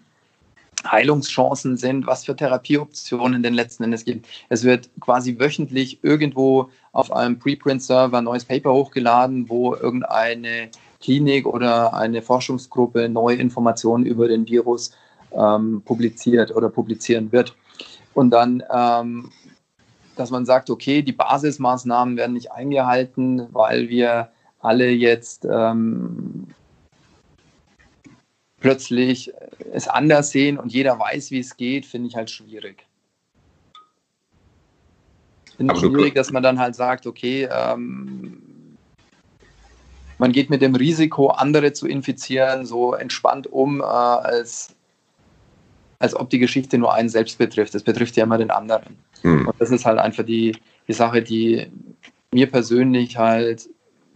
Heilungschancen 0.89 1.77
sind, 1.77 2.07
was 2.07 2.25
für 2.25 2.35
Therapieoptionen 2.35 3.41
denn 3.41 3.53
letzten 3.53 3.83
Endes 3.83 4.05
gibt. 4.05 4.27
Es 4.49 4.63
wird 4.63 4.89
quasi 4.99 5.39
wöchentlich 5.39 5.99
irgendwo 6.03 6.69
auf 6.91 7.11
einem 7.11 7.39
Preprint-Server 7.39 8.17
ein 8.17 8.25
neues 8.25 8.45
Paper 8.45 8.73
hochgeladen, 8.73 9.49
wo 9.49 9.75
irgendeine 9.75 10.69
Klinik 11.01 11.45
oder 11.45 11.93
eine 11.93 12.21
Forschungsgruppe 12.21 13.09
neue 13.09 13.37
Informationen 13.37 14.05
über 14.05 14.27
den 14.27 14.47
Virus 14.47 14.91
ähm, 15.31 15.81
publiziert 15.85 16.55
oder 16.55 16.69
publizieren 16.69 17.31
wird. 17.31 17.55
Und 18.13 18.29
dann 18.29 18.63
ähm, 18.73 19.31
dass 20.15 20.31
man 20.31 20.45
sagt, 20.45 20.69
okay, 20.69 21.01
die 21.01 21.11
Basismaßnahmen 21.11 22.17
werden 22.17 22.33
nicht 22.33 22.51
eingehalten, 22.51 23.47
weil 23.53 23.89
wir 23.89 24.29
alle 24.59 24.89
jetzt 24.89 25.45
ähm, 25.45 26.47
plötzlich 28.59 29.31
es 29.73 29.87
anders 29.87 30.31
sehen 30.31 30.57
und 30.57 30.71
jeder 30.71 30.97
weiß, 30.97 31.31
wie 31.31 31.39
es 31.39 31.57
geht, 31.57 31.85
finde 31.85 32.07
ich 32.07 32.15
halt 32.15 32.29
schwierig. 32.29 32.85
Finde 35.57 35.75
schwierig, 35.75 36.15
dass 36.15 36.31
man 36.31 36.41
dann 36.41 36.59
halt 36.59 36.75
sagt, 36.75 37.05
okay, 37.05 37.47
ähm, 37.51 38.41
man 40.17 40.31
geht 40.31 40.49
mit 40.49 40.61
dem 40.61 40.75
Risiko, 40.75 41.29
andere 41.29 41.73
zu 41.73 41.87
infizieren, 41.87 42.65
so 42.65 42.93
entspannt 42.93 43.47
um, 43.47 43.81
äh, 43.81 43.83
als, 43.83 44.73
als 45.99 46.15
ob 46.15 46.29
die 46.29 46.39
Geschichte 46.39 46.77
nur 46.77 46.93
einen 46.93 47.09
selbst 47.09 47.37
betrifft. 47.37 47.75
Es 47.75 47.83
betrifft 47.83 48.15
ja 48.15 48.23
immer 48.23 48.37
den 48.37 48.49
anderen. 48.49 48.97
Mhm. 49.23 49.47
Und 49.47 49.55
das 49.59 49.71
ist 49.71 49.85
halt 49.85 49.99
einfach 49.99 50.23
die, 50.23 50.55
die 50.87 50.93
Sache, 50.93 51.21
die 51.21 51.67
mir 52.31 52.47
persönlich 52.47 53.17
halt, 53.17 53.69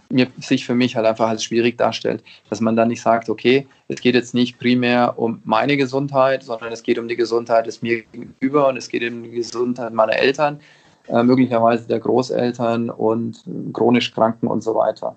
mir, 0.10 0.28
sich 0.40 0.66
für 0.66 0.76
mich 0.76 0.96
halt 0.96 1.06
einfach 1.06 1.30
als 1.30 1.44
schwierig 1.44 1.78
darstellt, 1.78 2.24
dass 2.50 2.62
man 2.62 2.76
dann 2.76 2.90
nicht 2.90 3.02
sagt, 3.02 3.30
okay, 3.30 3.68
es 3.88 4.02
geht 4.02 4.16
jetzt 4.16 4.34
nicht 4.34 4.58
primär 4.60 5.18
um 5.18 5.42
meine 5.44 5.78
Gesundheit, 5.78 6.44
sondern 6.44 6.72
es 6.72 6.84
geht 6.84 6.98
um 7.00 7.08
die 7.08 7.16
Gesundheit 7.16 7.68
des 7.68 7.82
mir 7.82 8.04
gegenüber 8.04 8.68
und 8.68 8.78
es 8.78 8.90
geht 8.90 9.04
um 9.04 9.24
die 9.24 9.32
Gesundheit 9.32 9.94
meiner 9.94 10.16
Eltern, 10.16 10.60
äh, 11.08 11.24
möglicherweise 11.24 11.88
der 11.88 12.00
Großeltern 12.00 12.90
und 12.90 13.44
chronisch 13.74 14.14
Kranken 14.14 14.48
und 14.48 14.62
so 14.62 14.76
weiter. 14.76 15.16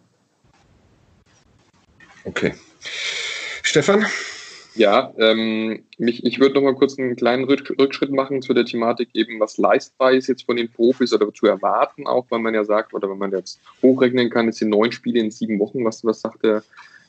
Okay. 2.24 2.54
Stefan? 3.62 4.04
Ja, 4.80 5.12
ähm, 5.18 5.84
mich, 5.98 6.24
ich 6.24 6.40
würde 6.40 6.54
noch 6.54 6.62
mal 6.62 6.74
kurz 6.74 6.98
einen 6.98 7.14
kleinen 7.14 7.44
Rückschritt 7.44 8.12
machen 8.12 8.40
zu 8.40 8.54
der 8.54 8.64
Thematik 8.64 9.10
eben, 9.12 9.38
was 9.38 9.58
leistbar 9.58 10.12
ist 10.12 10.26
jetzt 10.26 10.46
von 10.46 10.56
den 10.56 10.70
Profis 10.70 11.12
oder 11.12 11.30
zu 11.34 11.44
erwarten, 11.44 12.06
auch 12.06 12.24
weil 12.30 12.38
man 12.38 12.54
ja 12.54 12.64
sagt, 12.64 12.94
oder 12.94 13.10
wenn 13.10 13.18
man 13.18 13.30
jetzt 13.30 13.60
hochrechnen 13.82 14.30
kann, 14.30 14.48
es 14.48 14.56
sind 14.56 14.70
neun 14.70 14.90
Spiele 14.90 15.20
in 15.20 15.30
sieben 15.30 15.58
Wochen. 15.58 15.84
Was, 15.84 16.02
was 16.02 16.22
sagt 16.22 16.44
der 16.44 16.62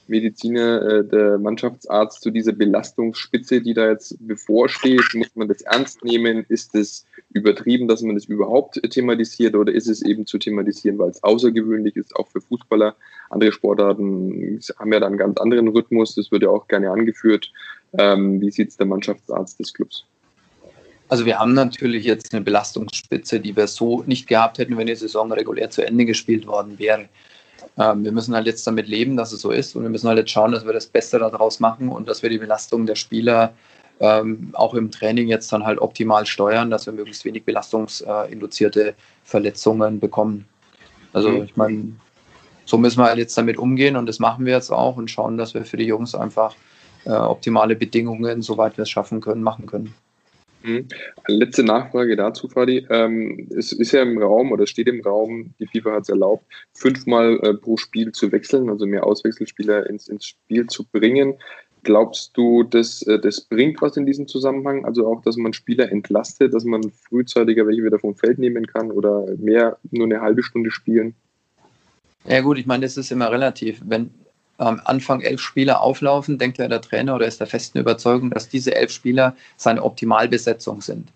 Mediziner, 0.08 0.82
äh, 0.82 1.04
der 1.06 1.38
Mannschaftsarzt 1.38 2.22
zu 2.22 2.32
dieser 2.32 2.52
Belastungsspitze, 2.52 3.62
die 3.62 3.74
da 3.74 3.89
jetzt 3.89 4.16
bevorsteht? 4.28 5.14
Muss 5.14 5.36
man 5.36 5.47
das 5.47 5.62
ernst 5.62 6.04
nehmen? 6.04 6.45
Ist 6.49 6.76
es 6.76 7.06
übertrieben, 7.34 7.88
dass 7.88 8.02
man 8.02 8.16
das 8.16 8.26
überhaupt 8.26 8.82
thematisiert 8.91 9.56
oder 9.56 9.72
ist 9.72 9.88
es 9.88 10.02
eben 10.02 10.26
zu 10.26 10.38
thematisieren, 10.38 10.97
weil 10.97 11.10
es 11.10 11.24
außergewöhnlich 11.24 11.95
ist, 11.95 12.16
auch 12.16 12.28
für 12.28 12.41
Fußballer? 12.41 12.95
Andere 13.30 13.52
Sportarten 13.52 14.60
haben 14.78 14.93
ja 14.93 14.99
dann 14.99 15.10
einen 15.10 15.18
ganz 15.18 15.39
anderen 15.39 15.70
Rhythmus, 15.70 16.16
das 16.16 16.32
wird 16.32 16.43
ja 16.43 16.49
auch 16.49 16.68
gerne 16.68 16.91
angeführt. 16.91 17.52
Ähm, 17.97 18.41
wie 18.41 18.52
sieht 18.52 18.70
es 18.70 18.78
der 18.78 18.86
Mannschaftsarzt 18.86 19.60
des 19.60 19.74
Clubs? 19.74 20.06
Also 21.12 21.26
wir 21.26 21.39
haben 21.39 21.54
natürlich 21.54 22.06
jetzt 22.06 22.34
eine 22.34 22.41
Belastungsspitze, 22.41 23.41
die 23.41 23.54
wir 23.54 23.68
so 23.68 24.02
nicht 24.08 24.28
gehabt 24.28 24.60
hätten, 24.60 24.78
wenn 24.78 24.88
die 24.88 24.95
Saison 24.95 25.30
regulär 25.30 25.70
zu 25.70 25.86
Ende 25.86 26.06
gespielt 26.06 26.47
worden 26.47 26.80
wäre. 26.80 27.10
Ähm, 27.78 28.04
wir 28.04 28.12
müssen 28.12 28.36
halt 28.36 28.46
jetzt 28.46 28.66
damit 28.68 28.88
leben, 28.88 29.18
dass 29.18 29.32
es 29.32 29.42
so 29.42 29.52
ist 29.52 29.76
und 29.76 29.84
wir 29.84 29.90
müssen 29.90 30.08
halt 30.08 30.18
jetzt 30.18 30.32
schauen, 30.32 30.52
dass 30.52 30.66
wir 30.66 30.74
das 30.74 30.88
Beste 30.88 31.20
daraus 31.20 31.60
machen 31.60 31.90
und 31.90 32.08
dass 32.08 32.22
wir 32.22 32.30
die 32.30 32.38
Belastung 32.38 32.86
der 32.86 32.96
Spieler 32.96 33.54
ähm, 34.00 34.50
auch 34.54 34.74
im 34.74 34.92
Training 34.92 35.28
jetzt 35.28 35.52
dann 35.54 35.66
halt 35.66 35.80
optimal 35.80 36.26
steuern, 36.26 36.70
dass 36.70 36.86
wir 36.86 36.94
möglichst 36.94 37.24
wenig 37.24 37.46
belastungsinduzierte 37.46 38.96
Verletzungen 39.24 40.00
bekommen. 40.00 40.46
Also 41.14 41.30
mhm. 41.30 41.44
ich 41.44 41.56
meine, 41.56 41.94
so 42.66 42.78
müssen 42.78 43.00
wir 43.00 43.06
halt 43.06 43.20
jetzt 43.20 43.38
damit 43.38 43.58
umgehen 43.58 43.96
und 43.96 44.08
das 44.08 44.20
machen 44.20 44.46
wir 44.46 44.54
jetzt 44.54 44.72
auch 44.72 44.98
und 44.98 45.10
schauen, 45.10 45.38
dass 45.38 45.54
wir 45.54 45.66
für 45.66 45.78
die 45.78 45.86
Jungs 45.86 46.16
einfach 46.16 46.56
äh, 47.06 47.12
optimale 47.12 47.76
Bedingungen, 47.76 48.42
soweit 48.42 48.78
wir 48.78 48.84
es 48.84 48.90
schaffen 48.90 49.22
können, 49.22 49.44
machen 49.44 49.66
können. 49.66 49.94
Mhm. 50.64 50.88
Letzte 51.28 51.64
Nachfrage 51.64 52.16
dazu, 52.16 52.47
Fadi. 52.47 52.86
Ähm, 52.89 53.47
es 53.55 53.72
ist 53.72 53.91
ja 53.91 54.01
im 54.03 54.18
Raum 54.18 54.51
oder 54.51 54.68
steht 54.68 54.88
im 54.88 55.01
Raum, 55.01 55.53
die 55.59 55.68
FIFA 55.68 55.93
hat 55.93 56.03
es 56.03 56.09
erlaubt, 56.09 56.45
fünfmal 56.74 57.39
äh, 57.41 57.53
pro 57.53 57.78
Spiel 57.78 58.12
zu 58.12 58.32
wechseln, 58.32 58.70
also 58.70 58.86
mehr 58.86 59.05
Auswechselspieler 59.05 59.89
ins, 59.89 60.07
ins 60.07 60.26
Spiel 60.26 60.68
zu 60.68 60.86
bringen. 60.86 61.36
Glaubst 61.84 62.38
du, 62.38 62.64
dass 62.64 63.01
äh, 63.03 63.20
das 63.20 63.41
bringt 63.41 63.82
was 63.82 63.97
in 63.97 64.05
diesem 64.05 64.28
Zusammenhang? 64.28 64.86
Also 64.86 65.07
auch, 65.07 65.22
dass 65.24 65.36
man 65.38 65.53
Spieler 65.53 65.91
entlastet, 65.91 66.53
dass 66.53 66.64
man 66.64 66.91
frühzeitiger 66.91 67.66
welche 67.66 67.84
wieder 67.84 67.97
vom 67.97 68.16
Feld 68.16 68.38
nehmen 68.38 68.68
kann 68.68 68.91
oder 68.91 69.26
mehr 69.38 69.78
nur 69.89 70.05
eine 70.05 70.22
halbe 70.22 70.43
Stunde 70.43 70.70
spielen? 70.70 71.16
Ja 72.26 72.41
gut, 72.41 72.59
ich 72.59 72.68
meine, 72.68 72.84
das 72.84 72.97
ist 72.97 73.12
immer 73.12 73.32
relativ. 73.32 73.82
Wenn 73.84 74.12
am 74.62 74.82
Anfang 74.86 75.22
elf 75.22 75.41
Spieler 75.41 75.82
auflaufen, 75.82 76.38
denkt 76.38 76.57
ja 76.59 76.68
der 76.68 76.82
Trainer 76.82 77.16
oder 77.16 77.26
ist 77.26 77.39
der 77.39 77.47
festen 77.47 77.80
Überzeugung, 77.80 78.30
dass 78.30 78.47
diese 78.47 78.76
elf 78.76 78.91
Spieler 78.91 79.36
seine 79.57 79.84
Optimalbesetzung 79.84 80.82
sind. 80.82 81.09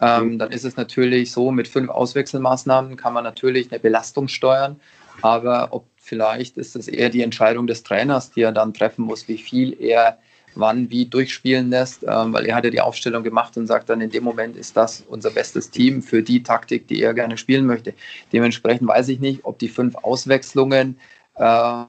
Ähm, 0.00 0.32
mhm. 0.32 0.38
dann 0.38 0.50
ist 0.50 0.64
es 0.64 0.76
natürlich 0.76 1.32
so, 1.32 1.50
mit 1.50 1.68
fünf 1.68 1.88
Auswechselmaßnahmen 1.88 2.96
kann 2.96 3.14
man 3.14 3.24
natürlich 3.24 3.70
eine 3.70 3.80
Belastung 3.80 4.28
steuern, 4.28 4.80
aber 5.22 5.68
ob 5.70 5.84
vielleicht 5.96 6.56
ist 6.56 6.76
es 6.76 6.88
eher 6.88 7.08
die 7.08 7.22
Entscheidung 7.22 7.66
des 7.66 7.82
Trainers, 7.82 8.30
die 8.32 8.42
er 8.42 8.52
dann 8.52 8.74
treffen 8.74 9.04
muss, 9.04 9.28
wie 9.28 9.38
viel 9.38 9.76
er 9.80 10.18
wann 10.54 10.90
wie 10.90 11.06
durchspielen 11.06 11.70
lässt, 11.70 12.02
ähm, 12.02 12.34
weil 12.34 12.44
er 12.44 12.56
hat 12.56 12.64
ja 12.64 12.70
die 12.70 12.82
Aufstellung 12.82 13.22
gemacht 13.22 13.56
und 13.56 13.66
sagt 13.66 13.88
dann, 13.88 14.02
in 14.02 14.10
dem 14.10 14.24
Moment 14.24 14.54
ist 14.54 14.76
das 14.76 15.02
unser 15.08 15.30
bestes 15.30 15.70
Team 15.70 16.02
für 16.02 16.22
die 16.22 16.42
Taktik, 16.42 16.88
die 16.88 17.00
er 17.00 17.14
gerne 17.14 17.38
spielen 17.38 17.64
möchte. 17.64 17.94
Dementsprechend 18.34 18.86
weiß 18.86 19.08
ich 19.08 19.20
nicht, 19.20 19.44
ob 19.44 19.58
die 19.58 19.68
fünf 19.68 19.94
Auswechslungen 19.94 20.98
äh, 21.36 21.84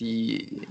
die 0.00 0.62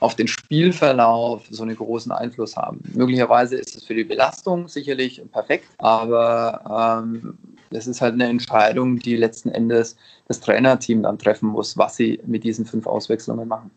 auf 0.00 0.14
den 0.14 0.28
Spielverlauf 0.28 1.42
so 1.50 1.64
einen 1.64 1.76
großen 1.76 2.12
Einfluss 2.12 2.56
haben. 2.56 2.80
Möglicherweise 2.94 3.56
ist 3.56 3.76
es 3.76 3.84
für 3.84 3.94
die 3.94 4.04
Belastung 4.04 4.68
sicherlich 4.68 5.20
perfekt, 5.32 5.66
aber 5.78 6.94
ähm, 7.02 7.36
ist 7.70 8.00
halt 8.00 8.14
eine 8.14 8.28
Entscheidung, 8.28 8.98
die 8.98 9.16
letzten 9.16 9.48
Endes 9.50 9.96
das 10.28 10.40
Trainerteam 10.40 11.02
dann 11.02 11.18
treffen 11.18 11.48
muss, 11.48 11.76
was 11.76 11.96
sie 11.96 12.20
mit 12.26 12.44
diesen 12.44 12.64
fünf 12.64 12.86
Auswechslungen 12.86 13.48
machen. 13.48 13.70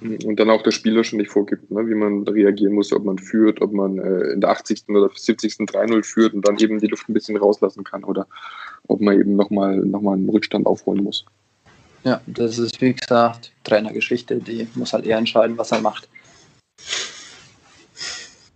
Und 0.00 0.38
dann 0.38 0.50
auch 0.50 0.62
der 0.62 0.72
Spieler 0.72 1.04
schon 1.04 1.18
nicht 1.18 1.30
vorgibt, 1.30 1.70
ne, 1.70 1.88
wie 1.88 1.94
man 1.94 2.28
reagieren 2.28 2.74
muss, 2.74 2.92
ob 2.92 3.04
man 3.04 3.18
führt, 3.18 3.62
ob 3.62 3.72
man 3.72 3.98
äh, 3.98 4.32
in 4.32 4.42
der 4.42 4.50
80. 4.50 4.88
oder 4.90 5.10
70. 5.14 5.54
3-0 5.54 6.04
führt 6.04 6.34
und 6.34 6.46
dann 6.46 6.58
eben 6.58 6.78
die 6.80 6.86
Luft 6.86 7.08
ein 7.08 7.14
bisschen 7.14 7.36
rauslassen 7.38 7.82
kann 7.82 8.04
oder 8.04 8.26
ob 8.88 9.00
man 9.00 9.18
eben 9.18 9.36
nochmal 9.36 9.76
noch 9.78 10.02
mal 10.02 10.12
einen 10.12 10.28
Rückstand 10.28 10.66
aufholen 10.66 11.02
muss. 11.02 11.24
Ja, 12.06 12.20
das 12.28 12.56
ist 12.58 12.80
wie 12.80 12.94
gesagt 12.94 13.50
Trainergeschichte, 13.64 14.36
die 14.36 14.68
muss 14.76 14.92
halt 14.92 15.04
eher 15.04 15.18
entscheiden, 15.18 15.58
was 15.58 15.72
er 15.72 15.80
macht. 15.80 16.08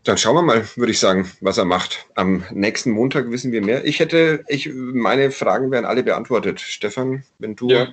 Dann 0.04 0.16
schauen 0.16 0.36
wir 0.36 0.42
mal, 0.42 0.68
würde 0.76 0.92
ich 0.92 1.00
sagen, 1.00 1.28
was 1.40 1.58
er 1.58 1.64
macht. 1.64 2.06
Am 2.14 2.44
nächsten 2.52 2.92
Montag 2.92 3.28
wissen 3.28 3.50
wir 3.50 3.60
mehr. 3.60 3.84
Ich 3.84 3.98
hätte, 3.98 4.44
ich, 4.46 4.70
meine 4.72 5.32
Fragen 5.32 5.72
werden 5.72 5.84
alle 5.84 6.04
beantwortet. 6.04 6.60
Stefan, 6.60 7.24
wenn 7.40 7.56
du. 7.56 7.68
Ja, 7.70 7.88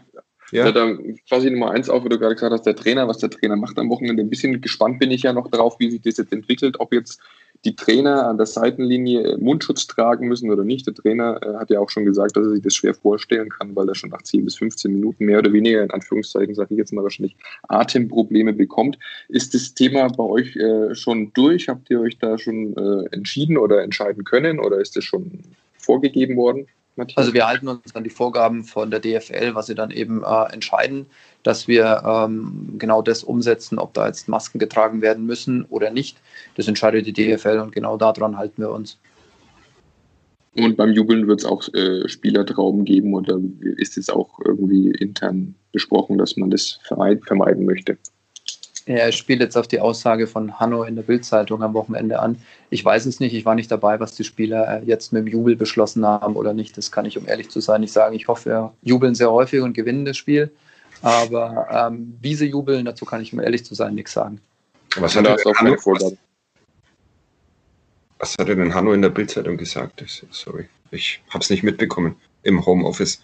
ja. 0.51 0.65
ja 0.65 0.71
dann 0.71 1.17
quasi 1.27 1.49
Nummer 1.49 1.71
eins 1.71 1.89
auf, 1.89 2.03
wo 2.03 2.09
du 2.09 2.19
gerade 2.19 2.35
gesagt 2.35 2.53
hast, 2.53 2.65
der 2.65 2.75
Trainer, 2.75 3.07
was 3.07 3.17
der 3.17 3.29
Trainer 3.29 3.55
macht 3.55 3.77
am 3.79 3.89
Wochenende. 3.89 4.23
Ein 4.23 4.29
bisschen 4.29 4.59
gespannt 4.61 4.99
bin 4.99 5.11
ich 5.11 5.23
ja 5.23 5.33
noch 5.33 5.49
darauf, 5.49 5.79
wie 5.79 5.91
sich 5.91 6.01
das 6.01 6.17
jetzt 6.17 6.33
entwickelt, 6.33 6.79
ob 6.79 6.93
jetzt 6.93 7.21
die 7.65 7.75
Trainer 7.75 8.27
an 8.27 8.37
der 8.37 8.45
Seitenlinie 8.45 9.37
Mundschutz 9.37 9.87
tragen 9.87 10.27
müssen 10.27 10.51
oder 10.51 10.63
nicht. 10.63 10.85
Der 10.85 10.93
Trainer 10.93 11.39
äh, 11.41 11.55
hat 11.55 11.69
ja 11.69 11.79
auch 11.79 11.89
schon 11.89 12.05
gesagt, 12.05 12.37
dass 12.37 12.45
er 12.45 12.51
sich 12.51 12.61
das 12.61 12.75
schwer 12.75 12.93
vorstellen 12.93 13.49
kann, 13.49 13.75
weil 13.75 13.87
er 13.89 13.95
schon 13.95 14.09
nach 14.09 14.21
10 14.21 14.45
bis 14.45 14.55
15 14.57 14.91
Minuten 14.91 15.25
mehr 15.25 15.39
oder 15.39 15.51
weniger, 15.51 15.83
in 15.83 15.91
Anführungszeichen, 15.91 16.55
sage 16.55 16.73
ich 16.73 16.77
jetzt 16.77 16.93
mal 16.93 17.03
wahrscheinlich, 17.03 17.35
Atemprobleme 17.67 18.53
bekommt. 18.53 18.97
Ist 19.27 19.53
das 19.53 19.73
Thema 19.73 20.07
bei 20.07 20.23
euch 20.23 20.55
äh, 20.55 20.93
schon 20.95 21.31
durch? 21.33 21.67
Habt 21.67 21.89
ihr 21.89 21.99
euch 21.99 22.17
da 22.19 22.37
schon 22.37 22.75
äh, 22.77 23.13
entschieden 23.13 23.57
oder 23.57 23.81
entscheiden 23.81 24.23
können 24.23 24.59
oder 24.59 24.79
ist 24.79 24.95
das 24.95 25.03
schon 25.03 25.39
vorgegeben 25.77 26.37
worden? 26.37 26.67
Matthias? 26.97 27.17
Also 27.17 27.33
wir 27.33 27.47
halten 27.47 27.67
uns 27.67 27.95
an 27.95 28.03
die 28.03 28.09
Vorgaben 28.09 28.63
von 28.63 28.91
der 28.91 28.99
DFL, 28.99 29.55
was 29.55 29.67
sie 29.67 29.75
dann 29.75 29.91
eben 29.91 30.23
äh, 30.23 30.53
entscheiden, 30.53 31.05
dass 31.43 31.67
wir 31.67 32.03
ähm, 32.05 32.75
genau 32.77 33.01
das 33.01 33.23
umsetzen, 33.23 33.79
ob 33.79 33.93
da 33.93 34.07
jetzt 34.07 34.27
Masken 34.27 34.59
getragen 34.59 35.01
werden 35.01 35.25
müssen 35.25 35.65
oder 35.65 35.91
nicht. 35.91 36.17
Das 36.55 36.67
entscheidet 36.67 37.05
die 37.05 37.13
DFL 37.13 37.59
und 37.59 37.71
genau 37.71 37.97
daran 37.97 38.37
halten 38.37 38.61
wir 38.61 38.71
uns. 38.71 38.97
Und 40.55 40.75
beim 40.75 40.91
Jubeln 40.91 41.27
wird 41.27 41.41
es 41.41 41.45
auch 41.45 41.71
äh, 41.73 42.09
Spielertrauben 42.09 42.83
geben 42.83 43.13
oder 43.13 43.39
ist 43.77 43.97
es 43.97 44.09
auch 44.09 44.39
irgendwie 44.43 44.89
intern 44.89 45.53
besprochen, 45.71 46.17
dass 46.17 46.35
man 46.35 46.49
das 46.49 46.79
vermeiden 46.83 47.65
möchte? 47.65 47.97
Er 48.87 49.11
spielt 49.11 49.41
jetzt 49.41 49.57
auf 49.57 49.67
die 49.67 49.81
Aussage 49.81 50.27
von 50.27 50.61
Hanno 50.61 50.83
in 50.83 50.95
der 50.95 51.03
Bildzeitung 51.03 51.61
am 51.61 51.73
Wochenende 51.73 52.19
an. 52.19 52.41
Ich 52.69 52.83
weiß 52.83 53.05
es 53.05 53.19
nicht, 53.19 53.33
ich 53.33 53.43
war 53.43 53.53
nicht 53.53 53.69
dabei, 53.69 53.99
was 53.99 54.15
die 54.15 54.23
Spieler 54.23 54.81
jetzt 54.85 55.11
mit 55.11 55.25
dem 55.25 55.27
Jubel 55.27 55.57
beschlossen 55.57 56.05
haben 56.05 56.37
oder 56.37 56.53
nicht. 56.53 56.77
Das 56.77 56.89
kann 56.89 57.05
ich, 57.05 57.17
um 57.17 57.27
ehrlich 57.27 57.49
zu 57.49 57.59
sein, 57.59 57.81
nicht 57.81 57.91
sagen. 57.91 58.15
Ich 58.15 58.29
hoffe, 58.29 58.49
wir 58.49 58.73
jubeln 58.83 59.13
sehr 59.13 59.29
häufig 59.29 59.59
und 59.59 59.73
gewinnen 59.73 60.05
das 60.05 60.15
Spiel. 60.15 60.51
Aber 61.01 61.67
ähm, 61.69 62.17
wie 62.21 62.33
sie 62.33 62.45
jubeln, 62.45 62.85
dazu 62.85 63.03
kann 63.03 63.21
ich, 63.21 63.33
um 63.33 63.41
ehrlich 63.41 63.65
zu 63.65 63.75
sein, 63.75 63.93
nichts 63.93 64.13
sagen. 64.13 64.39
Was 64.95 65.17
hat, 65.17 65.27
er, 65.27 65.37
Hanno, 65.57 65.75
was, 65.83 66.15
was 68.19 68.35
hat 68.39 68.47
er 68.47 68.55
denn 68.55 68.73
Hanno 68.73 68.93
in 68.93 69.01
der 69.01 69.09
Bildzeitung 69.09 69.57
gesagt? 69.57 70.03
Sorry, 70.31 70.69
ich 70.91 71.21
habe 71.29 71.43
es 71.43 71.49
nicht 71.49 71.61
mitbekommen 71.61 72.15
im 72.43 72.65
Homeoffice 72.65 73.21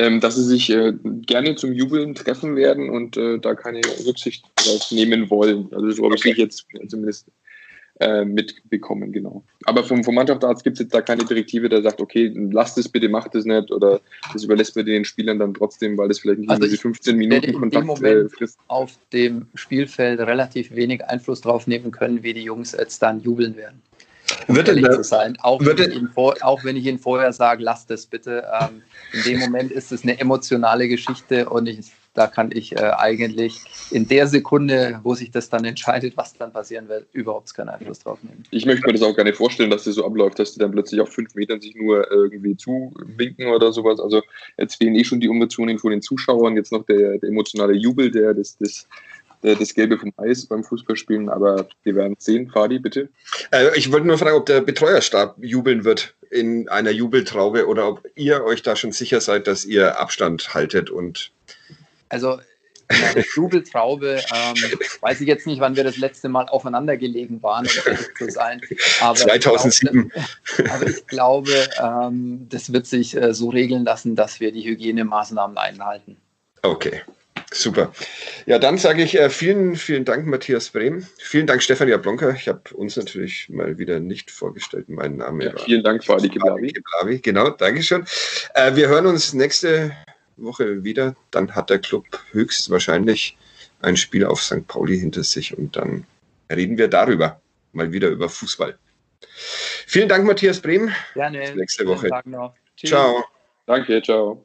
ähm, 0.00 0.20
dass 0.20 0.36
sie 0.36 0.44
sich 0.44 0.70
äh, 0.70 0.94
gerne 1.26 1.56
zum 1.56 1.74
Jubeln 1.74 2.14
treffen 2.14 2.56
werden 2.56 2.88
und 2.88 3.18
äh, 3.18 3.38
da 3.38 3.54
keine 3.54 3.82
Rücksicht 4.06 4.44
drauf 4.56 4.90
nehmen 4.90 5.28
wollen. 5.28 5.68
Also 5.72 5.90
so 5.90 6.04
habe 6.04 6.14
ich 6.14 6.24
jetzt 6.38 6.64
zumindest 6.88 7.28
äh, 7.98 8.24
mitbekommen, 8.24 9.12
genau. 9.12 9.44
Aber 9.66 9.84
vom, 9.84 10.02
vom 10.02 10.14
Mannschaftsarzt 10.14 10.64
gibt 10.64 10.78
es 10.78 10.84
jetzt 10.84 10.94
da 10.94 11.02
keine 11.02 11.26
Direktive, 11.26 11.68
der 11.68 11.82
sagt, 11.82 12.00
okay, 12.00 12.32
lasst 12.50 12.78
es 12.78 12.88
bitte, 12.88 13.10
macht 13.10 13.34
es 13.34 13.44
nicht 13.44 13.70
oder 13.70 14.00
das 14.32 14.42
überlässt 14.42 14.74
man 14.74 14.86
den 14.86 15.04
Spielern 15.04 15.38
dann 15.38 15.52
trotzdem, 15.52 15.98
weil 15.98 16.08
das 16.08 16.20
vielleicht 16.20 16.40
nicht 16.40 16.50
also 16.50 16.62
diese 16.62 16.78
15 16.78 17.16
Minuten 17.18 17.52
Kontakt 17.52 18.02
äh, 18.02 18.26
frisst. 18.30 18.58
auf 18.68 18.92
dem 19.12 19.48
Spielfeld 19.54 20.18
relativ 20.20 20.74
wenig 20.74 21.04
Einfluss 21.04 21.42
drauf 21.42 21.66
nehmen 21.66 21.90
können, 21.90 22.22
wie 22.22 22.32
die 22.32 22.44
Jungs 22.44 22.72
jetzt 22.72 23.02
dann 23.02 23.20
jubeln 23.20 23.54
werden 23.56 23.82
wird 24.48 24.68
ehrlich 24.68 24.90
zu 24.90 25.02
sein. 25.02 25.36
Auch, 25.40 25.60
wenn 25.64 25.78
ich 25.78 25.96
Ihnen 25.96 26.08
vor, 26.08 26.34
auch 26.42 26.64
wenn 26.64 26.76
ich 26.76 26.86
Ihnen 26.86 26.98
vorher 26.98 27.32
sage, 27.32 27.62
lasst 27.62 27.90
es 27.90 28.06
bitte. 28.06 28.44
Ähm, 28.60 28.82
in 29.12 29.22
dem 29.22 29.40
Moment 29.40 29.72
ist 29.72 29.92
es 29.92 30.02
eine 30.02 30.18
emotionale 30.20 30.88
Geschichte 30.88 31.48
und 31.48 31.66
ich, 31.66 31.86
da 32.14 32.26
kann 32.26 32.50
ich 32.52 32.76
äh, 32.76 32.90
eigentlich 32.96 33.60
in 33.90 34.06
der 34.08 34.26
Sekunde, 34.26 35.00
wo 35.02 35.14
sich 35.14 35.30
das 35.30 35.48
dann 35.48 35.64
entscheidet, 35.64 36.16
was 36.16 36.34
dann 36.34 36.52
passieren 36.52 36.88
wird, 36.88 37.06
überhaupt 37.12 37.52
keinen 37.54 37.68
Einfluss 37.68 38.00
drauf 38.00 38.18
nehmen. 38.22 38.44
Ich 38.50 38.66
möchte 38.66 38.86
mir 38.86 38.92
das 38.92 39.02
auch 39.02 39.16
gar 39.16 39.24
nicht 39.24 39.36
vorstellen, 39.36 39.70
dass 39.70 39.84
das 39.84 39.94
so 39.94 40.04
abläuft, 40.04 40.38
dass 40.38 40.52
die 40.52 40.58
dann 40.58 40.72
plötzlich 40.72 41.00
auf 41.00 41.08
fünf 41.10 41.34
Metern 41.34 41.60
sich 41.60 41.74
nur 41.74 42.10
irgendwie 42.10 42.56
zuwinken 42.56 43.48
oder 43.48 43.72
sowas. 43.72 44.00
Also 44.00 44.22
jetzt 44.58 44.76
fehlen 44.76 44.94
eh 44.94 45.04
schon 45.04 45.20
die 45.20 45.28
Emotionen 45.28 45.78
von 45.78 45.90
den 45.90 46.02
Zuschauern, 46.02 46.56
jetzt 46.56 46.72
noch 46.72 46.84
der, 46.84 47.18
der 47.18 47.28
emotionale 47.28 47.74
Jubel, 47.74 48.10
der 48.10 48.34
das, 48.34 48.56
das 48.58 48.82
äh, 48.82 49.19
das 49.42 49.74
Gelbe 49.74 49.98
vom 49.98 50.12
Eis 50.16 50.46
beim 50.46 50.64
Fußballspielen, 50.64 51.28
aber 51.28 51.68
wir 51.82 51.94
werden 51.94 52.16
sehen. 52.18 52.50
Fadi, 52.50 52.78
bitte. 52.78 53.08
Äh, 53.50 53.76
ich 53.76 53.90
wollte 53.92 54.06
nur 54.06 54.18
fragen, 54.18 54.36
ob 54.36 54.46
der 54.46 54.60
Betreuerstab 54.60 55.36
jubeln 55.40 55.84
wird 55.84 56.14
in 56.30 56.68
einer 56.68 56.90
Jubeltraube 56.90 57.66
oder 57.66 57.88
ob 57.88 58.06
ihr 58.14 58.44
euch 58.44 58.62
da 58.62 58.76
schon 58.76 58.92
sicher 58.92 59.20
seid, 59.20 59.46
dass 59.46 59.64
ihr 59.64 59.98
Abstand 59.98 60.54
haltet 60.54 60.90
und. 60.90 61.32
Also 62.08 62.38
eine 62.90 63.24
Jubeltraube, 63.34 64.20
ähm, 64.34 64.78
weiß 65.00 65.20
ich 65.20 65.28
jetzt 65.28 65.46
nicht, 65.46 65.60
wann 65.60 65.76
wir 65.76 65.84
das 65.84 65.96
letzte 65.96 66.28
Mal 66.28 66.48
aufeinander 66.48 66.96
gelegen 66.96 67.42
waren, 67.42 67.66
um 67.66 67.92
ehrlich 67.92 68.14
zu 68.16 68.30
sein. 68.30 68.60
Aber 69.00 69.14
2007. 69.14 70.12
Ich 70.12 70.56
glaube, 70.56 70.70
aber 70.72 70.86
ich 70.86 71.06
glaube, 71.06 71.68
ähm, 71.80 72.46
das 72.48 72.72
wird 72.72 72.86
sich 72.86 73.16
äh, 73.16 73.32
so 73.32 73.48
regeln 73.50 73.84
lassen, 73.84 74.16
dass 74.16 74.40
wir 74.40 74.50
die 74.52 74.64
Hygienemaßnahmen 74.64 75.56
einhalten. 75.56 76.16
Okay. 76.62 77.02
Super. 77.52 77.92
Ja, 78.46 78.58
dann 78.58 78.78
sage 78.78 79.02
ich 79.02 79.18
äh, 79.18 79.28
vielen, 79.28 79.74
vielen 79.74 80.04
Dank, 80.04 80.26
Matthias 80.26 80.70
Brehm. 80.70 81.06
Vielen 81.18 81.46
Dank, 81.46 81.62
Stefania 81.62 81.96
Blonka. 81.96 82.30
Ich 82.30 82.46
habe 82.46 82.62
uns 82.74 82.96
natürlich 82.96 83.48
mal 83.48 83.76
wieder 83.76 83.98
nicht 83.98 84.30
vorgestellt. 84.30 84.88
Mein 84.88 85.16
Name 85.16 85.46
ja, 85.46 85.58
Vielen 85.58 85.82
Dank, 85.82 86.04
Fadi 86.04 86.28
Kiblavi. 86.28 87.18
Genau, 87.20 87.50
Dankeschön. 87.50 88.04
Äh, 88.54 88.76
wir 88.76 88.88
hören 88.88 89.06
uns 89.06 89.32
nächste 89.32 89.92
Woche 90.36 90.84
wieder. 90.84 91.16
Dann 91.32 91.54
hat 91.54 91.70
der 91.70 91.80
Club 91.80 92.04
höchstwahrscheinlich 92.30 93.36
ein 93.82 93.96
Spiel 93.96 94.24
auf 94.24 94.42
St. 94.42 94.66
Pauli 94.68 94.98
hinter 94.98 95.24
sich 95.24 95.56
und 95.56 95.76
dann 95.76 96.06
reden 96.50 96.78
wir 96.78 96.88
darüber. 96.88 97.40
Mal 97.72 97.92
wieder 97.92 98.08
über 98.08 98.28
Fußball. 98.28 98.78
Vielen 99.86 100.08
Dank, 100.08 100.24
Matthias 100.24 100.60
Brehm. 100.60 100.92
Gerne. 101.14 101.40
Bis 101.40 101.54
nächste 101.54 101.86
Woche. 101.86 102.08
Ciao. 102.76 103.24
Danke, 103.66 104.02
ciao. 104.02 104.44